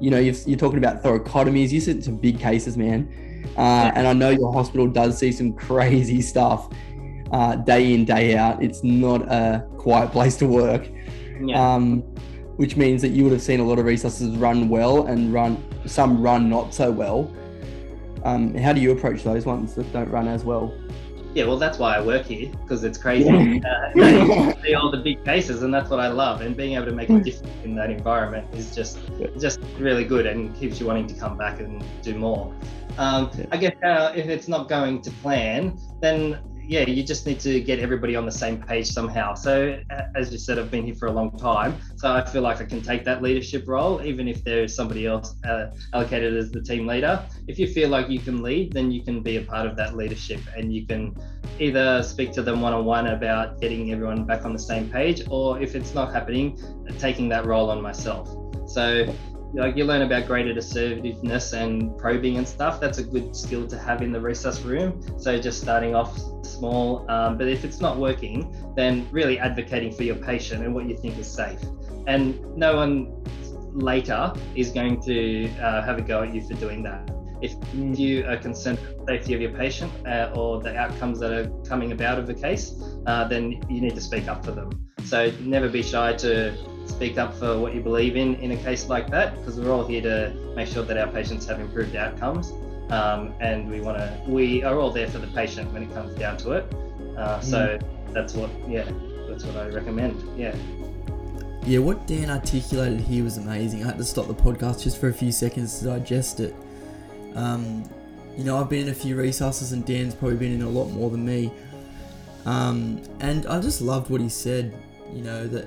You 0.00 0.10
know, 0.10 0.18
you 0.18 0.32
are 0.32 0.56
talking 0.56 0.78
about 0.78 1.02
thoracotomies. 1.02 1.70
You 1.70 1.80
said 1.80 2.02
some 2.02 2.16
big 2.16 2.40
cases, 2.40 2.76
man 2.76 3.08
uh, 3.56 3.92
and 3.94 4.06
I 4.06 4.12
know 4.12 4.30
your 4.30 4.52
hospital 4.52 4.86
does 4.86 5.18
see 5.18 5.32
some 5.32 5.52
crazy 5.68 6.20
stuff 6.20 6.68
uh, 7.32 7.56
day 7.56 7.94
in, 7.94 8.04
day 8.04 8.36
out. 8.36 8.62
It's 8.62 8.82
not 8.82 9.22
a 9.22 9.66
quiet 9.78 10.12
place 10.12 10.36
to 10.36 10.46
work. 10.46 10.88
Yeah. 11.42 11.74
Um, 11.74 12.09
which 12.60 12.76
means 12.76 13.00
that 13.00 13.08
you 13.08 13.24
would 13.24 13.32
have 13.32 13.40
seen 13.40 13.58
a 13.58 13.64
lot 13.64 13.78
of 13.78 13.86
resuses 13.86 14.38
run 14.38 14.68
well 14.68 15.06
and 15.06 15.32
run 15.32 15.56
some 15.86 16.20
run 16.20 16.50
not 16.50 16.74
so 16.74 16.90
well. 16.90 17.32
Um, 18.22 18.54
how 18.54 18.74
do 18.74 18.82
you 18.82 18.92
approach 18.92 19.22
those 19.22 19.46
ones 19.46 19.74
that 19.76 19.90
don't 19.94 20.10
run 20.10 20.28
as 20.28 20.44
well? 20.44 20.70
Yeah, 21.32 21.46
well, 21.46 21.56
that's 21.56 21.78
why 21.78 21.96
I 21.96 22.02
work 22.02 22.26
here 22.26 22.52
because 22.60 22.84
it's 22.84 22.98
crazy. 22.98 23.62
uh, 23.64 24.52
see 24.62 24.74
all 24.74 24.90
the 24.90 25.00
big 25.02 25.24
cases, 25.24 25.62
and 25.62 25.72
that's 25.72 25.88
what 25.88 26.00
I 26.00 26.08
love. 26.08 26.42
And 26.42 26.54
being 26.54 26.74
able 26.74 26.84
to 26.84 26.92
make 26.92 27.08
a 27.08 27.18
difference 27.20 27.50
in 27.64 27.74
that 27.76 27.88
environment 27.88 28.46
is 28.54 28.74
just 28.74 28.98
just 29.38 29.58
really 29.78 30.04
good 30.04 30.26
and 30.26 30.54
keeps 30.54 30.78
you 30.78 30.86
wanting 30.86 31.06
to 31.06 31.14
come 31.14 31.38
back 31.38 31.60
and 31.60 31.82
do 32.02 32.14
more. 32.14 32.54
Um, 32.98 33.30
I 33.52 33.56
guess 33.56 33.74
uh, 33.82 34.12
if 34.14 34.26
it's 34.26 34.48
not 34.48 34.68
going 34.68 35.00
to 35.00 35.10
plan, 35.22 35.78
then 36.02 36.38
yeah, 36.66 36.88
you 36.88 37.02
just 37.02 37.26
need 37.26 37.40
to 37.40 37.60
get 37.60 37.78
everybody 37.78 38.16
on 38.16 38.24
the 38.24 38.32
same 38.32 38.62
page 38.62 38.86
somehow. 38.86 39.34
So, 39.34 39.78
as 40.14 40.32
you 40.32 40.38
said, 40.38 40.58
I've 40.58 40.70
been 40.70 40.84
here 40.84 40.94
for 40.94 41.06
a 41.06 41.12
long 41.12 41.36
time, 41.38 41.74
so 41.96 42.12
I 42.12 42.24
feel 42.24 42.42
like 42.42 42.60
I 42.60 42.64
can 42.64 42.80
take 42.80 43.04
that 43.04 43.22
leadership 43.22 43.66
role, 43.66 44.02
even 44.02 44.28
if 44.28 44.44
there's 44.44 44.74
somebody 44.74 45.06
else 45.06 45.34
uh, 45.44 45.70
allocated 45.92 46.36
as 46.36 46.50
the 46.50 46.62
team 46.62 46.86
leader. 46.86 47.24
If 47.48 47.58
you 47.58 47.66
feel 47.66 47.88
like 47.88 48.08
you 48.08 48.20
can 48.20 48.42
lead, 48.42 48.72
then 48.72 48.90
you 48.90 49.02
can 49.02 49.20
be 49.20 49.36
a 49.36 49.42
part 49.42 49.66
of 49.66 49.76
that 49.76 49.96
leadership, 49.96 50.40
and 50.56 50.74
you 50.74 50.86
can 50.86 51.16
either 51.58 52.02
speak 52.02 52.32
to 52.32 52.42
them 52.42 52.60
one 52.60 52.72
on 52.72 52.84
one 52.84 53.08
about 53.08 53.60
getting 53.60 53.92
everyone 53.92 54.24
back 54.24 54.44
on 54.44 54.52
the 54.52 54.58
same 54.58 54.88
page, 54.88 55.22
or 55.28 55.60
if 55.60 55.74
it's 55.74 55.94
not 55.94 56.12
happening, 56.12 56.58
taking 56.98 57.28
that 57.30 57.46
role 57.46 57.70
on 57.70 57.80
myself. 57.82 58.36
So 58.68 59.12
like 59.52 59.76
you 59.76 59.84
learn 59.84 60.02
about 60.02 60.26
greater 60.26 60.56
assertiveness 60.56 61.52
and 61.52 61.96
probing 61.98 62.38
and 62.38 62.46
stuff. 62.46 62.80
That's 62.80 62.98
a 62.98 63.04
good 63.04 63.34
skill 63.34 63.66
to 63.66 63.78
have 63.78 64.02
in 64.02 64.12
the 64.12 64.18
resus 64.18 64.64
room. 64.64 65.02
So 65.18 65.40
just 65.40 65.60
starting 65.60 65.94
off 65.94 66.18
small, 66.44 67.10
um, 67.10 67.36
but 67.36 67.48
if 67.48 67.64
it's 67.64 67.80
not 67.80 67.98
working, 67.98 68.54
then 68.76 69.08
really 69.10 69.38
advocating 69.38 69.92
for 69.92 70.02
your 70.02 70.16
patient 70.16 70.64
and 70.64 70.74
what 70.74 70.88
you 70.88 70.96
think 70.96 71.18
is 71.18 71.30
safe. 71.30 71.60
And 72.06 72.56
no 72.56 72.76
one 72.76 73.24
later 73.72 74.32
is 74.54 74.70
going 74.70 75.00
to 75.02 75.48
uh, 75.58 75.82
have 75.82 75.98
a 75.98 76.02
go 76.02 76.22
at 76.22 76.34
you 76.34 76.42
for 76.42 76.54
doing 76.54 76.82
that. 76.84 77.10
If 77.42 77.52
mm. 77.72 77.96
you 77.98 78.26
are 78.26 78.36
concerned 78.36 78.78
with 78.80 78.98
the 78.98 79.06
safety 79.06 79.34
of 79.34 79.40
your 79.40 79.52
patient 79.52 79.92
uh, 80.06 80.32
or 80.34 80.60
the 80.60 80.76
outcomes 80.76 81.20
that 81.20 81.32
are 81.32 81.48
coming 81.66 81.92
about 81.92 82.18
of 82.18 82.26
the 82.26 82.34
case, 82.34 82.74
uh, 83.06 83.26
then 83.26 83.52
you 83.68 83.80
need 83.80 83.94
to 83.94 84.00
speak 84.00 84.28
up 84.28 84.44
for 84.44 84.52
them. 84.52 84.70
So 85.04 85.32
never 85.40 85.68
be 85.68 85.82
shy 85.82 86.12
to 86.14 86.54
speak 86.90 87.18
up 87.18 87.34
for 87.34 87.58
what 87.58 87.74
you 87.74 87.80
believe 87.80 88.16
in 88.16 88.34
in 88.36 88.52
a 88.52 88.56
case 88.56 88.88
like 88.88 89.08
that 89.10 89.36
because 89.36 89.58
we're 89.58 89.72
all 89.72 89.86
here 89.86 90.02
to 90.02 90.32
make 90.54 90.68
sure 90.68 90.82
that 90.82 90.96
our 90.96 91.08
patients 91.08 91.46
have 91.46 91.60
improved 91.60 91.96
outcomes 91.96 92.52
um, 92.90 93.32
and 93.40 93.70
we 93.70 93.80
want 93.80 93.98
to 93.98 94.22
we 94.26 94.62
are 94.64 94.78
all 94.78 94.90
there 94.90 95.08
for 95.08 95.18
the 95.18 95.26
patient 95.28 95.72
when 95.72 95.84
it 95.84 95.92
comes 95.94 96.14
down 96.16 96.36
to 96.38 96.52
it. 96.52 96.74
Uh, 97.16 97.40
so 97.40 97.78
mm. 97.78 98.12
that's 98.12 98.34
what 98.34 98.50
yeah 98.68 98.88
that's 99.28 99.44
what 99.44 99.56
i 99.56 99.68
recommend 99.68 100.16
yeah. 100.38 100.54
Yeah 101.64 101.78
what 101.78 102.06
dan 102.06 102.30
articulated 102.30 103.00
here 103.00 103.22
was 103.22 103.36
amazing. 103.36 103.82
I 103.82 103.86
had 103.86 103.98
to 103.98 104.04
stop 104.04 104.26
the 104.26 104.34
podcast 104.34 104.82
just 104.82 104.98
for 104.98 105.08
a 105.08 105.12
few 105.12 105.30
seconds 105.30 105.78
to 105.78 105.84
digest 105.86 106.40
it. 106.40 106.54
Um, 107.34 107.84
you 108.36 108.44
know 108.44 108.58
i've 108.58 108.68
been 108.68 108.86
in 108.86 108.88
a 108.88 108.94
few 108.94 109.16
resuses, 109.16 109.72
and 109.72 109.84
dan's 109.84 110.14
probably 110.14 110.36
been 110.36 110.52
in 110.52 110.62
a 110.62 110.68
lot 110.68 110.86
more 110.86 111.10
than 111.10 111.24
me. 111.24 111.52
Um, 112.46 113.02
and 113.20 113.46
i 113.46 113.60
just 113.60 113.80
loved 113.82 114.10
what 114.10 114.20
he 114.20 114.30
said 114.30 114.74
you 115.12 115.22
know 115.22 115.46
that 115.46 115.66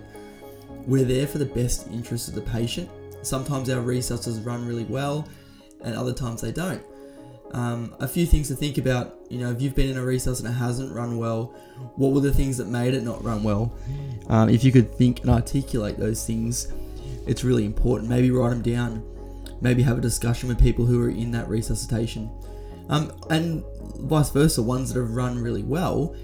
we're 0.88 1.06
there 1.06 1.28
for 1.28 1.38
the 1.38 1.46
best 1.46 1.88
interest 1.88 2.28
of 2.28 2.36
the 2.36 2.42
patient. 2.42 2.90
Sometimes 3.22 3.70
our 3.70 3.82
resuses 3.82 4.46
run 4.46 4.68
really 4.68 4.84
well, 4.84 5.28
and 5.82 5.96
other 5.96 6.14
times 6.14 6.42
they 6.42 6.52
don't. 6.52 6.82
Um, 7.54 7.96
a 8.00 8.08
few 8.08 8.26
things 8.26 8.48
to 8.48 8.56
think 8.56 8.78
about. 8.78 9.16
You 9.30 9.40
know, 9.40 9.52
if 9.52 9.62
you've 9.62 9.76
been 9.76 9.90
in 9.90 9.98
a 9.98 10.02
resus 10.02 10.40
and 10.40 10.50
it 10.50 10.54
hasn't 10.54 10.94
run 10.94 11.18
well, 11.18 11.54
what 11.96 12.12
were 12.12 12.20
the 12.20 12.34
things 12.34 12.58
that 12.58 12.68
made 12.68 12.94
it 12.94 13.04
not 13.04 13.24
run 13.24 13.44
well? 13.44 13.74
Um, 14.28 14.50
if 14.50 14.64
you 14.64 14.72
could 14.72 14.94
think 14.94 15.22
and 15.22 15.30
articulate 15.30 15.98
those 15.98 16.26
things, 16.26 16.72
it's 17.28 17.44
really 17.44 17.66
important. 17.66 18.10
Maybe 18.10 18.32
write 18.32 18.50
them 18.50 18.62
down. 18.62 19.04
Maybe 19.62 19.84
have 19.84 19.98
a 19.98 20.02
discussion 20.02 20.50
with 20.50 20.60
people 20.60 20.86
who 20.86 21.02
are 21.04 21.10
in 21.10 21.32
that 21.32 21.48
resuscitation. 21.48 22.30
Um, 22.90 23.14
and 23.30 23.64
vice 24.00 24.30
versa, 24.30 24.62
ones 24.62 24.94
that 24.94 25.00
have 25.00 25.12
run 25.12 25.42
really 25.42 25.64
well, 25.64 26.16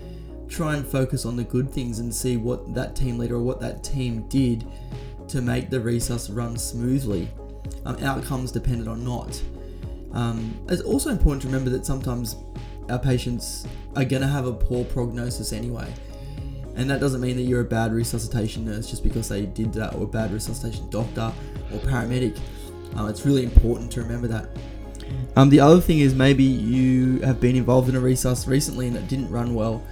try 0.49 0.75
and 0.75 0.85
focus 0.85 1.25
on 1.25 1.35
the 1.35 1.43
good 1.43 1.69
things 1.71 1.99
and 1.99 2.13
see 2.13 2.37
what 2.37 2.73
that 2.73 2.95
team 2.95 3.17
leader 3.17 3.35
or 3.35 3.43
what 3.43 3.59
that 3.61 3.83
team 3.83 4.27
did 4.27 4.65
to 5.27 5.41
make 5.41 5.69
the 5.69 5.77
resus 5.77 6.35
run 6.35 6.57
smoothly, 6.57 7.29
um, 7.85 7.95
outcomes 8.03 8.51
dependent 8.51 8.87
or 8.87 8.97
not. 8.97 9.41
Um, 10.11 10.59
it's 10.67 10.81
also 10.81 11.11
important 11.11 11.43
to 11.43 11.47
remember 11.47 11.69
that 11.69 11.85
sometimes 11.85 12.35
our 12.89 12.97
patients 12.97 13.67
are 13.95 14.03
going 14.03 14.23
to 14.23 14.27
have 14.27 14.47
a 14.47 14.53
poor 14.53 14.83
prognosis 14.85 15.53
anyway. 15.53 15.93
And 16.75 16.89
that 16.89 16.99
doesn't 16.99 17.21
mean 17.21 17.35
that 17.35 17.43
you're 17.43 17.61
a 17.61 17.65
bad 17.65 17.93
resuscitation 17.93 18.65
nurse 18.65 18.89
just 18.89 19.03
because 19.03 19.29
they 19.29 19.45
did 19.45 19.73
that, 19.73 19.93
or 19.95 20.03
a 20.03 20.07
bad 20.07 20.31
resuscitation 20.31 20.89
doctor 20.89 21.31
or 21.71 21.79
paramedic. 21.79 22.39
Um, 22.95 23.07
it's 23.09 23.25
really 23.25 23.43
important 23.43 23.91
to 23.91 24.01
remember 24.01 24.27
that. 24.29 24.49
Um, 25.35 25.49
the 25.49 25.59
other 25.59 25.81
thing 25.81 25.99
is 25.99 26.15
maybe 26.15 26.43
you 26.43 27.19
have 27.19 27.39
been 27.39 27.55
involved 27.55 27.89
in 27.89 27.95
a 27.95 27.99
resus 27.99 28.47
recently 28.47 28.87
and 28.87 28.95
it 28.95 29.07
didn't 29.07 29.29
run 29.29 29.53
well 29.53 29.83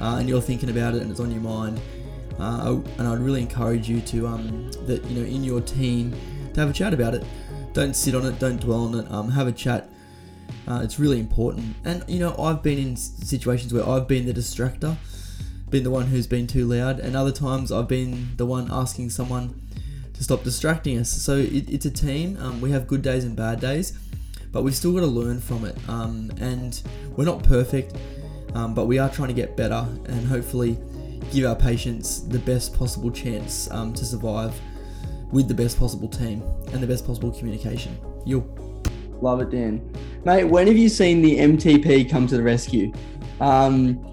uh, 0.00 0.16
and 0.18 0.28
you're 0.28 0.40
thinking 0.40 0.70
about 0.70 0.94
it 0.94 1.02
and 1.02 1.10
it's 1.10 1.20
on 1.20 1.30
your 1.30 1.40
mind. 1.40 1.80
Uh, 2.38 2.80
and 2.98 3.08
I'd 3.08 3.18
really 3.18 3.40
encourage 3.40 3.88
you 3.88 4.00
to 4.02 4.26
um, 4.26 4.70
that 4.86 5.04
you 5.06 5.20
know 5.20 5.26
in 5.26 5.42
your 5.42 5.60
team 5.60 6.14
to 6.52 6.60
have 6.60 6.70
a 6.70 6.72
chat 6.72 6.92
about 6.92 7.14
it. 7.14 7.24
Don't 7.72 7.94
sit 7.94 8.14
on 8.14 8.26
it. 8.26 8.38
Don't 8.38 8.60
dwell 8.60 8.84
on 8.84 8.94
it. 8.94 9.10
Um, 9.10 9.30
have 9.30 9.46
a 9.46 9.52
chat. 9.52 9.88
Uh, 10.68 10.80
it's 10.82 10.98
really 10.98 11.18
important. 11.18 11.76
And 11.84 12.04
you 12.06 12.18
know 12.18 12.36
I've 12.38 12.62
been 12.62 12.78
in 12.78 12.96
situations 12.96 13.72
where 13.72 13.88
I've 13.88 14.06
been 14.06 14.26
the 14.26 14.34
distractor, 14.34 14.96
been 15.70 15.82
the 15.82 15.90
one 15.90 16.06
who's 16.06 16.26
been 16.26 16.46
too 16.46 16.66
loud, 16.66 17.00
and 17.00 17.16
other 17.16 17.32
times 17.32 17.72
I've 17.72 17.88
been 17.88 18.36
the 18.36 18.46
one 18.46 18.68
asking 18.70 19.10
someone 19.10 19.60
to 20.12 20.24
stop 20.24 20.42
distracting 20.44 20.98
us. 20.98 21.10
So 21.10 21.36
it, 21.36 21.68
it's 21.68 21.86
a 21.86 21.90
team. 21.90 22.36
Um, 22.40 22.60
we 22.60 22.70
have 22.70 22.86
good 22.86 23.02
days 23.02 23.24
and 23.24 23.36
bad 23.36 23.60
days, 23.60 23.98
but 24.52 24.62
we've 24.62 24.74
still 24.74 24.92
got 24.92 25.00
to 25.00 25.06
learn 25.06 25.40
from 25.40 25.64
it. 25.64 25.76
Um, 25.88 26.30
and 26.40 26.80
we're 27.16 27.24
not 27.24 27.42
perfect. 27.42 27.94
Um, 28.54 28.74
but 28.74 28.86
we 28.86 28.98
are 28.98 29.10
trying 29.10 29.28
to 29.28 29.34
get 29.34 29.56
better 29.56 29.86
and 30.06 30.26
hopefully 30.26 30.78
give 31.32 31.46
our 31.46 31.56
patients 31.56 32.20
the 32.20 32.38
best 32.38 32.76
possible 32.76 33.10
chance 33.10 33.70
um, 33.70 33.92
to 33.94 34.04
survive 34.04 34.58
with 35.32 35.48
the 35.48 35.54
best 35.54 35.78
possible 35.78 36.08
team 36.08 36.42
and 36.72 36.82
the 36.82 36.86
best 36.86 37.06
possible 37.06 37.30
communication. 37.30 37.98
You 38.24 38.48
love 39.20 39.40
it, 39.40 39.50
Dan. 39.50 39.92
Mate, 40.24 40.44
when 40.44 40.66
have 40.66 40.76
you 40.76 40.88
seen 40.88 41.22
the 41.22 41.38
MTP 41.38 42.08
come 42.08 42.26
to 42.26 42.36
the 42.36 42.42
rescue? 42.42 42.92
Um, 43.40 44.04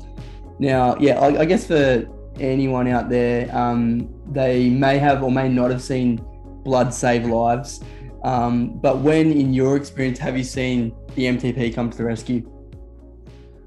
Now, 0.60 0.96
yeah, 0.98 1.20
I, 1.20 1.42
I 1.42 1.46
guess 1.46 1.66
for 1.68 2.08
anyone 2.40 2.88
out 2.88 3.10
there, 3.10 3.54
um, 3.56 4.10
they 4.32 4.70
may 4.70 4.98
have 4.98 5.24
or 5.24 5.32
may 5.32 5.50
not 5.50 5.72
have 5.72 5.82
seen 5.82 6.24
blood 6.64 6.94
save 6.94 7.26
lives. 7.26 7.82
Um, 8.24 8.80
but 8.80 9.00
when, 9.00 9.32
in 9.32 9.54
your 9.54 9.76
experience, 9.76 10.18
have 10.20 10.38
you 10.38 10.44
seen 10.44 10.96
the 11.16 11.26
MTP 11.26 11.76
come 11.76 11.90
to 11.90 11.98
the 11.98 12.06
rescue? 12.06 12.50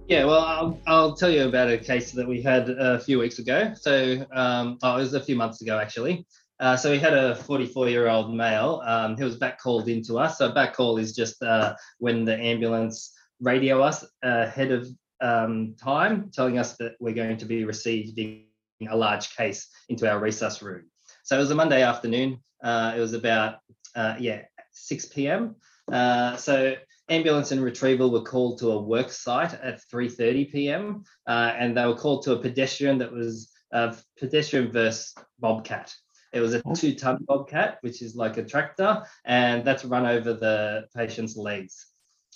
Yeah, 0.08 0.24
well, 0.24 0.38
I'll, 0.38 0.80
I'll 0.86 1.16
tell 1.16 1.30
you 1.30 1.48
about 1.48 1.68
a 1.68 1.76
case 1.76 2.12
that 2.12 2.28
we 2.28 2.40
had 2.40 2.70
a 2.70 3.00
few 3.00 3.18
weeks 3.18 3.40
ago. 3.40 3.72
So, 3.74 4.24
um, 4.32 4.78
oh, 4.84 4.98
it 4.98 5.00
was 5.00 5.14
a 5.14 5.20
few 5.20 5.34
months 5.34 5.62
ago 5.62 5.80
actually. 5.80 6.24
Uh, 6.60 6.76
so 6.76 6.92
we 6.92 6.98
had 7.00 7.12
a 7.12 7.34
44 7.34 7.88
year 7.88 8.06
old 8.06 8.32
male 8.32 8.82
um, 8.86 9.16
was 9.16 9.36
back 9.36 9.60
called 9.60 9.88
into 9.88 10.16
us. 10.16 10.38
So 10.38 10.52
back 10.52 10.74
call 10.74 10.98
is 10.98 11.12
just 11.12 11.42
uh, 11.42 11.74
when 11.98 12.24
the 12.24 12.38
ambulance 12.38 13.12
radio 13.40 13.82
us 13.82 14.04
ahead 14.22 14.70
of 14.70 14.86
um, 15.20 15.74
time, 15.82 16.30
telling 16.32 16.56
us 16.56 16.76
that 16.76 16.92
we're 17.00 17.12
going 17.12 17.36
to 17.38 17.44
be 17.44 17.64
receiving 17.64 18.46
a 18.88 18.96
large 18.96 19.34
case 19.36 19.68
into 19.88 20.08
our 20.08 20.20
resus 20.20 20.62
room. 20.62 20.84
So 21.24 21.36
it 21.36 21.40
was 21.40 21.50
a 21.50 21.56
Monday 21.56 21.82
afternoon. 21.82 22.38
Uh, 22.62 22.94
it 22.96 23.00
was 23.00 23.12
about 23.12 23.56
uh, 23.96 24.14
yeah 24.20 24.42
6 24.70 25.06
p.m. 25.06 25.56
Uh, 25.90 26.36
so 26.36 26.76
ambulance 27.08 27.52
and 27.52 27.62
retrieval 27.62 28.10
were 28.10 28.22
called 28.22 28.58
to 28.58 28.72
a 28.72 28.80
work 28.82 29.10
site 29.10 29.54
at 29.54 29.80
3:30 29.92 30.50
p.m. 30.52 31.04
Uh, 31.26 31.52
and 31.56 31.76
they 31.76 31.86
were 31.86 31.96
called 31.96 32.22
to 32.24 32.32
a 32.32 32.38
pedestrian 32.38 32.98
that 32.98 33.12
was 33.12 33.52
a 33.72 33.96
pedestrian 34.18 34.70
versus 34.72 35.14
bobcat. 35.38 35.94
It 36.32 36.40
was 36.40 36.54
a 36.54 36.62
Oh. 36.64 36.74
two-ton 36.74 37.24
bobcat, 37.26 37.78
which 37.80 38.02
is 38.02 38.14
like 38.14 38.36
a 38.36 38.44
tractor, 38.44 39.04
and 39.24 39.64
that's 39.64 39.84
run 39.84 40.06
over 40.06 40.34
the 40.34 40.86
patient's 40.94 41.36
legs. 41.36 41.86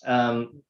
Um, 0.04 0.62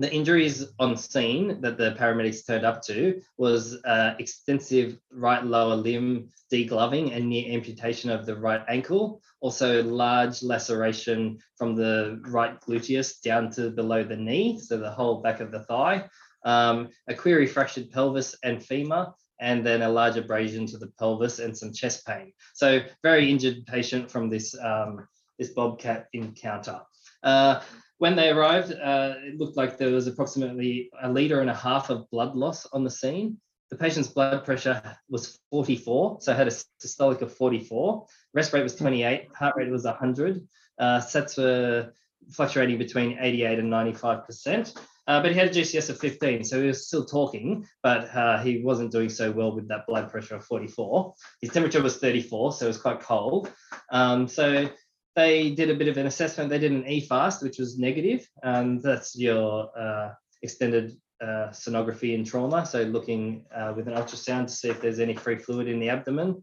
the 0.00 0.10
injuries 0.10 0.64
on 0.78 0.96
scene 0.96 1.60
that 1.60 1.76
the 1.76 1.92
paramedics 1.92 2.46
turned 2.46 2.64
up 2.64 2.82
to 2.82 3.20
was 3.36 3.76
uh, 3.84 4.14
extensive 4.18 4.98
right 5.12 5.44
lower 5.44 5.76
limb 5.76 6.30
degloving 6.50 7.14
and 7.14 7.28
near 7.28 7.52
amputation 7.52 8.08
of 8.08 8.24
the 8.24 8.34
right 8.34 8.62
ankle. 8.66 9.20
Also, 9.42 9.82
large 9.82 10.42
laceration 10.42 11.38
from 11.56 11.74
the 11.74 12.18
right 12.28 12.58
gluteus 12.62 13.20
down 13.20 13.50
to 13.50 13.70
below 13.70 14.02
the 14.02 14.16
knee, 14.16 14.58
so 14.58 14.78
the 14.78 14.90
whole 14.90 15.20
back 15.20 15.40
of 15.40 15.52
the 15.52 15.60
thigh. 15.64 16.08
Um, 16.46 16.88
a 17.06 17.14
query 17.14 17.46
fractured 17.46 17.90
pelvis 17.90 18.34
and 18.42 18.64
femur, 18.64 19.12
and 19.38 19.64
then 19.64 19.82
a 19.82 19.88
large 19.88 20.16
abrasion 20.16 20.64
to 20.68 20.78
the 20.78 20.90
pelvis 20.98 21.40
and 21.40 21.56
some 21.56 21.74
chest 21.74 22.06
pain. 22.06 22.32
So, 22.54 22.80
very 23.02 23.30
injured 23.30 23.66
patient 23.66 24.10
from 24.10 24.30
this 24.30 24.58
um, 24.58 25.06
this 25.38 25.50
bobcat 25.50 26.08
encounter. 26.14 26.80
Uh, 27.22 27.60
when 27.98 28.16
they 28.16 28.30
arrived, 28.30 28.72
uh, 28.72 29.14
it 29.18 29.38
looked 29.38 29.56
like 29.56 29.76
there 29.76 29.92
was 29.92 30.06
approximately 30.06 30.90
a 31.02 31.10
litre 31.10 31.40
and 31.40 31.50
a 31.50 31.54
half 31.54 31.90
of 31.90 32.08
blood 32.10 32.34
loss 32.34 32.66
on 32.72 32.82
the 32.82 32.90
scene. 32.90 33.38
The 33.70 33.76
patient's 33.76 34.08
blood 34.08 34.44
pressure 34.44 34.82
was 35.08 35.38
44, 35.50 36.18
so 36.20 36.32
had 36.32 36.48
a 36.48 36.50
systolic 36.50 37.20
of 37.20 37.36
44. 37.36 38.06
Resp 38.36 38.52
rate 38.52 38.62
was 38.62 38.74
28, 38.74 39.28
heart 39.34 39.54
rate 39.56 39.70
was 39.70 39.84
100. 39.84 40.40
Uh, 40.78 40.98
sats 40.98 41.36
were 41.36 41.92
fluctuating 42.32 42.78
between 42.78 43.18
88 43.20 43.58
and 43.58 43.70
95%. 43.70 44.76
Uh, 45.06 45.20
but 45.20 45.32
he 45.32 45.38
had 45.38 45.48
a 45.48 45.50
GCS 45.50 45.90
of 45.90 45.98
15, 45.98 46.44
so 46.44 46.60
he 46.60 46.68
was 46.68 46.86
still 46.86 47.04
talking, 47.04 47.66
but 47.82 48.14
uh, 48.14 48.40
he 48.42 48.62
wasn't 48.62 48.92
doing 48.92 49.08
so 49.08 49.30
well 49.30 49.54
with 49.54 49.66
that 49.68 49.86
blood 49.86 50.10
pressure 50.10 50.36
of 50.36 50.44
44. 50.44 51.14
His 51.40 51.50
temperature 51.50 51.82
was 51.82 51.98
34, 51.98 52.52
so 52.52 52.64
it 52.64 52.68
was 52.68 52.78
quite 52.78 53.00
cold. 53.00 53.50
Um, 53.90 54.28
so 54.28 54.70
they 55.16 55.50
did 55.50 55.70
a 55.70 55.74
bit 55.74 55.88
of 55.88 55.96
an 55.96 56.06
assessment. 56.06 56.50
They 56.50 56.58
did 56.58 56.72
an 56.72 56.84
EFAST, 56.84 57.42
which 57.42 57.58
was 57.58 57.78
negative. 57.78 58.28
Um, 58.42 58.80
that's 58.80 59.16
your 59.16 59.70
uh, 59.78 60.10
extended 60.42 60.96
uh, 61.20 61.50
sonography 61.50 62.14
in 62.14 62.24
trauma. 62.24 62.64
So 62.64 62.82
looking 62.82 63.44
uh, 63.54 63.72
with 63.76 63.88
an 63.88 63.94
ultrasound 63.94 64.46
to 64.46 64.52
see 64.52 64.70
if 64.70 64.80
there's 64.80 65.00
any 65.00 65.14
free 65.14 65.36
fluid 65.36 65.68
in 65.68 65.80
the 65.80 65.90
abdomen. 65.90 66.42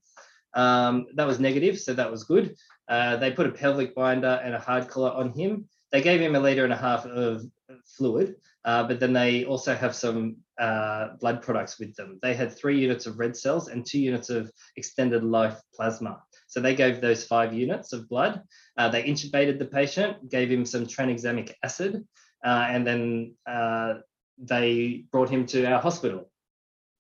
Um, 0.54 1.08
that 1.16 1.28
was 1.28 1.40
negative, 1.40 1.80
so 1.80 1.94
that 1.94 2.12
was 2.12 2.24
good. 2.24 2.56
Uh, 2.88 3.18
they 3.18 3.32
put 3.32 3.48
a 3.48 3.52
pelvic 3.52 3.96
binder 3.96 4.40
and 4.44 4.56
a 4.56 4.60
hard 4.60 4.88
collar 4.88 5.12
on 5.12 5.34
him. 5.34 5.68
They 5.92 6.02
gave 6.02 6.20
him 6.20 6.36
a 6.36 6.40
litre 6.40 6.64
and 6.64 6.74
a 6.74 6.78
half 6.78 7.06
of 7.06 7.44
fluid, 7.86 8.36
uh, 8.66 8.88
but 8.88 9.00
then 9.00 9.14
they 9.14 9.46
also 9.46 9.74
have 9.74 9.96
some 9.96 10.38
uh, 10.60 11.10
blood 11.20 11.42
products 11.42 11.80
with 11.80 11.96
them. 11.96 12.20
They 12.22 12.34
had 12.34 12.52
three 12.52 12.80
units 12.80 13.06
of 13.06 13.20
red 13.20 13.36
cells 13.36 13.68
and 13.68 13.86
two 13.86 14.00
units 14.00 14.30
of 14.30 14.52
extended 14.76 15.24
life 15.24 15.60
plasma. 15.74 16.22
So 16.48 16.60
they 16.60 16.76
gave 16.76 17.02
those 17.02 17.26
five 17.26 17.54
units 17.54 17.94
of 17.94 18.10
blood. 18.10 18.42
Uh, 18.78 18.90
they 18.90 19.04
intubated 19.04 19.60
the 19.60 19.66
patient, 19.66 20.30
gave 20.30 20.50
him 20.50 20.66
some 20.66 20.86
tranexamic 20.86 21.54
acid, 21.64 22.06
uh, 22.46 22.68
and 22.70 22.88
then 22.88 23.36
uh, 23.46 23.96
they 24.38 25.06
brought 25.12 25.30
him 25.30 25.46
to 25.48 25.66
our 25.66 25.82
hospital. 25.82 26.32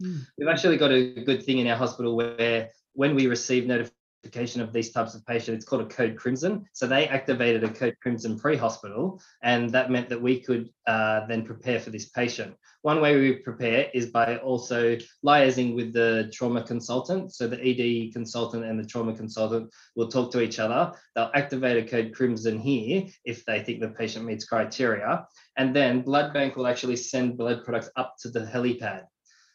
Hmm. 0.02 0.20
We've 0.38 0.48
actually 0.50 0.78
got 0.78 0.91
a 0.91 1.24
good 1.24 1.43
thing 1.43 1.60
in 1.60 1.68
our 1.68 1.78
hospital 1.78 2.16
where 2.16 2.70
when 2.93 3.16
we 3.16 3.28
receive 3.28 3.66
notification 3.66 3.97
of 4.24 4.74
these 4.74 4.91
types 4.91 5.15
of 5.15 5.26
patients, 5.26 5.57
it's 5.57 5.65
called 5.65 5.82
a 5.84 5.86
code 5.86 6.18
crimson. 6.18 6.65
So 6.74 6.86
they 6.86 7.07
activated 7.07 7.63
a 7.63 7.70
code 7.70 7.95
crimson 8.01 8.38
pre-hospital, 8.38 9.22
and 9.41 9.70
that 9.72 9.89
meant 9.89 10.09
that 10.09 10.22
we 10.22 10.39
could 10.39 10.70
uh, 10.86 11.26
then 11.28 11.45
prepare 11.45 11.80
for 11.80 11.89
this 11.89 12.09
patient. 12.09 12.55
One 12.82 13.01
way 13.01 13.18
we 13.18 13.34
prepare 13.34 13.89
is 13.93 14.07
by 14.07 14.38
also 14.38 14.97
liaising 15.26 15.76
with 15.76 15.93
the 15.93 16.30
trauma 16.34 16.63
consultant. 16.63 17.34
So 17.34 17.47
the 17.47 17.59
ED 17.59 18.13
consultant 18.13 18.65
and 18.65 18.80
the 18.80 18.86
trauma 18.86 19.13
consultant 19.13 19.74
will 19.95 20.07
talk 20.07 20.32
to 20.32 20.41
each 20.41 20.59
other. 20.59 20.93
They'll 21.15 21.32
activate 21.34 21.84
a 21.84 21.89
code 21.89 22.13
crimson 22.13 22.59
here 22.59 23.07
if 23.26 23.43
they 23.45 23.63
think 23.63 23.82
the 23.82 23.89
patient 23.89 24.26
meets 24.26 24.45
criteria. 24.45 25.26
And 25.57 25.76
then 25.76 26.01
blood 26.01 26.34
bank 26.34 26.55
will 26.55 26.68
actually 26.68 26.97
send 26.97 27.38
blood 27.38 27.63
products 27.65 27.89
up 27.95 28.15
to 28.22 28.30
the 28.30 28.41
helipad. 28.41 29.03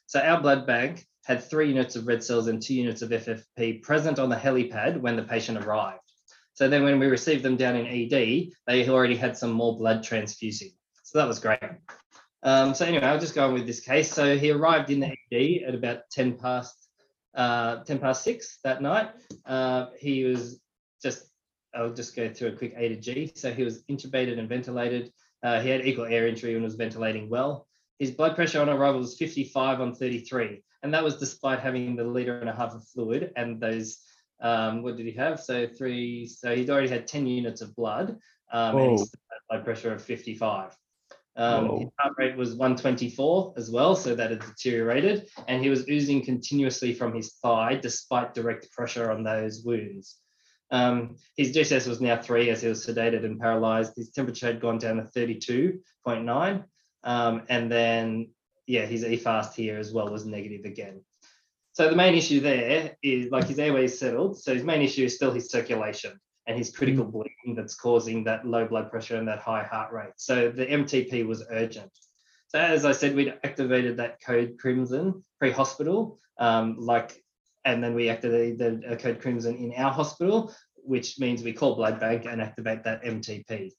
So 0.07 0.21
our 0.21 0.41
blood 0.41 0.67
bank 0.67 1.07
had 1.25 1.43
three 1.43 1.69
units 1.69 1.97
of 1.97 2.07
red 2.07 2.23
cells 2.23 2.49
and 2.49 2.61
two 2.61 2.75
units 2.75 3.03
of 3.03 3.11
FFP 3.11 3.83
present 3.83 4.19
on 4.19 4.29
the 4.29 4.37
helipad 4.37 5.01
when 5.01 5.17
the 5.17 5.23
patient 5.23 5.65
arrived. 5.65 6.01
So 6.55 6.69
then 6.69 6.83
when 6.85 6.99
we 6.99 7.07
received 7.07 7.43
them 7.43 7.57
down 7.57 7.77
in 7.77 7.87
ED, 7.87 8.51
they 8.67 8.89
already 8.89 9.17
had 9.17 9.37
some 9.37 9.53
more 9.53 9.77
blood 9.77 10.03
transfusing. 10.03 10.73
So 11.03 11.19
that 11.19 11.29
was 11.29 11.39
great. 11.39 11.61
Um, 12.43 12.75
so 12.75 12.85
anyway, 12.85 13.07
I'll 13.07 13.21
just 13.21 13.35
go 13.35 13.47
on 13.47 13.55
with 13.55 13.67
this 13.67 13.81
case. 13.81 14.13
So 14.13 14.37
he 14.37 14.51
arrived 14.51 14.91
in 14.91 15.01
the 15.01 15.15
ED 15.33 15.69
at 15.69 15.75
about 15.75 16.11
10 16.11 16.39
past 16.39 16.77
uh, 17.35 17.83
10 17.85 17.99
past 17.99 18.25
six 18.25 18.59
that 18.65 18.83
night. 18.83 19.11
Uh, 19.47 19.87
he 19.99 20.25
was 20.25 20.61
just, 21.03 21.31
I'll 21.75 21.93
just 21.93 22.15
go 22.15 22.29
through 22.29 22.49
a 22.49 22.57
quick 22.57 22.75
A 22.77 22.91
to 22.91 22.97
G. 22.97 23.33
So 23.35 23.53
he 23.53 23.63
was 23.63 23.83
intubated 23.85 24.39
and 24.39 24.49
ventilated. 24.49 25.13
Uh, 25.43 25.61
he 25.61 25.71
had 25.71 25.87
equal 25.87 26.05
air 26.05 26.29
entry 26.29 26.55
and 26.55 26.63
was 26.63 26.75
ventilating 26.75 27.31
well. 27.31 27.67
His 27.99 28.11
blood 28.11 28.35
pressure 28.35 28.61
on 28.61 28.69
arrival 28.69 29.01
was 29.01 29.17
55 29.17 29.81
on 29.81 29.95
33. 29.95 30.63
And 30.83 30.93
that 30.95 31.05
was 31.05 31.17
despite 31.17 31.61
having 31.61 31.97
the 31.97 32.05
litre 32.05 32.39
and 32.39 32.51
a 32.51 32.55
half 32.55 32.75
of 32.75 32.87
fluid 32.89 33.33
and 33.37 33.61
those, 33.61 33.99
um, 34.41 34.83
what 34.83 34.97
did 34.97 35.07
he 35.07 35.13
have? 35.13 35.41
So 35.41 35.67
three, 35.67 36.27
so 36.27 36.55
he'd 36.55 36.71
already 36.71 36.89
had 36.89 37.07
10 37.07 37.27
units 37.27 37.61
of 37.61 37.75
blood 37.77 38.19
um, 38.53 38.77
and 38.77 38.91
he 38.91 38.97
Whoa. 38.97 39.05
still 39.05 39.21
had 39.31 39.39
blood 39.49 39.65
pressure 39.65 39.93
of 39.93 40.03
55. 40.03 40.77
Um, 41.35 41.79
his 41.79 41.89
heart 41.99 42.15
rate 42.19 42.37
was 42.37 42.51
124 42.51 43.55
as 43.57 43.71
well, 43.71 43.97
so 43.97 44.15
that 44.15 44.31
had 44.31 44.41
deteriorated, 44.41 45.31
and 45.49 45.63
he 45.63 45.71
was 45.71 45.89
oozing 45.89 46.25
continuously 46.25 46.93
from 46.93 47.15
his 47.15 47.35
thigh 47.43 47.77
despite 47.77 48.35
direct 48.35 48.71
pressure 48.73 49.11
on 49.11 49.23
those 49.23 49.63
wounds. 49.65 50.19
Um, 50.71 51.17
his 51.37 51.55
GCS 51.55 51.87
was 51.87 52.01
now 52.01 52.21
three 52.21 52.51
as 52.51 52.63
he 52.63 52.69
was 52.69 52.87
sedated 52.87 53.25
and 53.25 53.41
paralyzed. 53.41 53.95
His 53.97 54.11
temperature 54.11 54.47
had 54.47 54.61
gone 54.61 54.79
down 54.79 54.97
to 54.97 55.03
32.9, 55.05 56.65
um, 57.05 57.43
and 57.49 57.73
then 57.73 58.31
yeah, 58.67 58.87
his 58.87 59.05
EFAST 59.05 59.55
here 59.55 59.79
as 59.79 59.93
well 59.93 60.09
was 60.09 60.25
negative 60.25 60.65
again. 60.65 61.03
So 61.73 61.89
the 61.89 61.97
main 61.97 62.15
issue 62.15 62.41
there 62.41 62.97
is 63.03 63.31
like 63.31 63.47
his 63.47 63.59
airway 63.59 63.85
is 63.85 63.99
settled. 63.99 64.39
So 64.39 64.55
his 64.55 64.65
main 64.65 64.83
issue 64.83 65.05
is 65.05 65.15
still 65.15 65.33
his 65.33 65.51
circulation 65.51 66.21
and 66.47 66.59
his 66.59 66.75
critical 66.75 67.05
bleeding 67.05 67.55
that's 67.57 67.75
causing 67.75 68.25
that 68.25 68.47
low 68.47 68.67
blood 68.67 68.91
pressure 68.91 69.17
and 69.17 69.27
that 69.29 69.39
high 69.39 69.63
heart 69.63 69.93
rate. 69.93 70.13
So 70.17 70.51
the 70.51 70.67
MTP 70.67 71.27
was 71.27 71.45
urgent. 71.51 71.91
So 72.49 72.59
as 72.59 72.85
I 72.85 72.93
said, 72.93 73.15
we'd 73.15 73.35
activated 73.45 73.97
that 73.97 74.23
code 74.23 74.59
crimson 74.59 75.25
pre-hospital, 75.39 76.19
um, 76.39 76.77
like, 76.79 77.23
and 77.65 77.83
then 77.83 77.95
we 77.95 78.11
activated 78.11 78.59
the 78.59 78.93
uh, 78.93 78.97
code 78.97 79.21
crimson 79.21 79.57
in 79.57 79.73
our 79.75 79.91
hospital, 79.91 80.55
which 80.77 81.19
means 81.19 81.43
we 81.43 81.55
call 81.55 81.77
blood 81.77 81.99
bank 81.99 82.27
and 82.27 82.43
activate 82.43 82.85
that 82.85 83.05
MTP. 83.05 83.71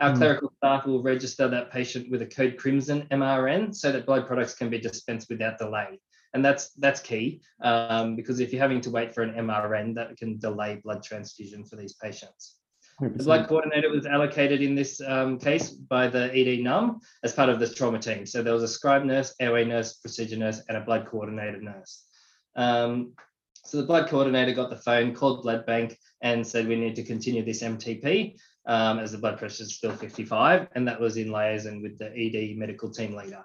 Our 0.00 0.12
Mm. 0.12 0.18
clerical 0.18 0.52
staff 0.58 0.86
will 0.86 1.02
register 1.02 1.48
that 1.48 1.70
patient 1.70 2.10
with 2.10 2.22
a 2.22 2.26
code 2.26 2.58
crimson 2.58 3.06
MRN 3.10 3.74
so 3.74 3.92
that 3.92 4.04
blood 4.04 4.26
products 4.26 4.54
can 4.54 4.68
be 4.68 4.78
dispensed 4.78 5.30
without 5.30 5.58
delay. 5.58 6.00
And 6.34 6.44
that's 6.44 6.70
that's 6.74 7.00
key 7.00 7.40
um, 7.62 8.14
because 8.14 8.40
if 8.40 8.52
you're 8.52 8.60
having 8.60 8.82
to 8.82 8.90
wait 8.90 9.14
for 9.14 9.22
an 9.22 9.34
MRN, 9.34 9.94
that 9.94 10.16
can 10.18 10.38
delay 10.38 10.80
blood 10.84 11.02
transfusion 11.02 11.64
for 11.64 11.76
these 11.76 11.94
patients. 11.94 12.56
The 13.00 13.24
blood 13.24 13.46
coordinator 13.46 13.90
was 13.90 14.06
allocated 14.06 14.62
in 14.62 14.74
this 14.74 15.02
um, 15.06 15.38
case 15.38 15.70
by 15.70 16.08
the 16.08 16.34
ED 16.34 16.62
NUM 16.62 17.00
as 17.22 17.32
part 17.32 17.50
of 17.50 17.60
the 17.60 17.68
trauma 17.68 17.98
team. 17.98 18.24
So 18.24 18.42
there 18.42 18.54
was 18.54 18.62
a 18.62 18.68
scribe 18.68 19.04
nurse, 19.04 19.34
airway 19.38 19.64
nurse, 19.64 19.94
procedure 19.94 20.36
nurse, 20.38 20.62
and 20.68 20.78
a 20.78 20.80
blood 20.80 21.06
coordinator 21.06 21.60
nurse. 21.60 22.04
Um, 22.54 23.12
so 23.64 23.78
the 23.78 23.86
blood 23.86 24.08
coordinator 24.08 24.54
got 24.54 24.70
the 24.70 24.76
phone, 24.76 25.14
called 25.14 25.42
blood 25.42 25.66
bank, 25.66 25.98
and 26.22 26.46
said 26.46 26.68
we 26.68 26.76
need 26.76 26.96
to 26.96 27.02
continue 27.02 27.44
this 27.44 27.62
MTP 27.62 28.36
um, 28.66 28.98
as 28.98 29.12
the 29.12 29.18
blood 29.18 29.38
pressure 29.38 29.62
is 29.62 29.74
still 29.74 29.92
55, 29.92 30.68
and 30.74 30.86
that 30.88 31.00
was 31.00 31.16
in 31.16 31.30
liaison 31.30 31.82
with 31.82 31.98
the 31.98 32.12
ED 32.16 32.56
medical 32.56 32.90
team 32.90 33.14
leader. 33.14 33.44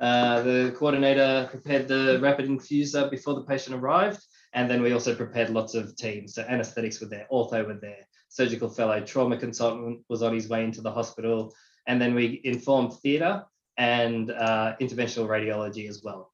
Uh, 0.00 0.42
the 0.42 0.74
coordinator 0.78 1.46
prepared 1.50 1.86
the 1.86 2.18
rapid 2.22 2.48
infuser 2.48 3.10
before 3.10 3.34
the 3.34 3.44
patient 3.44 3.76
arrived, 3.76 4.24
and 4.54 4.70
then 4.70 4.82
we 4.82 4.92
also 4.92 5.14
prepared 5.14 5.50
lots 5.50 5.74
of 5.74 5.94
teams. 5.96 6.34
So 6.34 6.42
anesthetics 6.42 7.00
were 7.00 7.08
there, 7.08 7.26
ortho 7.30 7.66
were 7.66 7.78
there, 7.80 8.06
surgical 8.28 8.70
fellow, 8.70 9.00
trauma 9.00 9.36
consultant 9.36 10.00
was 10.08 10.22
on 10.22 10.32
his 10.32 10.48
way 10.48 10.64
into 10.64 10.80
the 10.80 10.90
hospital, 10.90 11.52
and 11.86 12.00
then 12.00 12.14
we 12.14 12.40
informed 12.44 12.94
theatre 12.94 13.44
and 13.76 14.30
uh, 14.30 14.74
interventional 14.80 15.26
radiology 15.26 15.88
as 15.88 16.02
well. 16.02 16.32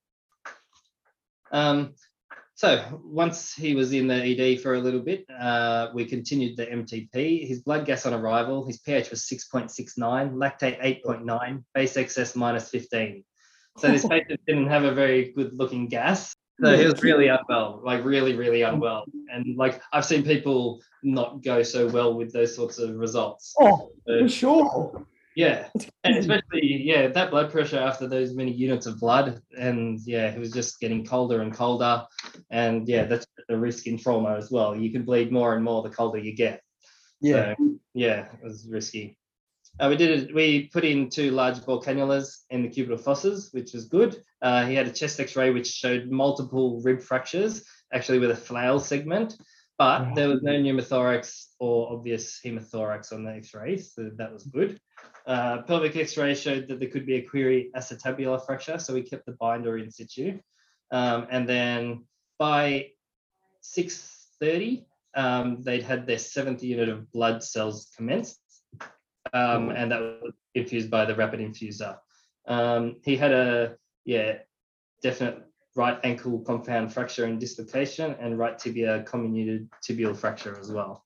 Um, 1.53 1.95
so 2.57 3.03
once 3.05 3.53
he 3.53 3.75
was 3.75 3.93
in 3.93 4.07
the 4.07 4.15
ED 4.15 4.63
for 4.63 4.75
a 4.75 4.81
little 4.81 5.01
bit, 5.01 5.27
uh, 5.39 5.89
we 5.93 6.07
continued 6.07 6.57
the 6.57 6.65
MTP. 6.65 7.47
His 7.47 7.61
blood 7.61 7.85
gas 7.85 8.07
on 8.07 8.15
arrival, 8.15 8.67
his 8.67 8.79
pH 8.79 9.11
was 9.11 9.25
6.69, 9.25 10.33
lactate 10.33 11.05
8.9, 11.05 11.65
base 11.75 11.97
excess 11.99 12.35
minus 12.35 12.71
15. 12.71 13.23
So 13.77 13.89
this 13.89 14.07
patient 14.09 14.41
didn't 14.47 14.69
have 14.69 14.85
a 14.85 14.95
very 14.95 15.33
good 15.33 15.53
looking 15.53 15.87
gas. 15.87 16.35
So 16.65 16.75
he 16.75 16.87
was 16.87 17.03
really 17.03 17.29
unwell, 17.29 17.83
like 17.85 18.03
really, 18.03 18.35
really 18.35 18.63
unwell. 18.63 19.05
And 19.31 19.59
like 19.59 19.83
I've 19.93 20.07
seen 20.07 20.23
people 20.23 20.81
not 21.03 21.45
go 21.45 21.63
so 21.63 21.87
well 21.89 22.15
with 22.15 22.33
those 22.33 22.57
sorts 22.57 22.79
of 22.79 22.97
results. 22.97 23.55
Oh, 23.61 23.91
for 24.07 24.29
sure. 24.31 25.07
Yeah, 25.37 25.69
and 26.03 26.17
especially 26.17 26.83
yeah, 26.83 27.09
that 27.09 27.31
blood 27.31 27.53
pressure 27.53 27.79
after 27.79 28.09
those 28.09 28.35
many 28.35 28.53
units 28.53 28.87
of 28.87 28.99
blood, 28.99 29.43
and 29.57 30.01
yeah, 30.07 30.31
it 30.31 30.39
was 30.39 30.51
just 30.51 30.81
getting 30.81 31.05
colder 31.05 31.43
and 31.43 31.55
colder, 31.55 32.05
and 32.51 32.89
yeah, 32.89 33.05
that's 33.05 33.27
the 33.47 33.59
risk 33.59 33.87
in 33.87 33.99
trauma 33.99 34.35
as 34.37 34.51
well. 34.51 34.75
You 34.75 34.91
can 34.91 35.05
bleed 35.05 35.31
more 35.31 35.55
and 35.55 35.63
more 35.63 35.83
the 35.83 35.91
colder 35.91 36.17
you 36.17 36.35
get. 36.35 36.63
Yeah. 37.21 37.55
So, 37.59 37.79
yeah, 37.93 38.29
it 38.33 38.43
was 38.43 38.67
risky. 38.67 39.19
Uh, 39.79 39.89
we 39.91 39.97
did 39.97 40.23
it. 40.23 40.35
We 40.35 40.71
put 40.73 40.87
in 40.87 41.11
two 41.11 41.33
large 41.33 41.63
bore 41.67 41.83
cannulas 41.83 42.45
in 42.49 42.63
the 42.63 42.71
cubital 42.71 42.99
fossas, 42.99 43.53
which 43.53 43.75
was 43.75 43.85
good. 43.85 44.23
Uh, 44.41 44.65
he 44.65 44.75
had 44.75 44.87
a 44.87 44.93
chest 44.93 45.21
X-ray 45.21 45.51
which 45.51 45.69
showed 45.69 46.11
multiple 46.11 46.81
rib 46.83 47.03
fractures, 47.03 47.63
actually 47.93 48.21
with 48.21 48.31
a 48.31 48.37
flail 48.37 48.79
segment, 48.79 49.37
but 49.79 50.15
there 50.15 50.29
was 50.29 50.43
no 50.43 50.53
pneumothorax 50.53 51.49
or 51.59 51.93
obvious 51.93 52.41
hemothorax 52.45 53.13
on 53.13 53.25
the 53.25 53.33
X-ray, 53.33 53.77
so 53.77 54.11
that 54.17 54.33
was 54.33 54.45
good. 54.45 54.81
Uh, 55.27 55.63
pelvic 55.63 55.97
X-ray 55.97 56.35
showed 56.35 56.69
that 56.69 56.81
there 56.81 56.89
could 56.89 57.05
be 57.05 57.17
a 57.17 57.23
query 57.23 57.71
acetabular 57.77 58.45
fracture, 58.45 58.79
so 58.79 58.95
we 58.95 59.03
kept 59.03 59.27
the 59.27 59.33
binder 59.33 59.77
in 59.77 59.91
situ. 59.91 60.39
Um, 60.91 61.27
and 61.31 61.49
then 61.49 62.05
by 62.39 62.91
6:30, 63.63 64.87
um, 65.15 65.63
they'd 65.63 65.83
had 65.83 66.07
their 66.07 66.19
seventh 66.19 66.63
unit 66.63 66.89
of 66.89 67.11
blood 67.13 67.43
cells 67.43 67.91
commenced, 67.97 68.41
um, 69.33 69.71
and 69.71 69.91
that 69.93 70.01
was 70.01 70.33
infused 70.55 70.91
by 70.91 71.05
the 71.05 71.15
rapid 71.15 71.41
infuser. 71.41 71.99
Um, 72.47 72.97
he 73.05 73.17
had 73.17 73.33
a 73.33 73.77
yeah 74.05 74.39
definite 75.03 75.46
right 75.77 75.99
ankle 76.05 76.41
compound 76.41 76.93
fracture 76.93 77.25
and 77.25 77.39
dislocation, 77.39 78.17
and 78.21 78.39
right 78.39 78.59
tibia 78.59 79.05
comminuted 79.05 79.69
tibial 79.87 80.17
fracture 80.17 80.59
as 80.59 80.71
well. 80.73 81.05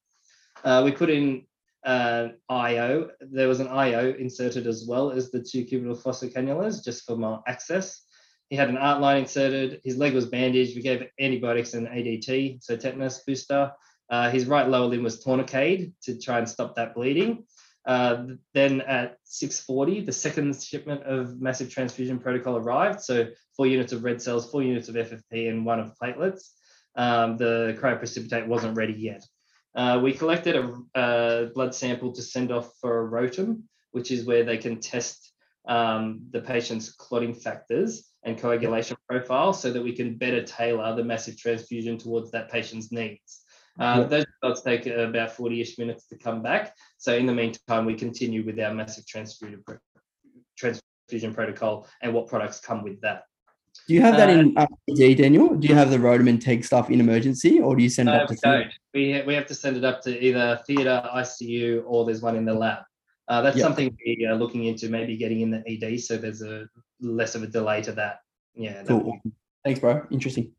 Uh, 0.64 0.82
we 0.84 0.92
put 0.92 1.10
in 1.10 1.44
uh, 1.84 2.28
IO. 2.48 3.10
There 3.20 3.48
was 3.48 3.60
an 3.60 3.68
IO 3.68 4.14
inserted 4.14 4.66
as 4.66 4.86
well 4.86 5.10
as 5.10 5.30
the 5.30 5.42
two 5.42 5.64
cubital 5.64 6.00
fossa 6.00 6.28
cannulas 6.28 6.84
just 6.84 7.06
for 7.06 7.16
more 7.16 7.42
access. 7.46 8.02
He 8.48 8.56
had 8.56 8.68
an 8.68 8.76
art 8.76 9.00
line 9.00 9.18
inserted. 9.22 9.80
His 9.84 9.96
leg 9.96 10.12
was 10.12 10.26
bandaged. 10.26 10.76
We 10.76 10.82
gave 10.82 11.06
antibiotics 11.20 11.74
and 11.74 11.86
ADT, 11.86 12.62
so 12.62 12.76
tetanus 12.76 13.22
booster. 13.26 13.72
Uh, 14.10 14.28
his 14.28 14.46
right 14.46 14.68
lower 14.68 14.86
limb 14.86 15.04
was 15.04 15.24
tourniqueted 15.24 15.92
to 16.02 16.18
try 16.18 16.38
and 16.38 16.48
stop 16.48 16.74
that 16.74 16.94
bleeding. 16.94 17.44
Uh, 17.91 18.24
then 18.55 18.82
at 18.82 19.16
6:40, 19.24 20.07
the 20.07 20.12
second 20.12 20.55
shipment 20.62 21.03
of 21.03 21.41
massive 21.41 21.68
transfusion 21.68 22.20
protocol 22.20 22.57
arrived. 22.57 23.01
So 23.01 23.26
four 23.57 23.66
units 23.66 23.93
of 23.93 24.05
red 24.05 24.22
cells, 24.22 24.49
four 24.49 24.62
units 24.62 24.88
of 24.88 24.95
FFP, 24.95 25.49
and 25.49 25.66
one 25.66 25.80
of 25.80 25.99
platelets. 26.01 26.51
Um, 26.95 27.36
the 27.36 27.76
cryoprecipitate 27.80 28.47
wasn't 28.47 28.76
ready 28.76 28.93
yet. 28.93 29.26
Uh, 29.74 29.99
we 30.01 30.12
collected 30.12 30.55
a, 30.55 30.78
a, 30.95 31.47
blood 31.53 31.74
sample 31.74 32.12
to 32.12 32.22
send 32.22 32.53
off 32.53 32.70
for 32.80 33.01
a 33.01 33.09
ROTEM, 33.09 33.64
which 33.91 34.12
is 34.12 34.24
where 34.24 34.45
they 34.45 34.59
can 34.59 34.78
test 34.78 35.32
um, 35.66 36.20
the 36.30 36.43
patient's 36.43 36.93
clotting 36.93 37.34
factors 37.34 38.09
and 38.22 38.38
coagulation 38.38 38.97
profile 39.09 39.53
so 39.53 39.72
that 39.72 39.82
we 39.82 39.97
can 39.97 40.16
better 40.16 40.45
tailor 40.45 40.95
the 40.95 41.03
massive 41.03 41.36
transfusion 41.36 41.99
towards 41.99 42.30
that 42.30 42.53
patient's 42.53 42.93
needs. 42.93 43.39
Uh, 43.78 44.04
Those 44.04 44.26
results 44.42 44.62
take 44.62 44.86
about 44.86 45.36
40-ish 45.36 45.78
minutes 45.78 46.06
to 46.08 46.18
come 46.18 46.42
back. 46.42 46.74
So 46.98 47.14
in 47.14 47.26
the 47.26 47.34
meantime, 47.34 47.86
we 47.86 47.94
continue 47.94 48.44
with 48.44 48.58
our 48.60 48.74
massive 48.74 49.06
transfusion, 49.06 49.62
transfusion 50.56 51.34
protocol 51.34 51.86
and 52.02 52.12
what 52.12 52.26
products 52.26 52.60
come 52.60 52.82
with 52.82 53.00
that. 53.00 53.24
Do 53.86 53.94
you 53.94 54.00
have 54.00 54.16
that 54.16 54.28
in 54.30 54.56
uh, 54.56 54.66
Daniel? 54.96 55.54
Do 55.54 55.68
you 55.68 55.74
have 55.74 55.90
the 55.90 55.98
ROTEM 55.98 56.28
and 56.28 56.42
TEG 56.42 56.64
stuff 56.64 56.90
in 56.90 57.00
emergency, 57.00 57.60
or 57.60 57.76
do 57.76 57.82
you 57.82 57.88
send 57.88 58.08
it 58.08 58.14
up 58.14 58.28
to? 58.28 58.36
Don't. 58.42 58.72
We 58.92 59.22
we 59.26 59.34
have 59.34 59.46
to 59.46 59.54
send 59.54 59.76
it 59.76 59.84
up 59.84 60.00
to 60.02 60.24
either 60.24 60.60
theatre, 60.66 61.02
ICU, 61.14 61.84
or 61.86 62.04
there's 62.04 62.20
one 62.20 62.36
in 62.36 62.44
the 62.44 62.54
lab. 62.54 62.82
Uh, 63.28 63.42
that's 63.42 63.56
yep. 63.56 63.64
something 63.64 63.96
we 64.04 64.26
are 64.26 64.34
looking 64.34 64.64
into, 64.64 64.88
maybe 64.88 65.16
getting 65.16 65.40
in 65.40 65.50
the 65.50 65.62
ED, 65.66 66.00
so 66.00 66.16
there's 66.16 66.42
a 66.42 66.66
less 67.00 67.36
of 67.36 67.44
a 67.44 67.46
delay 67.46 67.80
to 67.82 67.92
that. 67.92 68.18
Yeah. 68.54 68.82
Cool. 68.82 69.20
Thanks, 69.64 69.78
bro. 69.78 70.04
Interesting. 70.10 70.52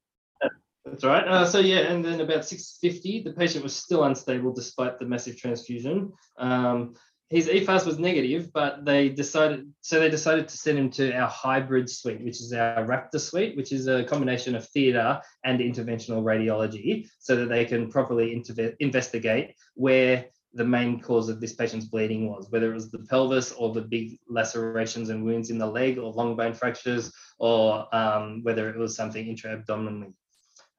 That's 0.91 1.05
right. 1.05 1.25
Uh, 1.25 1.45
so 1.45 1.59
yeah, 1.59 1.89
and 1.89 2.03
then 2.03 2.19
about 2.19 2.45
650, 2.45 3.23
the 3.23 3.31
patient 3.31 3.63
was 3.63 3.73
still 3.73 4.03
unstable 4.03 4.51
despite 4.51 4.99
the 4.99 5.05
massive 5.05 5.37
transfusion. 5.37 6.11
Um, 6.37 6.95
his 7.29 7.47
EFAST 7.47 7.85
was 7.85 7.97
negative, 7.97 8.51
but 8.51 8.83
they 8.83 9.07
decided 9.07 9.71
so 9.79 10.01
they 10.01 10.09
decided 10.09 10.49
to 10.49 10.57
send 10.57 10.77
him 10.77 10.89
to 10.91 11.13
our 11.13 11.29
hybrid 11.29 11.89
suite, 11.89 12.25
which 12.25 12.41
is 12.41 12.51
our 12.51 12.85
Raptor 12.85 13.21
suite, 13.21 13.55
which 13.55 13.71
is 13.71 13.87
a 13.87 14.03
combination 14.03 14.53
of 14.53 14.67
theatre 14.67 15.21
and 15.45 15.61
interventional 15.61 16.23
radiology, 16.23 17.07
so 17.19 17.37
that 17.37 17.47
they 17.47 17.63
can 17.63 17.89
properly 17.89 18.35
interve- 18.35 18.75
investigate 18.81 19.55
where 19.75 20.25
the 20.53 20.65
main 20.65 20.99
cause 20.99 21.29
of 21.29 21.39
this 21.39 21.53
patient's 21.53 21.85
bleeding 21.85 22.27
was, 22.29 22.47
whether 22.49 22.69
it 22.69 22.75
was 22.75 22.91
the 22.91 22.99
pelvis 23.09 23.53
or 23.53 23.73
the 23.73 23.81
big 23.81 24.19
lacerations 24.27 25.09
and 25.09 25.23
wounds 25.23 25.51
in 25.51 25.57
the 25.57 25.65
leg 25.65 25.97
or 25.97 26.11
long 26.11 26.35
bone 26.35 26.53
fractures, 26.53 27.13
or 27.39 27.87
um, 27.95 28.43
whether 28.43 28.69
it 28.69 28.77
was 28.77 28.93
something 28.93 29.25
intra-abdominally. 29.25 30.13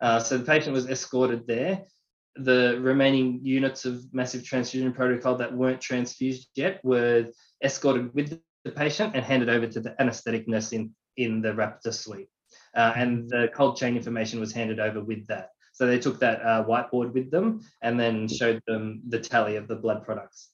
Uh, 0.03 0.19
so 0.19 0.37
the 0.37 0.45
patient 0.45 0.75
was 0.75 0.89
escorted 0.89 1.47
there 1.47 1.85
the 2.37 2.79
remaining 2.81 3.41
units 3.43 3.85
of 3.85 4.03
massive 4.13 4.45
transfusion 4.45 4.93
protocol 4.93 5.37
that 5.37 5.53
weren't 5.53 5.81
transfused 5.81 6.49
yet 6.55 6.81
were 6.83 7.27
escorted 7.63 8.15
with 8.15 8.39
the 8.65 8.71
patient 8.71 9.15
and 9.15 9.25
handed 9.25 9.49
over 9.49 9.67
to 9.67 9.81
the 9.81 10.01
anaesthetic 10.01 10.49
nurse 10.49 10.73
in, 10.73 10.91
in 11.17 11.43
the 11.43 11.51
Raptor 11.51 11.93
suite. 11.93 12.29
Uh, 12.75 12.93
and 12.97 13.29
the 13.29 13.51
cold 13.55 13.77
chain 13.77 13.97
information 13.97 14.41
was 14.41 14.53
handed 14.53 14.81
over 14.81 15.03
with 15.03 15.27
that. 15.27 15.51
So 15.75 15.87
they 15.87 15.99
took 15.99 16.21
that 16.21 16.43
uh, 16.43 16.65
whiteboard 16.65 17.13
with 17.13 17.31
them 17.31 17.61
and 17.83 17.99
then 17.99 18.29
showed 18.29 18.63
them 18.67 19.03
the 19.09 19.19
tally 19.19 19.57
of 19.57 19.69
the 19.69 19.77
blood 19.77 20.05
products. 20.05 20.51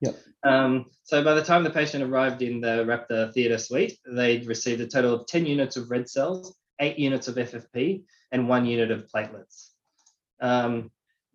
Yep. 0.00 0.18
Um, 0.44 0.86
so 1.04 1.24
by 1.24 1.34
the 1.34 1.42
time 1.42 1.64
the 1.64 1.70
patient 1.70 2.04
arrived 2.04 2.42
in 2.42 2.60
the 2.60 2.84
Raptor 2.84 3.32
theatre 3.32 3.58
suite, 3.58 3.98
they'd 4.06 4.46
received 4.46 4.80
a 4.80 4.86
total 4.86 5.14
of 5.14 5.26
10 5.26 5.46
units 5.46 5.76
of 5.76 5.90
red 5.90 6.08
cells, 6.08 6.54
eight 6.80 6.98
units 6.98 7.28
of 7.28 7.36
FFP, 7.36 8.02
and 8.32 8.48
one 8.48 8.66
unit 8.66 8.90
of 8.90 9.08
platelets. 9.08 9.70
Um, 10.40 10.90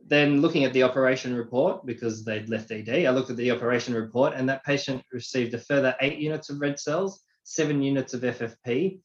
then 0.08 0.42
looking 0.42 0.64
at 0.64 0.74
the 0.74 0.84
operation 0.84 1.36
report, 1.36 1.86
because 1.86 2.24
they'd 2.24 2.50
left 2.50 2.72
ED, 2.72 3.06
I 3.06 3.10
looked 3.12 3.30
at 3.30 3.38
the 3.38 3.52
operation 3.52 3.94
report 3.94 4.34
and 4.36 4.50
that 4.50 4.64
patient 4.64 5.04
received 5.12 5.54
a 5.54 5.60
further 5.60 5.96
eight 6.02 6.18
units 6.18 6.50
of 6.50 6.60
red 6.60 6.80
cells, 6.80 7.24
seven 7.44 7.82
units 7.82 8.14
of 8.14 8.22
FFP, 8.22 9.00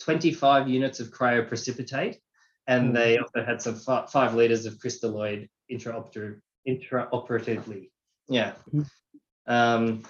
25 0.00 0.68
units 0.68 1.00
of 1.00 1.08
cryoprecipitate, 1.10 2.16
and 2.66 2.90
mm. 2.90 2.94
they 2.94 3.18
also 3.18 3.44
had 3.44 3.60
some 3.60 3.80
f- 3.88 4.10
five 4.10 4.34
liters 4.34 4.66
of 4.66 4.74
crystalloid 4.74 5.48
intraoperatively. 5.70 6.40
intraoperatively. 6.66 7.90
Yeah. 8.28 8.52
Mm. 8.72 8.86
Um, 9.46 10.02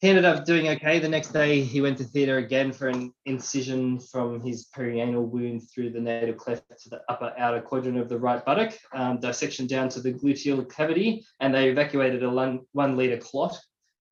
he 0.00 0.08
ended 0.08 0.24
up 0.24 0.46
doing 0.46 0.68
okay. 0.68 0.98
The 0.98 1.08
next 1.08 1.32
day, 1.32 1.60
he 1.62 1.82
went 1.82 1.98
to 1.98 2.04
theatre 2.04 2.38
again 2.38 2.72
for 2.72 2.88
an 2.88 3.12
incision 3.26 4.00
from 4.00 4.40
his 4.40 4.66
perianal 4.74 5.28
wound 5.28 5.68
through 5.70 5.90
the 5.90 6.00
natal 6.00 6.34
cleft 6.34 6.64
to 6.82 6.88
the 6.88 7.02
upper 7.10 7.34
outer 7.36 7.60
quadrant 7.60 7.98
of 7.98 8.08
the 8.08 8.18
right 8.18 8.42
buttock, 8.42 8.72
um, 8.94 9.20
dissection 9.20 9.66
down 9.66 9.90
to 9.90 10.00
the 10.00 10.12
gluteal 10.12 10.68
cavity, 10.70 11.26
and 11.40 11.54
they 11.54 11.68
evacuated 11.68 12.22
a 12.22 12.30
one, 12.30 12.60
one 12.72 12.96
litre 12.96 13.18
clot 13.18 13.60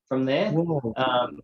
from 0.08 0.26
there. 0.26 0.54
Um, 0.96 1.40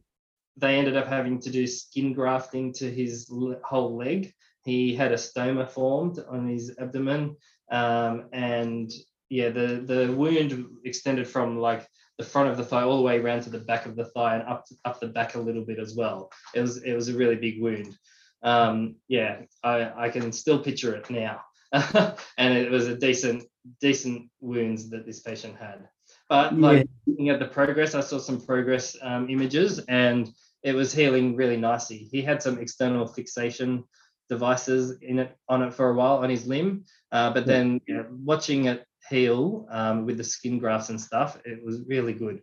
they 0.59 0.77
ended 0.77 0.97
up 0.97 1.07
having 1.07 1.41
to 1.41 1.51
do 1.51 1.67
skin 1.67 2.13
grafting 2.13 2.73
to 2.75 2.91
his 2.91 3.31
whole 3.65 3.97
leg. 3.97 4.33
He 4.65 4.95
had 4.95 5.13
a 5.13 5.17
stoma 5.17 5.71
formed 5.71 6.19
on 6.29 6.49
his 6.49 6.75
abdomen, 6.79 7.37
um, 7.71 8.29
and 8.33 8.93
yeah, 9.31 9.49
the 9.49 9.83
the 9.85 10.13
wound 10.13 10.67
extended 10.85 11.27
from 11.27 11.59
like 11.59 11.87
the 12.19 12.25
front 12.25 12.49
of 12.49 12.57
the 12.57 12.65
thigh 12.65 12.83
all 12.83 12.97
the 12.97 13.03
way 13.03 13.19
around 13.19 13.43
to 13.43 13.51
the 13.51 13.59
back 13.59 13.87
of 13.87 13.97
the 13.97 14.05
thigh 14.05 14.37
and 14.37 14.49
up 14.49 14.67
to, 14.67 14.75
up 14.85 15.01
the 15.01 15.09
back 15.09 15.35
a 15.35 15.41
little 15.41 15.65
bit 15.65 15.79
as 15.79 15.95
well. 15.95 16.31
It 16.55 16.61
was 16.61 16.83
it 16.83 16.95
was 16.95 17.09
a 17.09 17.17
really 17.17 17.37
big 17.37 17.61
wound. 17.61 17.97
Um, 18.43 18.97
yeah, 19.09 19.43
I, 19.63 19.91
I 19.97 20.09
can 20.11 20.31
still 20.31 20.59
picture 20.59 20.95
it 20.95 21.11
now, 21.11 21.41
and 21.73 22.57
it 22.57 22.71
was 22.71 22.87
a 22.87 22.97
decent 22.97 23.45
decent 23.81 24.31
wounds 24.41 24.91
that 24.91 25.07
this 25.07 25.21
patient 25.21 25.57
had. 25.57 25.89
But 26.29 26.59
like 26.59 26.79
yeah. 26.79 26.85
looking 27.07 27.29
at 27.31 27.39
the 27.39 27.47
progress, 27.47 27.95
I 27.95 28.01
saw 28.01 28.19
some 28.19 28.41
progress 28.41 28.97
um, 29.03 29.29
images, 29.29 29.79
and 29.81 30.31
it 30.63 30.75
was 30.75 30.95
healing 30.95 31.37
really 31.37 31.57
nicely. 31.57 32.09
He 32.11 32.23
had 32.23 32.43
some 32.43 32.59
external 32.59 33.07
fixation 33.07 33.85
devices 34.29 34.99
in 35.03 35.19
it 35.19 35.37
on 35.49 35.63
it 35.63 35.75
for 35.75 35.91
a 35.91 35.95
while 35.95 36.19
on 36.19 36.31
his 36.31 36.47
limb, 36.47 36.85
uh, 37.13 37.33
but 37.33 37.47
then 37.47 37.81
you 37.87 37.95
know, 37.95 38.07
watching 38.11 38.67
it 38.67 38.87
heal 39.09 39.67
um, 39.71 40.07
with 40.07 40.19
the 40.19 40.25
skin 40.25 40.59
grafts 40.59 40.91
and 40.91 41.01
stuff, 41.01 41.39
it 41.45 41.65
was 41.65 41.83
really 41.87 42.13
good. 42.13 42.43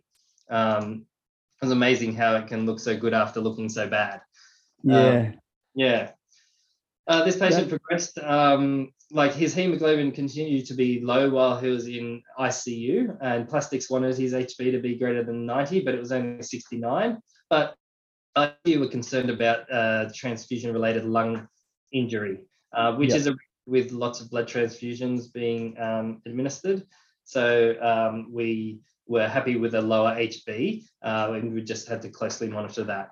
Um, 0.50 1.06
it 1.60 1.66
was 1.66 1.72
amazing 1.72 2.14
how 2.14 2.36
it 2.36 2.48
can 2.48 2.66
look 2.66 2.80
so 2.80 2.96
good 2.96 3.14
after 3.14 3.40
looking 3.40 3.68
so 3.68 3.88
bad. 3.88 4.20
Yeah. 4.82 5.32
Yeah. 5.74 6.10
Uh, 7.06 7.24
this 7.24 7.36
patient 7.36 7.68
progressed. 7.68 8.18
Um, 8.18 8.92
like 9.10 9.34
his 9.34 9.54
hemoglobin 9.54 10.12
continued 10.12 10.66
to 10.66 10.74
be 10.74 11.00
low 11.00 11.28
while 11.30 11.58
he 11.58 11.68
was 11.68 11.86
in 11.86 12.22
ICU, 12.38 13.16
and 13.20 13.48
plastics 13.48 13.90
wanted 13.90 14.16
his 14.16 14.32
HB 14.32 14.72
to 14.72 14.78
be 14.78 14.96
greater 14.96 15.22
than 15.22 15.44
90, 15.44 15.80
but 15.80 15.94
it 15.94 16.00
was 16.00 16.12
only 16.12 16.42
69. 16.42 17.18
But 17.50 17.74
you 18.64 18.80
were 18.80 18.88
concerned 18.88 19.28
about 19.28 19.70
uh, 19.70 20.08
transfusion-related 20.14 21.04
lung 21.04 21.46
injury, 21.92 22.38
uh, 22.74 22.94
which 22.96 23.10
Yeah. 23.10 23.16
is 23.16 23.26
a 23.26 23.36
with 23.66 23.92
lots 23.92 24.20
of 24.20 24.30
blood 24.30 24.48
transfusions 24.48 25.32
being 25.32 25.78
um, 25.80 26.22
administered. 26.26 26.84
So 27.24 27.74
um, 27.80 28.32
we 28.32 28.80
were 29.06 29.28
happy 29.28 29.56
with 29.56 29.74
a 29.74 29.80
lower 29.80 30.14
HB, 30.14 30.84
uh, 31.02 31.32
and 31.34 31.52
we 31.52 31.62
just 31.62 31.88
had 31.88 32.02
to 32.02 32.08
closely 32.08 32.48
monitor 32.48 32.84
that. 32.84 33.10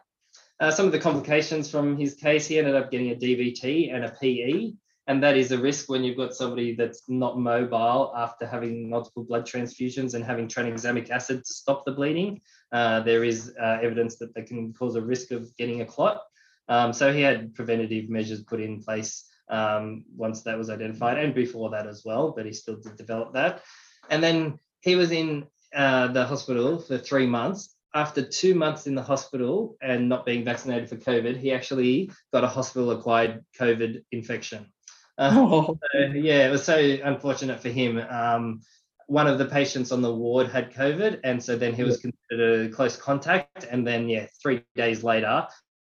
Uh, 0.58 0.70
some 0.70 0.86
of 0.86 0.92
the 0.92 0.98
complications 0.98 1.70
from 1.70 1.96
his 1.96 2.14
case, 2.14 2.46
he 2.46 2.58
ended 2.58 2.74
up 2.74 2.90
getting 2.90 3.10
a 3.10 3.14
DVT 3.14 3.94
and 3.94 4.04
a 4.04 4.10
PE, 4.20 4.72
and 5.06 5.22
that 5.22 5.36
is 5.36 5.52
a 5.52 5.58
risk 5.58 5.88
when 5.88 6.04
you've 6.04 6.16
got 6.16 6.34
somebody 6.34 6.74
that's 6.74 7.02
not 7.08 7.38
mobile 7.38 8.12
after 8.14 8.46
having 8.46 8.90
multiple 8.90 9.24
blood 9.24 9.46
transfusions 9.46 10.14
and 10.14 10.24
having 10.24 10.48
tranexamic 10.48 11.10
acid 11.10 11.44
to 11.44 11.52
stop 11.52 11.84
the 11.84 11.92
bleeding. 11.92 12.40
Uh, 12.72 13.00
there 13.00 13.24
is 13.24 13.54
uh, 13.60 13.78
evidence 13.82 14.16
that 14.16 14.34
they 14.34 14.42
can 14.42 14.72
cause 14.72 14.96
a 14.96 15.00
risk 15.00 15.30
of 15.30 15.54
getting 15.56 15.80
a 15.80 15.86
clot. 15.86 16.20
Um, 16.68 16.92
so 16.92 17.12
he 17.12 17.22
had 17.22 17.54
preventative 17.54 18.08
measures 18.10 18.42
put 18.42 18.60
in 18.60 18.82
place 18.82 19.24
um, 19.50 20.04
once 20.16 20.42
that 20.42 20.56
was 20.56 20.70
identified 20.70 21.18
and 21.18 21.34
before 21.34 21.70
that 21.70 21.86
as 21.86 22.02
well, 22.04 22.32
but 22.34 22.46
he 22.46 22.52
still 22.52 22.76
did 22.76 22.96
develop 22.96 23.34
that. 23.34 23.62
And 24.08 24.22
then 24.22 24.58
he 24.80 24.96
was 24.96 25.10
in 25.12 25.46
uh, 25.74 26.08
the 26.08 26.24
hospital 26.24 26.78
for 26.78 26.98
three 26.98 27.26
months. 27.26 27.74
After 27.92 28.22
two 28.22 28.54
months 28.54 28.86
in 28.86 28.94
the 28.94 29.02
hospital 29.02 29.76
and 29.82 30.08
not 30.08 30.24
being 30.24 30.44
vaccinated 30.44 30.88
for 30.88 30.96
COVID, 30.96 31.36
he 31.36 31.52
actually 31.52 32.10
got 32.32 32.44
a 32.44 32.48
hospital 32.48 32.92
acquired 32.92 33.44
COVID 33.58 34.04
infection. 34.12 34.72
Uh, 35.18 35.34
Oh, 35.34 35.78
so, 35.92 35.98
yeah, 36.14 36.46
it 36.46 36.50
was 36.50 36.64
so 36.64 36.76
unfortunate 36.76 37.60
for 37.60 37.68
him. 37.68 37.98
Um, 38.08 38.60
one 39.08 39.26
of 39.26 39.38
the 39.38 39.46
patients 39.46 39.90
on 39.90 40.02
the 40.02 40.14
ward 40.14 40.46
had 40.48 40.72
COVID, 40.72 41.20
and 41.24 41.42
so 41.42 41.56
then 41.56 41.74
he 41.74 41.82
was 41.82 41.98
considered 41.98 42.66
a 42.66 42.72
close 42.72 42.96
contact. 42.96 43.66
And 43.68 43.84
then, 43.84 44.08
yeah, 44.08 44.26
three 44.40 44.62
days 44.76 45.02
later, 45.02 45.48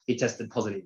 he 0.06 0.16
tested 0.16 0.48
positive. 0.50 0.84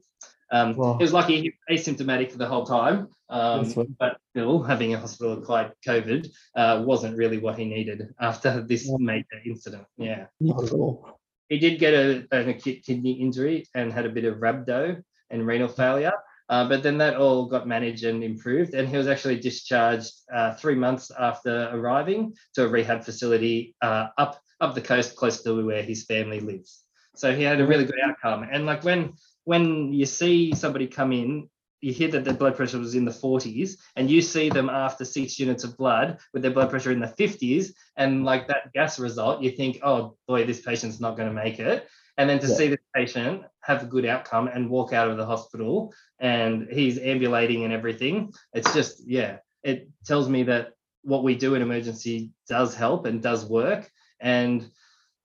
Um, 0.52 0.76
Wow. 0.76 0.96
He 0.98 1.04
was 1.04 1.12
lucky, 1.12 1.40
he 1.40 1.52
was 1.68 1.80
asymptomatic 1.80 2.30
for 2.32 2.38
the 2.38 2.46
whole 2.46 2.66
time, 2.66 3.08
um, 3.30 3.72
but 3.98 4.18
still 4.30 4.62
having 4.62 4.94
a 4.94 4.98
hospital 4.98 5.32
acquired 5.38 5.72
COVID 5.86 6.28
uh, 6.56 6.82
wasn't 6.86 7.16
really 7.16 7.38
what 7.38 7.58
he 7.58 7.64
needed 7.64 8.14
after 8.20 8.60
this 8.62 8.86
Yeah. 8.88 8.96
major 8.98 9.38
incident. 9.46 9.86
Yeah 9.96 10.26
not 10.40 10.64
at 10.64 10.72
all. 10.72 11.18
he 11.48 11.58
did 11.58 11.78
get 11.78 11.94
a, 11.94 12.26
an 12.32 12.48
acute 12.48 12.82
kidney 12.84 13.12
injury 13.12 13.66
and 13.74 13.92
had 13.92 14.06
a 14.06 14.10
bit 14.10 14.24
of 14.24 14.36
rhabdo 14.38 15.02
and 15.30 15.46
renal 15.46 15.68
failure. 15.68 16.12
Uh, 16.50 16.68
but 16.68 16.82
then 16.82 16.98
that 16.98 17.16
all 17.16 17.46
got 17.46 17.66
managed 17.66 18.04
and 18.04 18.22
improved, 18.22 18.74
and 18.74 18.86
he 18.86 18.98
was 18.98 19.08
actually 19.08 19.40
discharged 19.40 20.12
uh, 20.30 20.52
three 20.54 20.74
months 20.74 21.10
after 21.18 21.70
arriving 21.72 22.34
to 22.52 22.64
a 22.64 22.68
rehab 22.68 23.02
facility 23.02 23.74
uh, 23.80 24.08
up 24.18 24.38
up 24.60 24.74
the 24.74 24.80
coast, 24.82 25.16
close 25.16 25.42
to 25.42 25.64
where 25.64 25.82
his 25.82 26.04
family 26.04 26.40
lives. 26.40 26.82
So 27.16 27.34
he 27.34 27.42
had 27.42 27.60
a 27.62 27.66
really 27.66 27.86
good 27.86 27.98
outcome. 28.04 28.46
And 28.52 28.66
like 28.66 28.84
when 28.84 29.14
when 29.44 29.92
you 29.92 30.06
see 30.06 30.54
somebody 30.54 30.86
come 30.86 31.12
in, 31.12 31.48
you 31.80 31.92
hear 31.92 32.08
that 32.08 32.24
their 32.24 32.34
blood 32.34 32.56
pressure 32.56 32.78
was 32.78 32.94
in 32.94 33.04
the 33.04 33.10
40s, 33.10 33.76
and 33.96 34.10
you 34.10 34.22
see 34.22 34.48
them 34.48 34.70
after 34.70 35.04
six 35.04 35.38
units 35.38 35.64
of 35.64 35.76
blood 35.76 36.18
with 36.32 36.42
their 36.42 36.50
blood 36.50 36.70
pressure 36.70 36.92
in 36.92 37.00
the 37.00 37.14
50s, 37.18 37.74
and 37.96 38.24
like 38.24 38.48
that 38.48 38.72
gas 38.72 38.98
result, 38.98 39.42
you 39.42 39.50
think, 39.50 39.80
oh 39.82 40.16
boy, 40.26 40.46
this 40.46 40.62
patient's 40.62 40.98
not 40.98 41.16
going 41.16 41.28
to 41.28 41.34
make 41.34 41.58
it. 41.58 41.86
And 42.16 42.30
then 42.30 42.38
to 42.38 42.48
Yeah. 42.48 42.54
see 42.54 42.68
this 42.68 42.80
patient 42.94 43.42
have 43.60 43.82
a 43.82 43.86
good 43.86 44.06
outcome 44.06 44.48
and 44.48 44.70
walk 44.70 44.92
out 44.92 45.08
of 45.08 45.16
the 45.16 45.26
hospital 45.26 45.92
and 46.20 46.68
he's 46.70 46.98
ambulating 46.98 47.64
and 47.64 47.72
everything, 47.72 48.32
it's 48.52 48.72
just, 48.72 49.02
yeah, 49.06 49.38
it 49.62 49.88
tells 50.06 50.28
me 50.28 50.44
that 50.44 50.74
what 51.02 51.24
we 51.24 51.34
do 51.34 51.54
in 51.54 51.62
emergency 51.62 52.30
does 52.48 52.74
help 52.74 53.04
and 53.06 53.20
does 53.20 53.44
work. 53.44 53.90
And 54.20 54.70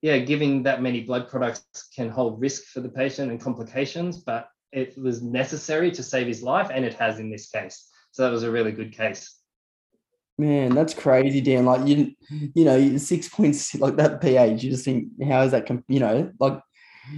yeah, 0.02 0.18
giving 0.20 0.64
that 0.64 0.82
many 0.82 1.02
blood 1.02 1.30
products 1.30 1.90
can 1.96 2.10
hold 2.10 2.42
risk 2.42 2.66
for 2.66 2.80
the 2.80 2.90
patient 2.90 3.32
and 3.32 3.42
complications, 3.42 4.18
but 4.18 4.48
it 4.72 4.98
was 4.98 5.22
necessary 5.22 5.92
to 5.92 6.04
save 6.04 6.28
his 6.28 6.44
life, 6.44 6.70
and 6.74 6.86
it 6.86 6.94
has 6.94 7.20
in 7.20 7.30
this 7.30 7.50
case. 7.50 7.90
So 8.12 8.24
that 8.24 8.32
was 8.32 8.44
a 8.44 8.52
really 8.52 8.72
good 8.72 8.96
case. 8.96 9.36
Man, 10.38 10.74
that's 10.74 10.94
crazy, 10.94 11.42
Dan. 11.42 11.66
Like 11.66 11.86
you, 11.86 12.14
you 12.30 12.64
know, 12.64 12.98
six 12.98 13.28
points 13.28 13.76
like 13.76 13.98
that 13.98 14.22
pH. 14.22 14.64
You 14.64 14.72
just 14.72 14.86
think, 14.86 15.10
how 15.28 15.42
is 15.42 15.52
that? 15.52 15.70
You 15.90 16.00
know, 16.00 16.32
like 16.40 16.62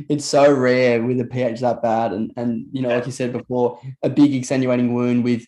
it's 0.10 0.26
so 0.26 0.52
rare 0.52 1.04
with 1.04 1.20
a 1.20 1.26
pH 1.26 1.60
that 1.60 1.84
bad, 1.84 2.14
and 2.14 2.34
and 2.36 2.66
you 2.72 2.82
know, 2.82 2.90
like 2.90 3.06
you 3.06 3.12
said 3.12 3.32
before, 3.32 3.80
a 4.02 4.10
big 4.10 4.34
extenuating 4.34 4.96
wound 4.96 5.24
with, 5.24 5.46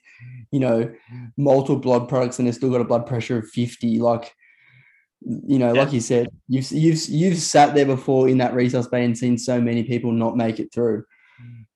you 0.51 0.59
know, 0.59 0.93
multiple 1.35 1.77
blood 1.77 2.07
products, 2.07 2.37
and 2.37 2.47
they've 2.47 2.53
still 2.53 2.69
got 2.69 2.81
a 2.81 2.85
blood 2.85 3.07
pressure 3.07 3.39
of 3.39 3.49
fifty. 3.49 3.97
Like, 3.97 4.31
you 5.25 5.59
know, 5.59 5.73
Yeah. 5.73 5.83
like 5.83 5.93
you 5.93 6.01
said, 6.01 6.27
you've 6.47 6.71
you've 6.71 7.01
you've 7.07 7.37
sat 7.37 7.75
there 7.75 7.85
before 7.85 8.27
in 8.29 8.37
that 8.39 8.53
resus 8.53 8.89
bay 8.89 9.05
and 9.05 9.17
seen 9.17 9.37
so 9.37 9.59
many 9.61 9.83
people 9.83 10.11
not 10.11 10.35
make 10.37 10.59
it 10.59 10.73
through. 10.73 11.03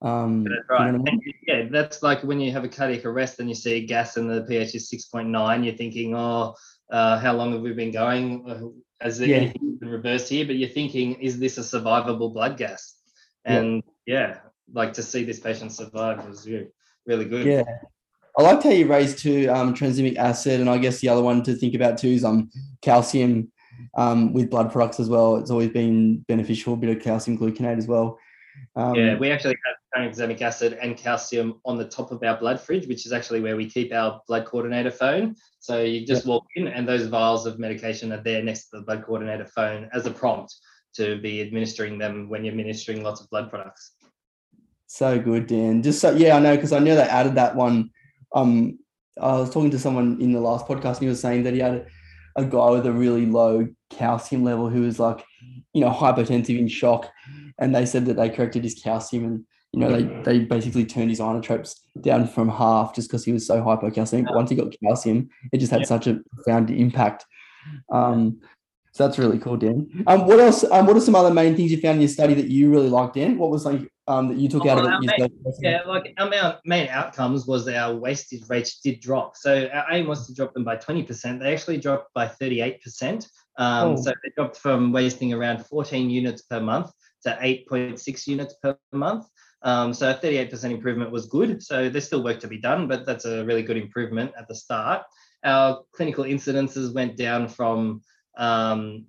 Um, 0.02 0.44
That's 0.44 0.56
you 0.70 0.76
right. 0.76 0.92
know 0.92 1.04
I 1.08 1.12
mean? 1.12 1.34
Yeah, 1.48 1.68
that's 1.72 2.04
like 2.04 2.22
when 2.24 2.40
you 2.40 2.52
have 2.52 2.64
a 2.64 2.70
cardiac 2.70 3.06
arrest 3.06 3.40
and 3.40 3.50
you 3.50 3.56
see 3.56 3.74
a 3.74 3.86
gas 3.86 4.16
and 4.18 4.30
the 4.30 4.44
pH 4.44 4.76
is 4.76 4.92
6.9, 4.92 5.66
you're 5.66 5.74
thinking, 5.76 6.16
oh, 6.16 6.54
uh, 6.92 7.18
how 7.20 7.34
long 7.34 7.52
have 7.54 7.62
we 7.62 7.74
been 7.74 7.92
going? 7.92 8.46
Has 9.02 9.18
there 9.18 9.30
Yeah. 9.30 9.38
anything 9.38 9.78
been 9.80 9.90
reversed 9.90 10.30
here? 10.30 10.46
But 10.46 10.58
you're 10.58 10.70
thinking, 10.70 11.16
is 11.16 11.40
this 11.40 11.58
a 11.58 11.62
survivable 11.62 12.32
blood 12.32 12.58
gas? 12.58 12.96
Yeah. 13.46 13.58
And 13.60 13.84
yeah, 14.06 14.40
like 14.72 14.94
to 14.94 15.04
see 15.04 15.24
this 15.24 15.40
patient 15.40 15.72
survive 15.72 16.28
was 16.28 16.48
really, 16.48 16.68
really 17.08 17.26
good. 17.26 17.46
Yeah. 17.48 17.64
I 18.38 18.44
liked 18.44 18.64
how 18.64 18.70
you 18.70 18.88
raised 18.88 19.18
two 19.18 19.50
um, 19.50 19.76
acid, 20.18 20.60
and 20.60 20.70
I 20.70 20.78
guess 20.78 21.00
the 21.00 21.10
other 21.10 21.24
one 21.24 21.42
to 21.44 21.56
think 21.56 21.74
about 21.74 21.98
too 21.98 22.10
is 22.10 22.24
um, 22.24 22.52
calcium 22.82 23.52
um, 23.96 24.32
with 24.32 24.52
blood 24.52 24.72
products 24.72 25.00
as 25.00 25.10
well. 25.10 25.38
It's 25.38 25.50
always 25.50 25.70
been 25.70 26.20
beneficial, 26.28 26.76
a 26.76 26.78
bit 26.78 26.96
of 26.96 27.04
calcium 27.04 27.38
gluconate 27.38 27.80
as 27.80 27.88
well. 27.88 28.20
Um, 28.76 28.94
Yeah, 28.94 29.18
we 29.18 29.32
actually 29.32 29.56
have 29.66 30.04
tranexamic 30.04 30.40
acid 30.42 30.78
and 30.80 30.96
calcium 30.96 31.60
on 31.66 31.80
the 31.80 31.88
top 31.88 32.12
of 32.12 32.22
our 32.22 32.38
blood 32.38 32.62
fridge, 32.62 32.88
which 32.88 33.08
is 33.08 33.12
actually 33.12 33.40
where 33.42 33.58
we 33.58 33.68
keep 33.68 33.92
our 33.92 34.22
blood 34.28 34.46
coordinator 34.46 34.92
phone. 34.92 35.36
So 35.60 35.82
you 35.82 36.06
just 36.06 36.28
walk 36.28 36.46
in, 36.56 36.68
and 36.68 36.88
those 36.88 37.08
vials 37.08 37.48
of 37.48 37.58
medication 37.58 38.12
are 38.12 38.22
there 38.22 38.44
next 38.44 38.70
to 38.70 38.78
the 38.78 38.84
blood 38.84 39.04
coordinator 39.04 39.46
phone 39.46 39.90
as 39.94 40.06
a 40.06 40.12
prompt 40.12 40.54
to 40.96 41.20
be 41.22 41.42
administering 41.42 41.98
them 41.98 42.30
when 42.30 42.46
you're 42.46 42.52
administering 42.52 43.04
lots 43.04 43.20
of 43.20 43.30
blood 43.32 43.50
products. 43.50 43.94
So 44.86 45.20
good, 45.20 45.48
Dan. 45.48 45.82
Just 45.82 46.00
so 46.00 46.12
yeah, 46.12 46.36
I 46.36 46.40
know 46.40 46.56
because 46.56 46.72
I 46.72 46.80
know 46.80 46.96
they 46.96 47.02
added 47.02 47.36
that 47.36 47.56
one. 47.56 47.90
Um, 48.36 48.80
I 49.22 49.34
was 49.34 49.50
talking 49.52 49.72
to 49.72 49.80
someone 49.80 50.22
in 50.22 50.32
the 50.32 50.40
last 50.40 50.68
podcast, 50.68 50.96
and 50.96 51.04
he 51.04 51.08
was 51.08 51.20
saying 51.20 51.44
that 51.44 51.54
he 51.54 51.60
had 51.60 51.88
a, 52.36 52.46
guy 52.46 52.70
with 52.70 52.86
a 52.86 52.92
really 52.92 53.26
low 53.26 53.68
calcium 53.90 54.44
level 54.44 54.70
who 54.70 54.82
was 54.82 55.00
like, 55.00 55.24
you 55.74 55.82
know, 55.82 55.90
hypertensive 55.90 56.58
in 56.58 56.68
shock, 56.68 57.10
and 57.60 57.74
they 57.74 57.86
said 57.86 58.06
that 58.06 58.16
they 58.16 58.30
corrected 58.30 58.64
his 58.64 58.76
calcium, 58.76 59.26
and 59.26 59.46
you 59.74 59.80
know, 59.80 59.92
they 59.92 60.24
they 60.24 60.40
basically 60.46 60.86
turned 60.86 61.10
his 61.10 61.20
inotropes 61.20 61.76
down 62.02 62.28
from 62.28 62.50
half 62.50 62.94
just 62.96 63.10
because 63.10 63.26
he 63.26 63.34
was 63.34 63.48
so 63.48 63.62
hypocalcemic. 63.62 64.34
Once 64.36 64.50
he 64.50 64.56
got 64.56 64.74
calcium, 64.84 65.30
it 65.52 65.58
just 65.58 65.72
had 65.72 65.82
Yeah. 65.82 65.88
such 65.88 66.08
a 66.08 66.20
profound 66.36 66.70
impact. 66.70 67.26
Um, 67.92 68.40
so 68.98 69.06
that's 69.06 69.20
really 69.20 69.38
cool, 69.38 69.58
Dan. 69.58 70.04
Um, 70.08 70.26
what 70.26 70.40
else? 70.40 70.64
Um, 70.64 70.88
what 70.88 70.98
are 70.98 71.00
some 71.00 71.14
other 71.14 71.32
main 71.32 71.56
things 71.56 71.72
you 71.72 71.80
found 71.80 71.96
in 71.96 72.02
your 72.02 72.10
study 72.10 72.34
that 72.34 72.48
you 72.48 72.72
really 72.72 72.90
liked, 72.90 73.14
Dan? 73.14 73.38
What 73.38 73.52
was 73.52 73.64
like 73.64 73.82
um, 74.08 74.28
that 74.30 74.38
you 74.38 74.50
took 74.50 74.66
Oh, 74.66 74.70
out 74.70 74.80
of 74.80 74.86
it 74.86 75.20
main- 75.20 75.54
Yeah, 75.60 75.82
like 75.86 76.16
our 76.18 76.60
main- 76.66 76.88
outcomes 76.90 77.46
was 77.46 77.68
our 77.68 77.96
wastage 77.96 78.42
rates 78.50 78.80
did 78.80 79.00
drop. 79.00 79.38
So 79.38 79.68
our 79.72 79.86
aim 79.92 80.08
was 80.08 80.26
to 80.26 80.34
drop 80.34 80.56
them 80.56 80.64
by 80.64 80.78
20%. 80.78 81.40
They 81.40 81.54
actually 81.54 81.78
dropped 81.78 82.12
by 82.16 82.28
38%. 82.28 83.28
Um, 83.60 83.90
Oh. 83.92 83.96
So 83.98 84.12
they 84.24 84.32
dropped 84.36 84.58
from 84.58 84.92
wasting 84.92 85.32
around 85.32 85.64
14 85.68 86.10
units 86.10 86.42
per 86.42 86.60
month 86.60 86.90
to 87.24 87.38
8.6 87.40 88.26
units 88.26 88.56
per 88.64 88.76
month. 88.94 89.26
Um, 89.62 89.94
so 89.94 90.10
a 90.10 90.16
38% 90.16 90.72
improvement 90.72 91.12
was 91.12 91.28
good. 91.28 91.62
So 91.62 91.88
there's 91.90 92.06
still 92.06 92.24
work 92.24 92.40
to 92.40 92.48
be 92.48 92.58
done, 92.58 92.88
but 92.88 93.06
that's 93.06 93.26
a 93.26 93.46
really 93.46 93.62
good 93.62 93.78
improvement 93.78 94.32
at 94.40 94.48
the 94.48 94.56
start. 94.56 95.04
Our 95.44 95.82
clinical 95.96 96.24
incidences 96.24 96.94
went 96.96 97.16
down 97.16 97.48
from 97.48 98.02
um, 98.38 99.06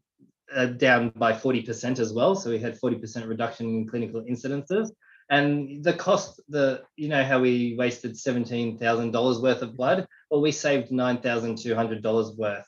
uh, 0.54 0.66
down 0.66 1.10
by 1.16 1.32
40% 1.32 1.98
as 1.98 2.12
well. 2.12 2.34
So 2.34 2.50
we 2.50 2.58
had 2.58 2.80
40% 2.80 3.28
reduction 3.28 3.66
in 3.68 3.88
clinical 3.88 4.22
incidences. 4.22 4.90
And 5.30 5.84
the 5.84 5.92
cost, 5.92 6.40
the 6.48 6.82
you 6.96 7.08
know 7.08 7.22
how 7.22 7.38
we 7.38 7.76
wasted 7.78 8.16
seventeen 8.18 8.78
thousand 8.78 9.10
dollars 9.10 9.38
worth 9.40 9.60
of 9.60 9.76
blood. 9.76 10.06
Well, 10.30 10.40
we 10.40 10.52
saved 10.52 10.90
nine 10.90 11.18
thousand 11.20 11.58
two 11.58 11.74
hundred 11.74 12.02
dollars 12.02 12.34
worth 12.34 12.66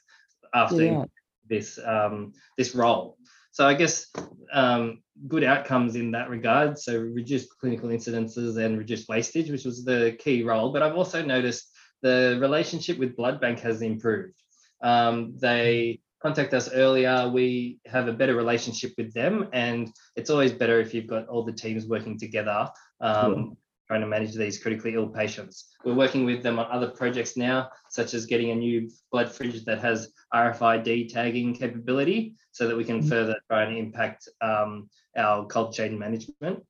after 0.52 0.84
Yeah. 0.84 1.04
this 1.48 1.78
um, 1.82 2.34
this 2.58 2.74
role. 2.74 3.16
so 3.52 3.66
I 3.66 3.72
guess 3.72 4.12
um, 4.52 5.02
good 5.26 5.42
outcomes 5.42 5.96
in 5.96 6.10
that 6.10 6.28
regard. 6.28 6.78
So 6.78 6.98
reduced 6.98 7.48
clinical 7.58 7.88
incidences 7.88 8.62
and 8.62 8.76
reduced 8.76 9.08
wastage, 9.08 9.50
which 9.50 9.64
was 9.64 9.82
the 9.82 10.18
key 10.18 10.42
role. 10.42 10.70
But 10.70 10.82
I've 10.82 10.96
also 10.96 11.24
noticed 11.24 11.70
the 12.02 12.36
relationship 12.42 12.98
with 12.98 13.16
blood 13.16 13.40
bank 13.40 13.60
has 13.60 13.80
improved. 13.80 14.34
Um, 14.82 15.34
they 15.38 16.00
contact 16.22 16.54
us 16.54 16.70
earlier. 16.72 17.28
We 17.28 17.80
have 17.86 18.08
a 18.08 18.12
better 18.12 18.34
relationship 18.34 18.92
with 18.98 19.12
them, 19.12 19.48
and 19.52 19.90
it's 20.16 20.30
always 20.30 20.52
better 20.52 20.80
if 20.80 20.94
you've 20.94 21.06
got 21.06 21.28
all 21.28 21.44
the 21.44 21.52
teams 21.52 21.86
working 21.86 22.18
together. 22.18 22.68
Um, 23.00 23.56
trying 23.90 24.00
to 24.02 24.06
manage 24.06 24.36
these 24.36 24.56
critically 24.56 24.94
ill 24.94 25.08
patients. 25.08 25.74
We're 25.84 25.94
working 25.94 26.24
with 26.24 26.44
them 26.44 26.60
on 26.60 26.70
other 26.70 26.90
projects 26.90 27.36
now, 27.36 27.70
such 27.88 28.14
as 28.14 28.24
getting 28.24 28.52
a 28.52 28.54
new 28.54 28.88
blood 29.10 29.32
fridge 29.32 29.64
that 29.64 29.80
has 29.80 30.12
RFID 30.32 31.12
tagging 31.12 31.52
capability 31.54 32.36
so 32.52 32.68
that 32.68 32.76
we 32.76 32.84
can 32.84 33.00
mm-hmm. 33.00 33.08
further 33.08 33.34
try 33.48 33.64
and 33.64 33.76
impact 33.76 34.28
um, 34.40 34.88
our 35.16 35.44
cold 35.46 35.74
chain 35.74 35.98
management. 35.98 36.64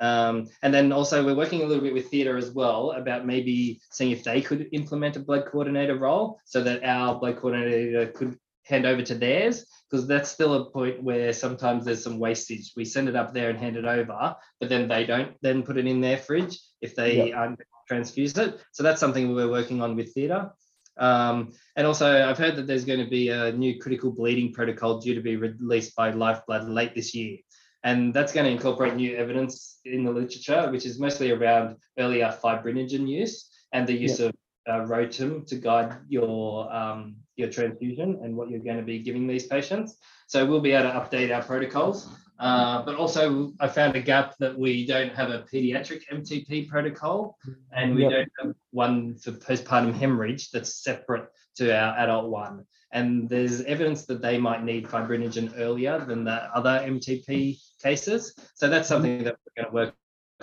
Um, 0.00 0.48
and 0.62 0.72
then 0.72 0.92
also 0.92 1.24
we're 1.24 1.34
working 1.34 1.62
a 1.62 1.66
little 1.66 1.82
bit 1.82 1.92
with 1.92 2.08
theatre 2.08 2.36
as 2.36 2.52
well 2.52 2.92
about 2.92 3.26
maybe 3.26 3.80
seeing 3.90 4.12
if 4.12 4.22
they 4.22 4.40
could 4.40 4.68
implement 4.70 5.16
a 5.16 5.20
blood 5.20 5.46
coordinator 5.50 5.96
role 5.96 6.38
so 6.44 6.62
that 6.62 6.84
our 6.84 7.18
blood 7.18 7.38
coordinator 7.38 8.06
could 8.12 8.38
hand 8.68 8.86
over 8.86 9.02
to 9.02 9.14
theirs 9.14 9.66
because 9.90 10.06
that's 10.06 10.30
still 10.30 10.54
a 10.54 10.70
point 10.70 11.02
where 11.02 11.32
sometimes 11.32 11.84
there's 11.84 12.04
some 12.04 12.18
wastage. 12.18 12.72
We 12.76 12.84
send 12.84 13.08
it 13.08 13.16
up 13.16 13.32
there 13.32 13.48
and 13.48 13.58
hand 13.58 13.76
it 13.76 13.86
over, 13.86 14.36
but 14.60 14.68
then 14.68 14.86
they 14.86 15.06
don't 15.06 15.34
then 15.40 15.62
put 15.62 15.78
it 15.78 15.86
in 15.86 16.00
their 16.00 16.18
fridge 16.18 16.60
if 16.82 16.94
they 16.94 17.28
yep. 17.28 17.36
aren't 17.36 17.60
transfuse 17.90 18.36
it. 18.36 18.60
So 18.72 18.82
that's 18.82 19.00
something 19.00 19.34
we're 19.34 19.50
working 19.50 19.80
on 19.80 19.96
with 19.96 20.12
theatre. 20.12 20.50
Um, 20.98 21.52
and 21.76 21.86
also, 21.86 22.28
I've 22.28 22.38
heard 22.38 22.56
that 22.56 22.66
there's 22.66 22.84
going 22.84 23.02
to 23.02 23.08
be 23.08 23.30
a 23.30 23.52
new 23.52 23.80
critical 23.80 24.10
bleeding 24.10 24.52
protocol 24.52 25.00
due 25.00 25.14
to 25.14 25.20
be 25.20 25.36
released 25.36 25.96
by 25.96 26.10
Lifeblood 26.10 26.68
late 26.68 26.94
this 26.94 27.14
year. 27.14 27.38
And 27.84 28.12
that's 28.12 28.32
going 28.32 28.44
to 28.44 28.50
incorporate 28.50 28.96
new 28.96 29.16
evidence 29.16 29.78
in 29.84 30.04
the 30.04 30.10
literature, 30.10 30.70
which 30.70 30.84
is 30.84 30.98
mostly 30.98 31.30
around 31.30 31.76
earlier 31.98 32.36
fibrinogen 32.42 33.08
use 33.08 33.48
and 33.72 33.86
the 33.86 33.92
use 33.92 34.18
yep. 34.18 34.34
of 34.68 34.68
uh, 34.68 34.86
Rotem 34.86 35.46
to 35.46 35.56
guide 35.56 35.96
your 36.08 36.70
um, 36.74 37.16
your 37.38 37.50
transfusion 37.50 38.20
and 38.22 38.36
what 38.36 38.50
you're 38.50 38.60
going 38.60 38.76
to 38.76 38.82
be 38.82 38.98
giving 38.98 39.26
these 39.26 39.46
patients. 39.46 39.96
So 40.26 40.44
we'll 40.44 40.60
be 40.60 40.72
able 40.72 40.90
to 40.90 40.98
update 40.98 41.34
our 41.34 41.42
protocols. 41.42 42.08
Uh, 42.38 42.82
but 42.84 42.94
also, 42.94 43.52
I 43.58 43.66
found 43.66 43.96
a 43.96 44.00
gap 44.00 44.36
that 44.38 44.56
we 44.56 44.86
don't 44.86 45.12
have 45.12 45.30
a 45.30 45.44
pediatric 45.52 46.02
MTP 46.12 46.68
protocol, 46.68 47.36
and 47.72 47.96
we 47.96 48.02
yep. 48.02 48.10
don't 48.12 48.32
have 48.40 48.54
one 48.70 49.16
for 49.16 49.32
postpartum 49.32 49.92
hemorrhage 49.92 50.50
that's 50.50 50.82
separate 50.84 51.28
to 51.56 51.76
our 51.76 51.98
adult 51.98 52.30
one. 52.30 52.64
And 52.92 53.28
there's 53.28 53.62
evidence 53.62 54.06
that 54.06 54.22
they 54.22 54.38
might 54.38 54.62
need 54.62 54.86
fibrinogen 54.86 55.52
earlier 55.58 56.04
than 56.04 56.24
the 56.24 56.44
other 56.56 56.80
MTP 56.84 57.60
cases. 57.82 58.34
So 58.54 58.68
that's 58.68 58.88
something 58.88 59.24
that 59.24 59.36
we're 59.44 59.62
going 59.62 59.70
to 59.70 59.74
work 59.74 59.94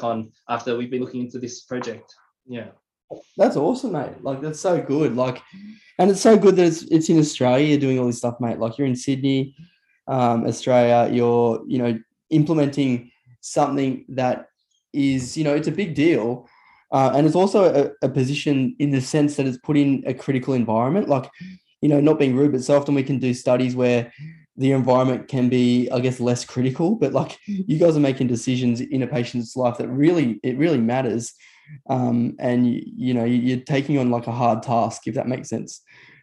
on 0.01 0.31
after 0.49 0.77
we've 0.77 0.91
been 0.91 1.01
looking 1.01 1.21
into 1.21 1.39
this 1.39 1.61
project. 1.61 2.13
Yeah. 2.45 2.71
That's 3.37 3.55
awesome, 3.55 3.91
mate. 3.93 4.23
Like 4.23 4.41
that's 4.41 4.59
so 4.59 4.81
good. 4.81 5.15
Like, 5.15 5.41
and 5.99 6.09
it's 6.09 6.21
so 6.21 6.37
good 6.37 6.55
that 6.55 6.65
it's 6.65 6.83
it's 6.83 7.09
in 7.09 7.19
Australia. 7.19 7.67
You're 7.67 7.79
doing 7.79 7.99
all 7.99 8.07
this 8.07 8.17
stuff, 8.17 8.39
mate. 8.39 8.59
Like 8.59 8.77
you're 8.77 8.87
in 8.87 8.95
Sydney, 8.95 9.55
um, 10.07 10.45
Australia. 10.45 11.11
You're 11.13 11.63
you 11.67 11.77
know 11.77 11.99
implementing 12.29 13.11
something 13.41 14.05
that 14.09 14.47
is 14.93 15.37
you 15.37 15.43
know 15.43 15.53
it's 15.53 15.67
a 15.67 15.71
big 15.71 15.93
deal, 15.93 16.47
uh, 16.91 17.11
and 17.15 17.25
it's 17.25 17.35
also 17.35 17.91
a, 18.01 18.05
a 18.05 18.09
position 18.09 18.75
in 18.79 18.91
the 18.91 19.01
sense 19.01 19.35
that 19.35 19.45
it's 19.45 19.57
put 19.57 19.77
in 19.77 20.03
a 20.05 20.13
critical 20.13 20.53
environment. 20.53 21.07
Like, 21.07 21.29
you 21.81 21.89
know, 21.89 21.99
not 21.99 22.19
being 22.19 22.35
rude, 22.35 22.51
but 22.51 22.63
so 22.63 22.77
often 22.77 22.95
we 22.95 23.03
can 23.03 23.19
do 23.19 23.33
studies 23.33 23.75
where 23.75 24.11
the 24.57 24.71
environment 24.71 25.27
can 25.27 25.49
be, 25.49 25.89
I 25.91 25.99
guess, 25.99 26.19
less 26.19 26.45
critical. 26.45 26.95
But 26.95 27.13
like 27.13 27.37
you 27.45 27.77
guys 27.77 27.97
are 27.97 28.01
making 28.01 28.27
decisions 28.27 28.81
in 28.81 29.03
a 29.03 29.07
patient's 29.07 29.55
life 29.55 29.77
that 29.77 29.89
really 29.89 30.39
it 30.43 30.57
really 30.57 30.79
matters 30.79 31.33
um, 31.89 32.35
and 32.39 32.67
you, 32.67 32.83
you, 32.85 33.13
know 33.13 33.23
you're 33.23 33.59
taking 33.59 33.97
on 33.97 34.11
like 34.11 34.27
a 34.27 34.31
hard 34.31 34.63
task 34.63 35.07
if 35.07 35.15
that 35.15 35.27
makes 35.27 35.49
sense 35.49 35.81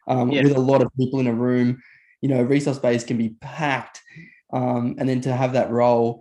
um, 0.08 0.30
yeah. 0.30 0.42
with 0.42 0.56
a 0.56 0.60
lot 0.60 0.82
of 0.82 0.90
people 0.98 1.20
in 1.20 1.26
a 1.26 1.34
room 1.34 1.80
you 2.20 2.28
know 2.28 2.42
resource 2.42 2.76
space 2.76 3.04
can 3.04 3.16
be 3.16 3.30
packed 3.40 4.00
um, 4.52 4.94
and 4.98 5.08
then 5.08 5.20
to 5.20 5.34
have 5.34 5.52
that 5.52 5.70
role 5.70 6.20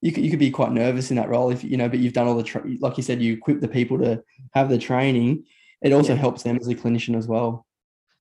you 0.00 0.12
could, 0.12 0.24
you 0.24 0.30
could 0.30 0.38
be 0.38 0.50
quite 0.50 0.72
nervous 0.72 1.10
in 1.10 1.16
that 1.16 1.28
role 1.28 1.50
if 1.50 1.64
you 1.64 1.76
know 1.76 1.88
but 1.88 1.98
you've 1.98 2.12
done 2.12 2.26
all 2.26 2.36
the 2.36 2.42
tra- 2.42 2.64
like 2.80 2.96
you 2.96 3.02
said 3.02 3.22
you 3.22 3.32
equip 3.34 3.60
the 3.60 3.68
people 3.68 3.98
to 3.98 4.22
have 4.52 4.68
the 4.68 4.78
training 4.78 5.44
it 5.82 5.92
also 5.92 6.14
yeah. 6.14 6.20
helps 6.20 6.42
them 6.42 6.56
as 6.56 6.68
a 6.68 6.74
clinician 6.74 7.16
as 7.16 7.26
well 7.26 7.66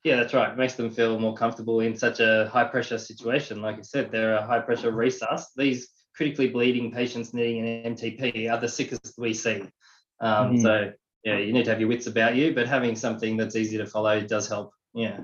yeah, 0.03 0.17
that's 0.17 0.33
right. 0.33 0.51
It 0.51 0.57
makes 0.57 0.73
them 0.73 0.91
feel 0.91 1.17
more 1.17 1.33
comfortable 1.33 1.79
in 1.79 1.95
such 1.95 2.19
a 2.19 2.49
high 2.51 2.65
pressure 2.65 2.97
situation. 2.97 3.61
Like 3.61 3.77
I 3.77 3.83
said, 3.83 4.11
they're 4.11 4.35
a 4.35 4.45
high 4.45 4.59
pressure 4.59 4.91
resus. 4.91 5.45
These 5.55 5.87
critically 6.13 6.49
bleeding 6.49 6.91
patients 6.91 7.33
needing 7.33 7.65
an 7.65 7.95
MTP 7.95 8.51
are 8.51 8.59
the 8.59 8.67
sickest 8.67 9.15
we 9.17 9.33
see. 9.33 9.63
Um, 10.23 10.57
mm. 10.57 10.61
So 10.61 10.91
yeah, 11.23 11.37
you 11.37 11.53
need 11.53 11.65
to 11.65 11.71
have 11.71 11.79
your 11.79 11.89
wits 11.89 12.07
about 12.07 12.35
you, 12.35 12.53
but 12.53 12.67
having 12.67 12.95
something 12.95 13.37
that's 13.37 13.55
easy 13.55 13.77
to 13.77 13.85
follow 13.85 14.19
does 14.21 14.47
help. 14.47 14.73
Yeah. 14.93 15.19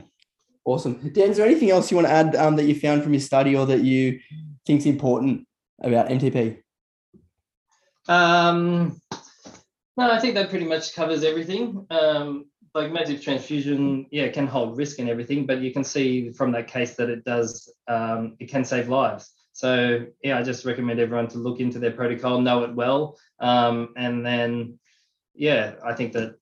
Awesome. 0.66 1.10
Dan, 1.14 1.32
is 1.32 1.38
there 1.38 1.46
anything 1.46 1.72
else 1.72 1.90
you 1.90 1.98
want 1.98 2.08
to 2.08 2.14
add 2.14 2.36
um, 2.36 2.56
that 2.58 2.66
you 2.66 2.76
found 2.76 3.02
from 3.02 3.14
your 3.14 3.22
study 3.22 3.56
or 3.56 3.66
that 3.66 3.82
you 3.82 4.20
think 4.66 4.82
is 4.82 4.86
important 4.86 5.48
about 5.82 6.10
MTP? 6.10 6.62
Um, 8.08 9.00
no, 9.98 10.12
I 10.12 10.20
think 10.20 10.36
that 10.36 10.50
pretty 10.50 10.66
much 10.66 10.96
covers 10.96 11.24
everything. 11.24 11.86
Um, 11.90 12.46
like 12.76 12.92
massive 12.92 13.22
transfusion, 13.22 14.06
yeah, 14.12 14.28
can 14.30 14.48
hold 14.48 14.78
risk 14.78 15.00
and 15.00 15.10
everything, 15.10 15.46
but 15.46 15.60
you 15.60 15.74
can 15.74 15.84
see 15.84 16.32
from 16.32 16.52
that 16.52 16.68
case 16.68 16.96
that 16.96 17.10
it 17.10 17.24
does, 17.26 17.72
um, 17.88 18.36
it 18.40 18.48
can 18.48 18.64
save 18.64 18.90
lives. 18.90 19.32
So 19.54 20.06
yeah, 20.24 20.38
I 20.38 20.44
just 20.44 20.66
recommend 20.66 21.00
everyone 21.00 21.28
to 21.30 21.38
look 21.38 21.60
into 21.60 21.80
their 21.80 21.92
protocol, 21.92 22.40
know 22.40 22.64
it 22.64 22.74
well, 22.74 23.18
um, 23.40 23.90
and 23.98 24.26
then 24.26 24.79
yeah, 25.40 25.76
I 25.84 25.94
think 25.94 26.12
that 26.14 26.36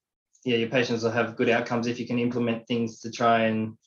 yeah, 0.43 0.57
your 0.57 0.69
patients 0.69 1.03
will 1.03 1.11
have 1.11 1.35
good 1.35 1.49
outcomes 1.49 1.85
if 1.85 1.99
you 1.99 2.07
can 2.07 2.17
implement 2.17 2.67
things 2.67 2.99
to 3.01 3.11
try 3.11 3.41
and 3.41 3.77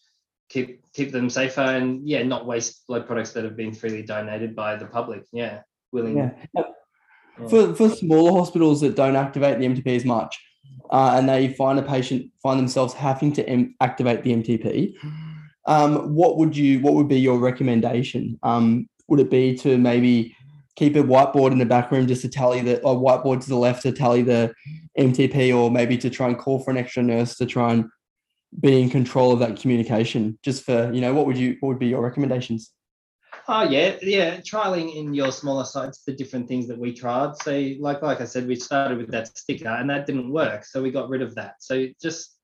keep 0.49 0.81
keep 0.93 1.11
them 1.11 1.29
safer 1.29 1.63
and 1.63 2.09
yeah, 2.09 2.23
not 2.23 2.47
waste 2.47 2.87
blood 2.87 3.07
products 3.07 3.33
that 3.33 3.43
have 3.43 3.57
been 3.57 3.75
freely 3.75 4.03
donated 4.03 4.55
by 4.55 4.77
the 4.77 4.87
public. 4.87 5.25
Yeah, 5.33 5.63
willing. 5.91 6.17
Yeah. 6.17 6.31
yeah. 6.55 6.63
For 7.49 7.75
for 7.75 7.89
smaller 7.89 8.39
hospitals 8.39 8.81
that 8.83 8.95
don't 8.95 9.17
activate 9.17 9.59
the 9.59 9.67
MTP 9.67 9.97
as 9.97 10.05
much, 10.05 10.39
uh, 10.91 11.15
and 11.17 11.29
they 11.29 11.55
find 11.55 11.79
a 11.79 11.83
patient 11.83 12.31
find 12.41 12.61
themselves 12.61 12.95
having 12.95 13.33
to 13.33 13.49
M- 13.49 13.75
activate 13.81 14.23
the 14.23 14.33
MTP, 14.33 14.95
um, 15.67 16.15
what 16.15 16.37
would 16.39 16.57
you 16.57 16.81
what 16.81 16.95
would 16.95 17.09
be 17.09 17.19
your 17.19 17.39
recommendation? 17.39 18.39
Um, 18.45 18.89
would 19.09 19.19
it 19.19 19.31
be 19.31 19.57
to 19.57 19.77
maybe 19.77 20.37
keep 20.77 20.97
a 20.97 21.03
whiteboard 21.03 21.53
in 21.53 21.59
the 21.59 21.67
back 21.67 21.91
room 21.91 22.07
just 22.07 22.23
to 22.23 22.29
tally 22.29 22.63
the 22.63 22.81
or 22.83 22.97
whiteboard 22.97 23.43
to 23.43 23.49
the 23.49 23.57
left 23.57 23.83
to 23.83 23.93
tally 23.93 24.23
the 24.23 24.55
MTP, 25.01 25.57
or 25.57 25.71
maybe 25.71 25.97
to 25.99 26.11
try 26.11 26.29
and 26.29 26.39
call 26.39 26.61
for 26.61 26.71
an 26.71 26.77
extra 26.77 27.03
nurse 27.03 27.37
to 27.37 27.47
try 27.47 27.73
and 27.73 27.87
be 28.61 28.81
in 28.81 28.91
control 28.91 29.33
of 29.33 29.39
that 29.41 29.61
communication. 29.61 30.39
Just 30.43 30.65
for 30.65 30.93
you 30.93 31.01
know, 31.01 31.15
what 31.15 31.27
would 31.27 31.39
you 31.39 31.57
what 31.61 31.71
would 31.71 31.79
be 31.79 31.89
your 31.89 32.03
recommendations? 32.03 32.73
Oh 33.49 33.63
yeah, 33.63 33.97
yeah. 34.03 34.37
Trialing 34.39 34.95
in 34.95 35.15
your 35.15 35.33
smaller 35.33 35.65
sites 35.65 36.03
the 36.05 36.13
different 36.13 36.49
things 36.49 36.69
that 36.69 36.79
we 36.79 36.93
tried. 36.93 37.37
So 37.43 37.53
like 37.79 38.03
like 38.03 38.21
I 38.21 38.25
said, 38.25 38.47
we 38.47 38.57
started 38.57 38.99
with 38.99 39.11
that 39.11 39.37
sticker 39.37 39.69
and 39.69 39.89
that 39.91 40.07
didn't 40.07 40.31
work, 40.31 40.65
so 40.65 40.83
we 40.83 40.91
got 40.91 41.09
rid 41.09 41.23
of 41.23 41.35
that. 41.37 41.57
So 41.61 41.87
just 42.01 42.37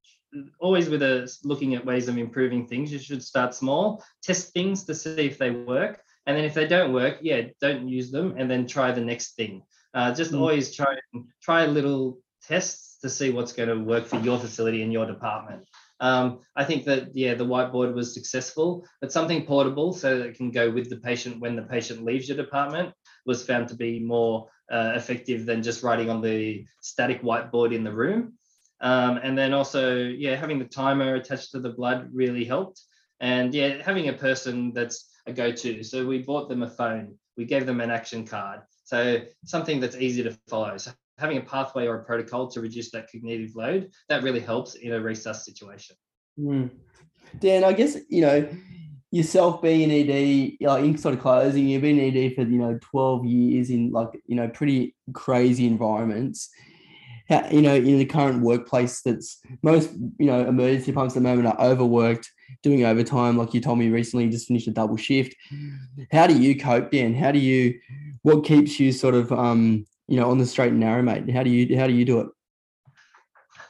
always 0.60 0.88
with 0.88 1.02
us 1.02 1.44
looking 1.44 1.74
at 1.74 1.84
ways 1.84 2.08
of 2.08 2.18
improving 2.18 2.66
things, 2.66 2.92
you 2.92 2.98
should 2.98 3.22
start 3.22 3.54
small, 3.54 4.02
test 4.22 4.52
things 4.52 4.84
to 4.84 4.94
see 4.94 5.26
if 5.26 5.38
they 5.38 5.50
work, 5.50 6.00
and 6.26 6.36
then 6.36 6.44
if 6.44 6.54
they 6.54 6.66
don't 6.66 6.92
work, 6.92 7.18
yeah, 7.20 7.42
don't 7.60 7.88
use 7.88 8.10
them, 8.10 8.34
and 8.36 8.50
then 8.50 8.66
try 8.66 8.92
the 8.92 9.00
next 9.00 9.36
thing. 9.36 9.62
Uh, 9.94 10.12
just 10.12 10.32
mm. 10.32 10.40
always 10.40 10.74
try 10.74 10.94
try 11.42 11.62
a 11.62 11.68
little 11.68 12.18
tests 12.46 12.98
to 13.00 13.08
see 13.08 13.30
what's 13.30 13.52
going 13.52 13.68
to 13.68 13.78
work 13.78 14.06
for 14.06 14.18
your 14.20 14.38
facility 14.38 14.82
and 14.82 14.92
your 14.92 15.06
department. 15.06 15.66
Um, 16.00 16.40
I 16.54 16.64
think 16.64 16.84
that 16.84 17.14
yeah, 17.14 17.34
the 17.34 17.46
whiteboard 17.46 17.94
was 17.94 18.12
successful, 18.12 18.86
but 19.00 19.12
something 19.12 19.46
portable 19.46 19.92
so 19.92 20.18
that 20.18 20.26
it 20.26 20.36
can 20.36 20.50
go 20.50 20.70
with 20.70 20.90
the 20.90 20.96
patient 20.96 21.40
when 21.40 21.56
the 21.56 21.62
patient 21.62 22.04
leaves 22.04 22.28
your 22.28 22.36
department 22.36 22.92
was 23.24 23.44
found 23.44 23.68
to 23.68 23.74
be 23.74 24.00
more 24.00 24.48
uh, 24.70 24.92
effective 24.94 25.46
than 25.46 25.62
just 25.62 25.82
writing 25.82 26.10
on 26.10 26.20
the 26.20 26.66
static 26.82 27.22
whiteboard 27.22 27.74
in 27.74 27.84
the 27.84 27.92
room. 27.92 28.34
Um, 28.80 29.18
and 29.22 29.38
then 29.38 29.54
also, 29.54 29.96
yeah, 29.96 30.36
having 30.36 30.58
the 30.58 30.66
timer 30.66 31.14
attached 31.14 31.52
to 31.52 31.60
the 31.60 31.70
blood 31.70 32.10
really 32.12 32.44
helped. 32.44 32.82
And 33.20 33.54
yeah, 33.54 33.82
having 33.82 34.08
a 34.08 34.12
person 34.12 34.72
that's 34.74 35.08
a 35.26 35.32
go-to. 35.32 35.82
So 35.82 36.06
we 36.06 36.18
bought 36.18 36.48
them 36.48 36.62
a 36.62 36.68
phone. 36.68 37.14
We 37.38 37.46
gave 37.46 37.64
them 37.64 37.80
an 37.80 37.90
action 37.90 38.26
card. 38.26 38.60
So 38.84 39.22
something 39.44 39.80
that's 39.80 39.96
easy 39.96 40.22
to 40.24 40.36
follow. 40.48 40.76
So 40.76 40.92
having 41.18 41.38
a 41.38 41.40
pathway 41.40 41.86
or 41.86 41.96
a 41.96 42.04
protocol 42.04 42.48
to 42.48 42.60
reduce 42.60 42.90
that 42.90 43.10
cognitive 43.10 43.54
load 43.56 43.90
that 44.08 44.22
really 44.22 44.40
helps 44.40 44.74
in 44.74 44.92
a 44.92 45.00
resus 45.00 45.36
situation. 45.36 45.96
Mm. 46.38 46.70
Dan, 47.40 47.64
I 47.64 47.72
guess 47.72 47.96
you 48.08 48.20
know 48.20 48.48
yourself 49.10 49.62
being 49.62 49.90
an 49.90 49.90
ED, 49.90 50.56
like 50.60 50.84
in 50.84 50.98
sort 50.98 51.14
of 51.14 51.20
closing, 51.20 51.66
you've 51.68 51.82
been 51.82 51.98
in 51.98 52.16
ED 52.16 52.34
for 52.34 52.42
you 52.42 52.58
know 52.58 52.78
twelve 52.82 53.24
years 53.24 53.70
in 53.70 53.90
like 53.90 54.08
you 54.26 54.36
know 54.36 54.48
pretty 54.48 54.94
crazy 55.12 55.66
environments. 55.66 56.50
You 57.50 57.60
know, 57.60 57.74
in 57.74 57.98
the 57.98 58.04
current 58.04 58.42
workplace, 58.42 59.02
that's 59.02 59.40
most 59.62 59.92
you 60.18 60.26
know 60.26 60.46
emergency 60.46 60.86
departments 60.86 61.16
at 61.16 61.22
the 61.22 61.28
moment 61.28 61.48
are 61.48 61.60
overworked 61.60 62.30
doing 62.62 62.84
overtime. 62.84 63.36
Like 63.36 63.54
you 63.54 63.60
told 63.60 63.78
me 63.78 63.88
recently, 63.88 64.24
you 64.24 64.30
just 64.30 64.48
finished 64.48 64.68
a 64.68 64.72
double 64.72 64.96
shift. 64.96 65.34
How 66.12 66.26
do 66.26 66.38
you 66.38 66.58
cope, 66.58 66.90
Dan? 66.90 67.14
How 67.14 67.32
do 67.32 67.38
you, 67.38 67.78
what 68.22 68.44
keeps 68.44 68.78
you 68.78 68.92
sort 68.92 69.14
of, 69.14 69.32
um, 69.32 69.86
you 70.08 70.18
know, 70.18 70.30
on 70.30 70.38
the 70.38 70.46
straight 70.46 70.70
and 70.70 70.80
narrow, 70.80 71.02
mate? 71.02 71.30
How 71.30 71.42
do 71.42 71.50
you, 71.50 71.76
how 71.78 71.86
do 71.86 71.92
you 71.92 72.04
do 72.04 72.20
it? 72.20 72.28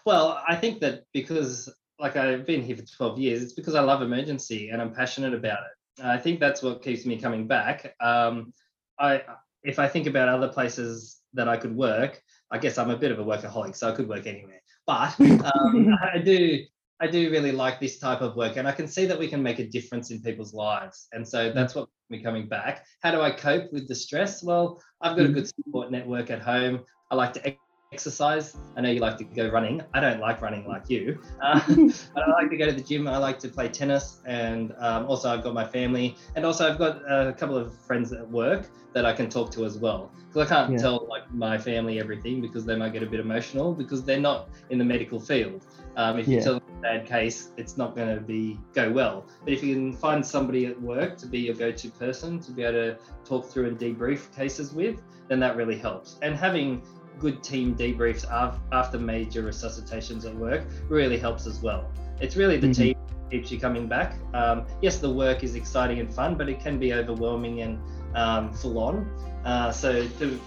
Well, 0.04 0.42
I 0.48 0.54
think 0.56 0.80
that 0.80 1.04
because 1.12 1.68
like 1.98 2.16
I've 2.16 2.46
been 2.46 2.62
here 2.62 2.76
for 2.76 2.82
12 2.82 3.18
years, 3.18 3.42
it's 3.42 3.52
because 3.52 3.74
I 3.74 3.80
love 3.80 4.02
emergency 4.02 4.70
and 4.70 4.80
I'm 4.80 4.92
passionate 4.92 5.34
about 5.34 5.58
it. 5.58 6.04
I 6.04 6.18
think 6.18 6.40
that's 6.40 6.62
what 6.62 6.82
keeps 6.82 7.06
me 7.06 7.18
coming 7.18 7.46
back. 7.46 7.94
Um, 8.00 8.52
I 8.98 9.22
if 9.62 9.78
I 9.78 9.88
think 9.88 10.06
about 10.06 10.28
other 10.28 10.48
places 10.48 11.20
that 11.32 11.48
I 11.48 11.56
could 11.56 11.74
work, 11.74 12.22
I 12.50 12.58
guess 12.58 12.78
I'm 12.78 12.90
a 12.90 12.96
bit 12.96 13.10
of 13.10 13.18
a 13.18 13.24
workaholic, 13.24 13.74
so 13.74 13.90
I 13.90 13.92
could 13.92 14.08
work 14.08 14.26
anywhere. 14.26 14.60
But 14.86 15.18
um, 15.20 15.96
I 16.02 16.18
do 16.18 16.60
I 17.00 17.06
do 17.06 17.30
really 17.30 17.52
like 17.52 17.78
this 17.78 17.98
type 17.98 18.22
of 18.22 18.36
work, 18.36 18.56
and 18.56 18.66
I 18.66 18.72
can 18.72 18.88
see 18.88 19.06
that 19.06 19.18
we 19.18 19.28
can 19.28 19.42
make 19.42 19.58
a 19.58 19.68
difference 19.68 20.10
in 20.10 20.22
people's 20.22 20.54
lives. 20.54 21.08
And 21.12 21.26
so 21.26 21.52
that's 21.52 21.74
what 21.74 21.88
me 22.08 22.22
coming 22.22 22.48
back. 22.48 22.86
How 23.02 23.10
do 23.10 23.20
I 23.20 23.30
cope 23.30 23.72
with 23.72 23.88
the 23.88 23.94
stress? 23.94 24.42
Well, 24.42 24.80
I've 25.00 25.16
got 25.16 25.26
a 25.26 25.28
Mm-hmm. 25.28 25.34
good 25.34 25.48
support 25.48 25.90
network 25.90 26.30
at 26.30 26.40
home. 26.40 26.84
I 27.10 27.16
like 27.16 27.32
to 27.34 27.56
exercise. 27.96 28.46
I 28.76 28.82
know 28.82 28.90
you 28.90 29.00
like 29.00 29.16
to 29.22 29.24
go 29.24 29.48
running. 29.48 29.76
I 29.94 30.00
don't 30.00 30.20
like 30.20 30.42
running 30.42 30.64
like 30.74 30.86
you, 30.94 31.18
uh, 31.42 31.60
but 32.14 32.22
I 32.26 32.30
like 32.40 32.50
to 32.50 32.58
go 32.62 32.66
to 32.66 32.76
the 32.80 32.86
gym. 32.90 33.08
I 33.08 33.16
like 33.28 33.38
to 33.44 33.48
play 33.48 33.68
tennis, 33.80 34.20
and 34.26 34.74
um, 34.86 35.06
also 35.06 35.26
I've 35.32 35.42
got 35.46 35.54
my 35.54 35.66
family, 35.78 36.14
and 36.34 36.44
also 36.44 36.68
I've 36.68 36.78
got 36.78 36.94
a 37.10 37.32
couple 37.32 37.56
of 37.56 37.66
friends 37.88 38.12
at 38.12 38.28
work 38.40 38.62
that 38.92 39.04
I 39.06 39.12
can 39.12 39.28
talk 39.28 39.50
to 39.52 39.64
as 39.64 39.76
well. 39.78 40.10
Because 40.28 40.42
I 40.46 40.48
can't 40.54 40.72
Yeah. 40.72 40.82
tell 40.84 41.06
like 41.14 41.26
my 41.46 41.56
family 41.68 42.00
everything 42.04 42.40
because 42.46 42.64
they 42.68 42.76
might 42.76 42.92
get 42.96 43.02
a 43.02 43.10
bit 43.14 43.20
emotional 43.20 43.74
because 43.82 44.04
they're 44.06 44.26
not 44.30 44.48
in 44.70 44.78
the 44.78 44.84
medical 44.94 45.20
field. 45.20 45.60
Um, 45.96 46.18
if 46.18 46.26
you 46.28 46.36
Yeah. 46.36 46.44
tell 46.46 46.54
them 46.54 46.62
a 46.78 46.82
bad 46.88 47.06
case, 47.06 47.38
it's 47.56 47.76
not 47.76 47.96
going 47.96 48.10
to 48.14 48.20
be 48.34 48.58
go 48.74 48.86
well. 49.00 49.16
But 49.44 49.52
if 49.54 49.62
you 49.62 49.74
can 49.74 49.92
find 50.06 50.24
somebody 50.34 50.62
at 50.66 50.80
work 50.80 51.16
to 51.22 51.26
be 51.34 51.40
your 51.40 51.54
go-to 51.54 51.88
person 52.04 52.40
to 52.46 52.50
be 52.52 52.62
able 52.68 52.72
to 52.84 52.98
talk 53.30 53.42
through 53.50 53.66
and 53.68 53.78
debrief 53.78 54.20
cases 54.40 54.72
with, 54.80 54.96
then 55.28 55.40
that 55.40 55.56
really 55.56 55.78
helps. 55.86 56.18
And 56.22 56.34
having 56.46 56.82
good 57.18 57.42
team 57.42 57.74
debriefs 57.74 58.24
af- 58.30 58.58
after 58.72 58.98
major 58.98 59.42
resuscitations 59.42 60.24
at 60.26 60.34
work 60.34 60.64
really 60.88 61.18
helps 61.18 61.46
as 61.46 61.60
well. 61.60 61.90
It's 62.20 62.36
really 62.36 62.56
the 62.56 62.68
Mhm. 62.68 62.74
team 62.74 62.96
that 63.06 63.30
keeps 63.30 63.50
you 63.50 63.58
coming 63.58 63.86
back. 63.86 64.16
Um, 64.34 64.64
yes, 64.80 64.98
the 64.98 65.10
work 65.10 65.44
is 65.44 65.54
exciting 65.54 66.00
and 66.00 66.12
fun, 66.12 66.34
but 66.34 66.48
it 66.48 66.60
can 66.60 66.78
be 66.78 66.92
overwhelming 66.94 67.62
and 67.62 67.78
um, 68.14 68.52
full 68.52 68.78
on. 68.78 69.06
Uh, 69.44 69.70
so 69.70 70.06
to, 70.18 70.40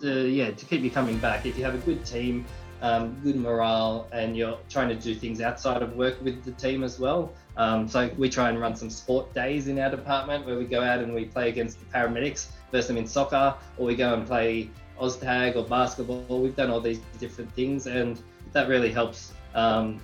to 0.00 0.28
yeah 0.28 0.50
to 0.50 0.64
keep 0.64 0.82
you 0.82 0.90
coming 0.90 1.18
back, 1.18 1.46
if 1.46 1.58
you 1.58 1.64
have 1.64 1.74
a 1.74 1.78
good 1.78 2.04
team, 2.04 2.46
um, 2.82 3.16
good 3.22 3.36
morale, 3.36 4.06
and 4.12 4.36
you're 4.36 4.58
trying 4.68 4.88
to 4.88 4.94
do 4.94 5.14
things 5.14 5.40
outside 5.40 5.82
of 5.82 5.96
work 5.96 6.22
with 6.22 6.44
the 6.44 6.52
team 6.52 6.84
as 6.84 6.98
well. 6.98 7.32
Um, 7.56 7.88
so 7.88 8.08
we 8.16 8.30
try 8.30 8.48
and 8.48 8.60
run 8.60 8.74
some 8.76 8.90
sport 8.90 9.34
days 9.34 9.68
in 9.68 9.78
our 9.78 9.90
department 9.90 10.46
where 10.46 10.56
we 10.56 10.64
go 10.64 10.82
out 10.82 11.00
and 11.00 11.12
we 11.14 11.26
play 11.26 11.48
against 11.48 11.78
the 11.80 11.86
paramedics, 11.86 12.46
versus 12.70 12.88
them 12.88 12.96
in 12.96 13.06
soccer, 13.06 13.54
or 13.76 13.86
we 13.86 13.96
go 13.96 14.14
and 14.14 14.26
play 14.26 14.70
OzTag 15.00 15.56
or 15.56 15.64
basketball. 15.64 16.40
We've 16.40 16.56
done 16.56 16.70
all 16.70 16.80
these 16.80 17.00
different 17.18 17.52
things, 17.54 17.86
and 17.86 18.20
that 18.52 18.68
really 18.68 18.92
helps 18.92 19.32
um, 19.54 20.00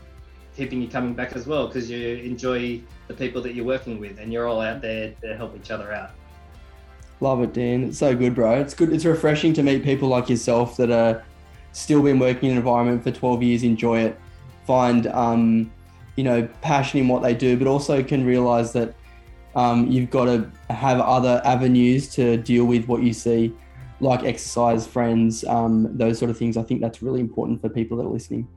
keeping 0.56 0.80
you 0.80 0.88
coming 0.88 1.14
back 1.14 1.36
as 1.36 1.46
well 1.46 1.66
because 1.66 1.90
you 1.90 2.16
enjoy 2.16 2.80
the 3.08 3.14
people 3.14 3.42
that 3.42 3.54
you're 3.54 3.64
working 3.64 4.00
with, 4.00 4.18
and 4.18 4.32
you're 4.32 4.46
all 4.46 4.60
out 4.60 4.80
there 4.80 5.12
to 5.22 5.36
help 5.36 5.56
each 5.56 5.70
other 5.70 5.92
out. 5.92 6.10
Love 7.20 7.42
it, 7.42 7.52
Dan. 7.52 7.84
It's 7.84 7.98
so 7.98 8.14
good, 8.14 8.34
bro. 8.34 8.60
It's 8.60 8.74
good. 8.74 8.92
It's 8.92 9.04
refreshing 9.04 9.52
to 9.54 9.62
meet 9.62 9.84
people 9.84 10.08
like 10.08 10.28
yourself 10.28 10.76
that 10.76 10.90
are 10.90 11.24
still 11.72 12.02
been 12.02 12.18
working 12.18 12.50
in 12.50 12.52
an 12.52 12.58
environment 12.58 13.02
for 13.02 13.10
12 13.10 13.42
years, 13.42 13.62
enjoy 13.62 14.00
it, 14.00 14.18
find, 14.66 15.06
um, 15.08 15.70
you 16.16 16.24
know, 16.24 16.46
passion 16.62 17.00
in 17.00 17.08
what 17.08 17.22
they 17.22 17.34
do, 17.34 17.56
but 17.56 17.66
also 17.66 18.02
can 18.02 18.24
realize 18.24 18.72
that 18.72 18.94
um, 19.54 19.86
you've 19.90 20.10
got 20.10 20.26
to 20.26 20.50
have 20.70 21.00
other 21.00 21.40
avenues 21.44 22.08
to 22.08 22.36
deal 22.38 22.64
with 22.64 22.86
what 22.86 23.02
you 23.02 23.12
see, 23.12 23.54
like 24.00 24.24
exercise, 24.24 24.86
friends, 24.86 25.44
um, 25.44 25.96
those 25.96 26.18
sort 26.18 26.30
of 26.30 26.38
things. 26.38 26.56
I 26.56 26.62
think 26.62 26.80
that's 26.80 27.02
really 27.02 27.20
important 27.20 27.60
for 27.60 27.68
people 27.68 27.96
that 27.98 28.04
are 28.04 28.12
listening. 28.12 28.48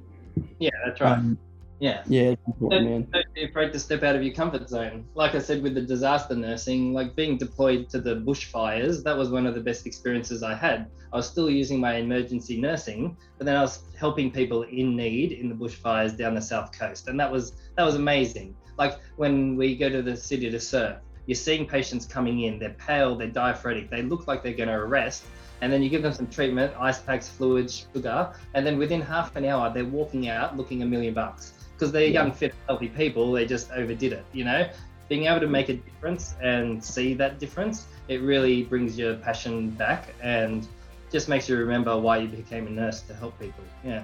Yeah, 0.60 0.70
that's 0.86 1.02
right. 1.02 1.14
Um, 1.14 1.38
yeah. 1.80 2.04
yeah, 2.08 2.32
it's 2.32 2.42
important, 2.46 2.90
man. 2.90 3.08
Don't 3.12 3.34
be 3.34 3.46
afraid 3.46 3.72
to 3.72 3.80
step 3.80 4.04
out 4.04 4.16
of 4.16 4.22
your 4.22 4.34
comfort 4.34 4.68
zone. 4.68 5.06
Like 5.16 5.34
I 5.34 5.40
said 5.40 5.64
with 5.64 5.76
the 5.76 5.82
disaster 5.82 6.36
nursing, 6.36 6.94
like 6.94 7.16
being 7.16 7.38
deployed 7.38 7.90
to 7.90 8.02
the 8.02 8.18
bushfires, 8.18 9.02
that 9.04 9.18
was 9.18 9.30
one 9.30 9.46
of 9.46 9.56
the 9.56 9.62
best 9.62 9.88
experiences 9.88 10.44
I 10.44 10.56
had. 10.56 10.88
I 11.14 11.16
was 11.16 11.28
still 11.28 11.50
using 11.50 11.80
my 11.80 11.96
emergency 11.96 12.60
nursing, 12.60 13.16
but 13.38 13.46
then 13.46 13.56
I 13.56 13.62
was 13.62 13.84
helping 13.98 14.30
people 14.30 14.64
in 14.64 14.96
need 14.96 15.32
in 15.32 15.48
the 15.48 15.56
bushfires 15.56 16.18
down 16.18 16.36
the 16.36 16.42
south 16.42 16.78
coast, 16.78 17.08
and 17.08 17.20
that 17.20 17.32
was 17.32 17.54
that 17.78 17.84
was 17.84 17.96
amazing. 17.96 18.56
Like 18.78 19.00
when 19.16 19.56
we 19.56 19.76
go 19.76 19.90
to 19.90 20.02
the 20.02 20.16
city 20.16 20.52
to 20.52 20.60
surf, 20.60 20.98
you're 21.30 21.36
seeing 21.36 21.64
patients 21.68 22.08
coming 22.08 22.42
in. 22.42 22.58
They're 22.58 22.72
pale, 22.72 23.16
they're 23.16 23.28
diaphoretic, 23.28 23.92
they 23.92 24.02
look 24.02 24.28
like 24.28 24.42
they're 24.42 24.52
going 24.52 24.70
to 24.70 24.74
arrest, 24.74 25.26
and 25.62 25.72
then 25.72 25.84
you 25.84 25.88
give 25.88 26.02
them 26.02 26.12
some 26.12 26.26
treatment, 26.26 26.74
ice 26.80 27.00
packs, 27.00 27.30
fluids, 27.30 27.86
sugar, 27.94 28.34
and 28.56 28.66
then 28.66 28.80
within 28.80 29.00
half 29.00 29.36
an 29.36 29.46
hour 29.46 29.72
they're 29.72 29.86
walking 29.86 30.28
out 30.28 30.58
looking 30.58 30.82
a 30.82 30.86
million 30.88 31.14
bucks 31.14 31.54
because 31.76 31.92
they're 31.92 32.08
Yeah. 32.08 32.24
young, 32.24 32.32
fit, 32.32 32.56
healthy 32.68 32.88
people. 32.90 33.32
They 33.32 33.46
just 33.46 33.72
overdid 33.72 34.12
it, 34.12 34.26
you 34.34 34.44
know. 34.44 34.68
Being 35.08 35.26
able 35.26 35.40
to 35.42 35.48
make 35.48 35.70
a 35.70 35.74
difference 35.76 36.34
and 36.42 36.84
see 36.84 37.14
that 37.16 37.38
difference, 37.38 37.86
it 38.08 38.22
really 38.22 38.64
brings 38.64 38.98
your 38.98 39.14
passion 39.14 39.70
back 39.70 40.16
and 40.24 40.68
just 41.12 41.30
makes 41.30 41.48
you 41.48 41.58
remember 41.58 41.96
why 41.96 42.18
you 42.18 42.28
became 42.28 42.66
a 42.66 42.72
nurse 42.72 43.02
to 43.02 43.14
help 43.14 43.40
people. 43.40 43.64
Yeah. 43.86 44.02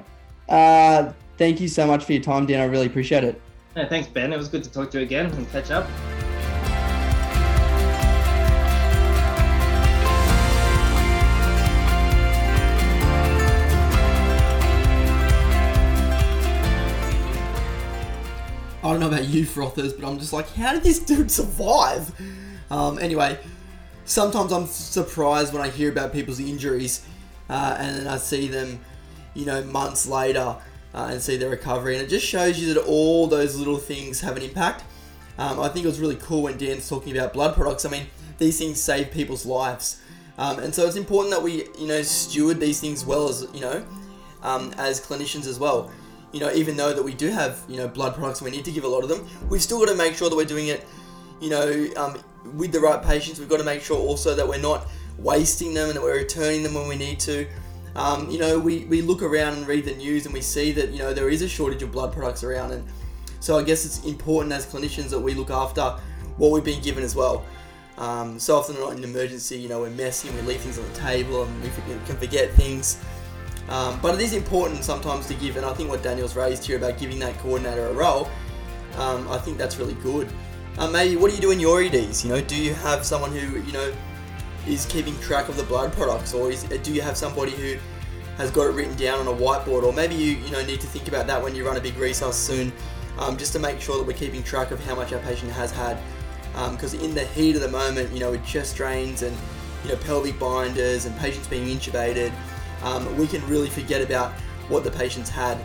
Uh, 0.48 1.12
thank 1.40 1.60
you 1.60 1.68
so 1.70 1.88
much 1.88 2.06
for 2.06 2.14
your 2.14 2.22
time, 2.22 2.46
Dan. 2.46 2.62
I 2.62 2.66
really 2.66 2.86
appreciate 2.86 3.24
it. 3.24 3.42
No, 3.76 3.88
thanks, 3.88 4.08
Ben. 4.08 4.32
It 4.32 4.38
was 4.38 4.48
good 4.48 4.64
to 4.64 4.72
talk 4.72 4.92
to 4.92 5.00
you 5.00 5.04
again 5.04 5.26
and 5.32 5.52
catch 5.52 5.72
up. 5.72 5.88
Don't 18.96 19.12
know 19.12 19.16
about 19.16 19.28
you 19.28 19.46
frothers, 19.46 19.94
but 19.94 20.08
I'm 20.08 20.20
just 20.20 20.32
like, 20.32 20.50
how 20.54 20.74
did 20.74 20.84
this 20.84 21.00
dude 21.00 21.30
survive? 21.30 22.14
Um, 22.72 22.98
anyway, 23.00 23.38
sometimes 24.06 24.52
I'm 24.54 24.68
surprised 24.68 25.54
when 25.54 25.62
I 25.62 25.70
hear 25.70 25.90
about 25.90 26.14
people's 26.14 26.40
injuries 26.40 27.06
uh, 27.50 27.76
and 27.78 27.98
then 27.98 28.08
I 28.08 28.18
see 28.18 28.48
them, 28.48 28.80
you 29.34 29.46
know, 29.46 29.64
months 29.66 30.08
later 30.08 30.56
uh, 30.94 31.10
and 31.12 31.22
see 31.22 31.36
their 31.36 31.50
recovery. 31.50 31.96
And 31.96 32.04
it 32.04 32.10
just 32.10 32.26
shows 32.26 32.58
you 32.58 32.74
that 32.74 32.84
all 32.86 33.28
those 33.28 33.58
little 33.58 33.78
things 33.78 34.22
have 34.22 34.38
an 34.38 34.44
impact. 34.44 34.84
Um, 35.38 35.60
I 35.60 35.68
think 35.68 35.84
it 35.84 35.90
was 35.90 36.00
really 36.00 36.16
cool 36.16 36.44
when 36.44 36.58
Dan's 36.58 36.88
talking 36.88 37.16
about 37.16 37.34
blood 37.34 37.54
products. 37.54 37.84
I 37.84 37.90
mean, 37.90 38.08
these 38.38 38.58
things 38.58 38.80
save 38.80 39.12
people's 39.12 39.46
lives. 39.46 40.02
Um, 40.38 40.60
and 40.60 40.74
so 40.74 40.88
it's 40.88 40.96
important 40.96 41.34
that 41.34 41.44
we, 41.44 41.68
you 41.78 41.88
know, 41.88 42.02
steward 42.02 42.62
these 42.62 42.80
things 42.80 43.06
well 43.06 43.28
as, 43.28 43.46
you 43.54 43.60
know, 43.60 43.86
um, 44.42 44.74
as 44.78 45.06
clinicians 45.06 45.48
as 45.48 45.60
well. 45.60 45.92
You 46.36 46.42
know, 46.42 46.52
even 46.52 46.76
though 46.76 46.92
that 46.92 47.02
we 47.02 47.14
do 47.14 47.30
have, 47.30 47.64
you 47.70 47.78
know, 47.78 47.88
blood 47.88 48.14
products 48.14 48.42
and 48.42 48.52
we 48.52 48.58
need 48.58 48.66
to 48.66 48.72
give 48.72 48.84
a 48.84 48.88
lot 48.90 49.04
of 49.04 49.10
them, 49.10 49.26
we've 49.48 49.62
still 49.62 49.80
got 49.80 49.90
to 49.90 49.96
make 49.96 50.16
sure 50.16 50.30
that 50.30 50.36
we're 50.36 50.44
doing 50.44 50.68
it, 50.68 50.86
you 51.40 51.50
know, 51.50 51.88
um, 51.96 52.18
with 52.58 52.74
the 52.74 52.80
right 52.82 53.02
patients. 53.02 53.40
We've 53.40 53.48
got 53.48 53.60
to 53.60 53.64
make 53.64 53.82
sure 53.82 53.98
also 53.98 54.36
that 54.36 54.46
we're 54.46 54.60
not 54.60 54.86
wasting 55.18 55.74
them 55.74 55.88
and 55.88 55.96
that 55.96 56.02
we're 56.02 56.18
returning 56.18 56.62
them 56.62 56.74
when 56.74 56.90
we 56.90 56.98
need 56.98 57.22
to. 57.22 57.48
Um, 57.96 58.30
you 58.30 58.38
know, 58.38 58.60
we, 58.60 58.84
we 58.84 59.02
look 59.02 59.22
around 59.22 59.54
and 59.54 59.66
read 59.66 59.86
the 59.86 59.96
news 59.96 60.26
and 60.26 60.34
we 60.34 60.42
see 60.42 60.74
that, 60.74 60.90
you 60.90 61.00
know, 61.00 61.14
there 61.14 61.30
is 61.30 61.42
a 61.42 61.48
shortage 61.48 61.82
of 61.84 61.94
blood 61.94 62.12
products 62.12 62.44
around. 62.44 62.74
And 62.74 62.86
so 63.40 63.58
I 63.58 63.64
guess 63.64 63.86
it's 63.86 64.04
important 64.04 64.52
as 64.52 64.66
clinicians 64.66 65.12
that 65.12 65.20
we 65.22 65.36
look 65.36 65.52
after 65.52 65.98
what 66.36 66.52
we've 66.52 66.66
been 66.66 66.82
given 66.82 67.02
as 67.06 67.16
well. 67.16 67.46
Um, 67.98 68.40
so 68.40 68.58
often 68.58 68.76
not 68.76 68.92
in 68.92 68.98
an 68.98 69.04
emergency, 69.06 69.58
you 69.58 69.70
know, 69.70 69.80
we're 69.80 69.90
messy 69.92 70.28
and 70.28 70.38
we 70.40 70.44
leave 70.44 70.60
things 70.60 70.78
on 70.78 70.84
the 70.92 71.00
table 71.00 71.44
and 71.44 71.64
we 71.64 71.70
can 72.06 72.18
forget 72.18 72.52
things. 72.52 73.02
Um, 73.70 74.00
but 74.02 74.14
it 74.16 74.22
is 74.22 74.34
important 74.34 74.84
sometimes 74.84 75.28
to 75.28 75.34
give, 75.34 75.58
and 75.58 75.66
I 75.66 75.74
think 75.74 75.90
what 75.90 76.04
Daniel's 76.04 76.36
raised 76.36 76.66
here 76.66 76.78
about 76.78 77.00
giving 77.00 77.20
that 77.20 77.38
coordinator 77.40 77.88
a 77.88 77.94
role, 77.94 78.30
um, 78.98 79.28
I 79.30 79.38
think 79.38 79.58
that's 79.58 79.78
really 79.78 79.96
good. 79.96 80.30
Um, 80.78 80.92
maybe 80.92 81.16
what 81.16 81.30
do 81.30 81.36
you 81.36 81.42
do 81.42 81.52
in 81.52 81.60
your 81.60 81.82
EDs? 81.82 82.24
You 82.24 82.32
know, 82.32 82.42
do 82.42 82.56
you 82.56 82.74
have 82.76 83.06
someone 83.06 83.32
who 83.32 83.60
you 83.62 83.72
know 83.72 83.94
is 84.68 84.86
keeping 84.86 85.18
track 85.20 85.50
of 85.50 85.58
the 85.58 85.64
blood 85.64 85.94
products, 85.94 86.34
or 86.34 86.52
is, 86.52 86.64
do 86.64 86.94
you 86.94 87.02
have 87.02 87.18
somebody 87.18 87.52
who 87.52 87.78
has 88.38 88.52
got 88.52 88.68
it 88.68 88.72
written 88.72 88.96
down 88.96 89.20
on 89.20 89.28
a 89.28 89.38
whiteboard, 89.38 89.84
or 89.84 89.94
maybe 89.94 90.16
you 90.16 90.34
you 90.34 90.52
know 90.52 90.64
need 90.66 90.82
to 90.82 90.88
think 90.88 91.08
about 91.08 91.28
that 91.28 91.42
when 91.42 91.56
you 91.56 91.66
run 91.66 91.78
a 91.78 91.82
big 91.82 91.96
resus 91.96 92.34
soon, 92.34 92.72
um, 93.18 93.38
just 93.38 93.54
to 93.54 93.60
make 93.60 93.82
sure 93.82 93.98
that 93.98 94.06
we're 94.06 94.14
keeping 94.14 94.44
track 94.44 94.72
of 94.72 94.84
how 94.86 94.96
much 94.96 95.12
our 95.14 95.20
patient 95.20 95.52
has 95.52 95.72
had. 95.72 95.98
Because 96.72 96.94
in 96.94 97.14
the 97.14 97.26
heat 97.26 97.56
of 97.56 97.62
the 97.62 97.68
moment, 97.68 98.14
you 98.14 98.20
know, 98.20 98.32
with 98.32 98.46
chest 98.46 98.78
drains 98.78 99.24
and 99.24 99.36
you 99.84 99.90
know 99.90 99.98
pelvic 99.98 100.38
binders 100.40 101.06
and 101.06 101.18
patients 101.18 101.48
being 101.48 101.68
intubated, 101.68 102.32
um, 102.84 103.18
we 103.18 103.28
can 103.28 103.46
really 103.48 103.70
forget 103.70 104.02
about 104.02 104.32
what 104.70 104.84
the 104.84 104.92
patient's 104.92 105.30
had. 105.30 105.58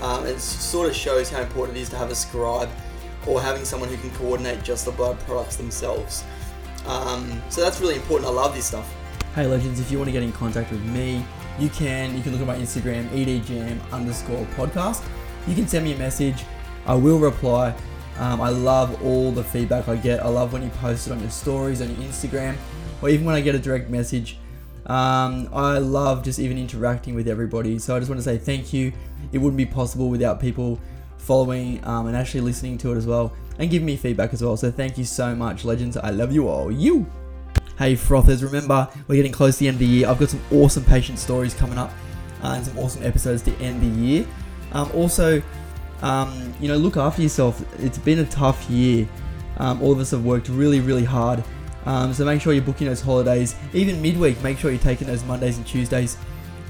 Um, 0.00 0.26
it 0.26 0.40
sort 0.40 0.88
of 0.88 0.96
shows 0.96 1.28
how 1.30 1.40
important 1.40 1.76
it 1.76 1.80
is 1.80 1.88
to 1.90 1.96
have 1.96 2.10
a 2.10 2.14
scribe 2.14 2.70
or 3.26 3.40
having 3.40 3.64
someone 3.64 3.88
who 3.88 3.96
can 3.96 4.10
coordinate 4.12 4.62
just 4.62 4.84
the 4.86 4.92
blood 4.92 5.18
products 5.20 5.56
themselves. 5.56 6.24
Um, 6.86 7.42
so 7.50 7.60
that's 7.60 7.80
really 7.80 7.96
important. 7.96 8.30
I 8.30 8.32
love 8.32 8.54
this 8.54 8.66
stuff. 8.66 8.90
Hey 9.34 9.46
legends, 9.46 9.78
if 9.78 9.90
you 9.90 9.98
want 9.98 10.08
to 10.08 10.12
get 10.12 10.22
in 10.22 10.32
contact 10.32 10.70
with 10.70 10.82
me, 10.82 11.24
you 11.58 11.68
can. 11.68 12.16
You 12.16 12.22
can 12.22 12.32
look 12.32 12.40
at 12.40 12.46
my 12.46 12.56
Instagram, 12.56 13.08
edjam 13.10 13.78
underscore 13.92 14.44
podcast. 14.56 15.04
You 15.46 15.54
can 15.54 15.68
send 15.68 15.84
me 15.84 15.92
a 15.92 15.98
message. 15.98 16.44
I 16.86 16.94
will 16.94 17.18
reply. 17.18 17.74
Um, 18.18 18.40
I 18.40 18.48
love 18.48 19.02
all 19.02 19.30
the 19.32 19.44
feedback 19.44 19.88
I 19.88 19.96
get. 19.96 20.20
I 20.20 20.28
love 20.28 20.52
when 20.52 20.62
you 20.62 20.70
post 20.70 21.06
it 21.06 21.12
on 21.12 21.20
your 21.20 21.30
stories, 21.30 21.80
on 21.80 21.88
your 21.88 21.98
Instagram, 21.98 22.56
or 23.02 23.08
even 23.08 23.24
when 23.24 23.34
I 23.34 23.40
get 23.40 23.54
a 23.54 23.58
direct 23.58 23.88
message. 23.88 24.38
Um, 24.90 25.48
I 25.52 25.78
love 25.78 26.24
just 26.24 26.40
even 26.40 26.58
interacting 26.58 27.14
with 27.14 27.28
everybody. 27.28 27.78
So 27.78 27.94
I 27.94 28.00
just 28.00 28.10
want 28.10 28.18
to 28.18 28.24
say 28.24 28.38
thank 28.38 28.72
you. 28.72 28.92
It 29.30 29.38
wouldn't 29.38 29.56
be 29.56 29.64
possible 29.64 30.08
without 30.08 30.40
people 30.40 30.80
following 31.16 31.84
um, 31.84 32.08
and 32.08 32.16
actually 32.16 32.40
listening 32.40 32.76
to 32.78 32.92
it 32.92 32.96
as 32.96 33.06
well 33.06 33.32
and 33.60 33.70
giving 33.70 33.86
me 33.86 33.96
feedback 33.96 34.32
as 34.32 34.42
well. 34.42 34.56
So 34.56 34.68
thank 34.68 34.98
you 34.98 35.04
so 35.04 35.32
much, 35.36 35.64
legends. 35.64 35.96
I 35.96 36.10
love 36.10 36.32
you 36.32 36.48
all. 36.48 36.72
You. 36.72 37.06
Hey, 37.78 37.94
frothers, 37.94 38.42
remember 38.42 38.88
we're 39.06 39.14
getting 39.14 39.30
close 39.30 39.58
to 39.58 39.60
the 39.60 39.68
end 39.68 39.76
of 39.76 39.78
the 39.78 39.86
year. 39.86 40.08
I've 40.08 40.18
got 40.18 40.30
some 40.30 40.42
awesome 40.50 40.84
patient 40.84 41.20
stories 41.20 41.54
coming 41.54 41.78
up 41.78 41.92
uh, 42.42 42.54
and 42.56 42.66
some 42.66 42.76
awesome 42.76 43.04
episodes 43.04 43.42
to 43.42 43.54
end 43.58 43.80
the 43.80 44.00
year. 44.00 44.26
Um, 44.72 44.90
also, 44.92 45.40
um, 46.02 46.52
you 46.58 46.66
know, 46.66 46.76
look 46.76 46.96
after 46.96 47.22
yourself. 47.22 47.64
It's 47.78 47.98
been 47.98 48.18
a 48.18 48.26
tough 48.26 48.68
year. 48.68 49.06
Um, 49.58 49.80
all 49.82 49.92
of 49.92 50.00
us 50.00 50.10
have 50.10 50.24
worked 50.24 50.48
really, 50.48 50.80
really 50.80 51.04
hard. 51.04 51.44
Um, 51.86 52.12
so 52.12 52.24
make 52.24 52.40
sure 52.40 52.52
you're 52.52 52.62
booking 52.62 52.86
those 52.86 53.00
holidays. 53.00 53.56
Even 53.72 54.00
midweek, 54.02 54.42
make 54.42 54.58
sure 54.58 54.70
you're 54.70 54.80
taking 54.80 55.06
those 55.06 55.24
Mondays 55.24 55.56
and 55.56 55.66
Tuesdays 55.66 56.16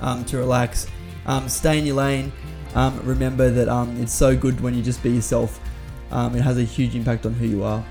um, 0.00 0.24
to 0.26 0.38
relax. 0.38 0.86
Um, 1.26 1.48
stay 1.48 1.78
in 1.78 1.86
your 1.86 1.96
lane. 1.96 2.32
Um, 2.74 3.00
remember 3.04 3.50
that 3.50 3.68
um, 3.68 4.00
it's 4.00 4.12
so 4.12 4.36
good 4.36 4.60
when 4.60 4.74
you 4.74 4.82
just 4.82 5.02
be 5.02 5.10
yourself. 5.10 5.60
Um, 6.10 6.34
it 6.36 6.42
has 6.42 6.58
a 6.58 6.62
huge 6.62 6.94
impact 6.94 7.26
on 7.26 7.34
who 7.34 7.46
you 7.46 7.64
are. 7.64 7.84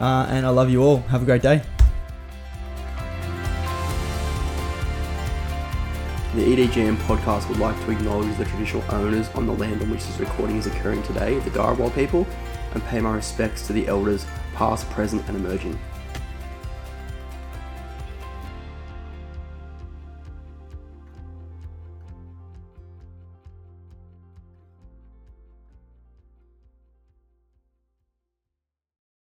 Uh, 0.00 0.26
and 0.28 0.44
I 0.44 0.50
love 0.50 0.70
you 0.70 0.82
all. 0.82 0.98
Have 0.98 1.22
a 1.22 1.24
great 1.24 1.42
day. 1.42 1.62
The 6.34 6.42
EDGM 6.42 6.96
podcast 7.06 7.48
would 7.48 7.58
like 7.58 7.82
to 7.86 7.92
acknowledge 7.92 8.36
the 8.36 8.44
traditional 8.44 8.84
owners 8.90 9.26
on 9.30 9.46
the 9.46 9.54
land 9.54 9.80
on 9.80 9.90
which 9.90 10.04
this 10.04 10.20
recording 10.20 10.58
is 10.58 10.66
occurring 10.66 11.02
today, 11.04 11.38
the 11.38 11.50
Dharawal 11.50 11.94
people, 11.94 12.26
and 12.74 12.84
pay 12.84 13.00
my 13.00 13.14
respects 13.14 13.66
to 13.68 13.72
the 13.72 13.88
elders, 13.88 14.26
past, 14.54 14.88
present, 14.90 15.26
and 15.28 15.36
emerging. 15.38 15.78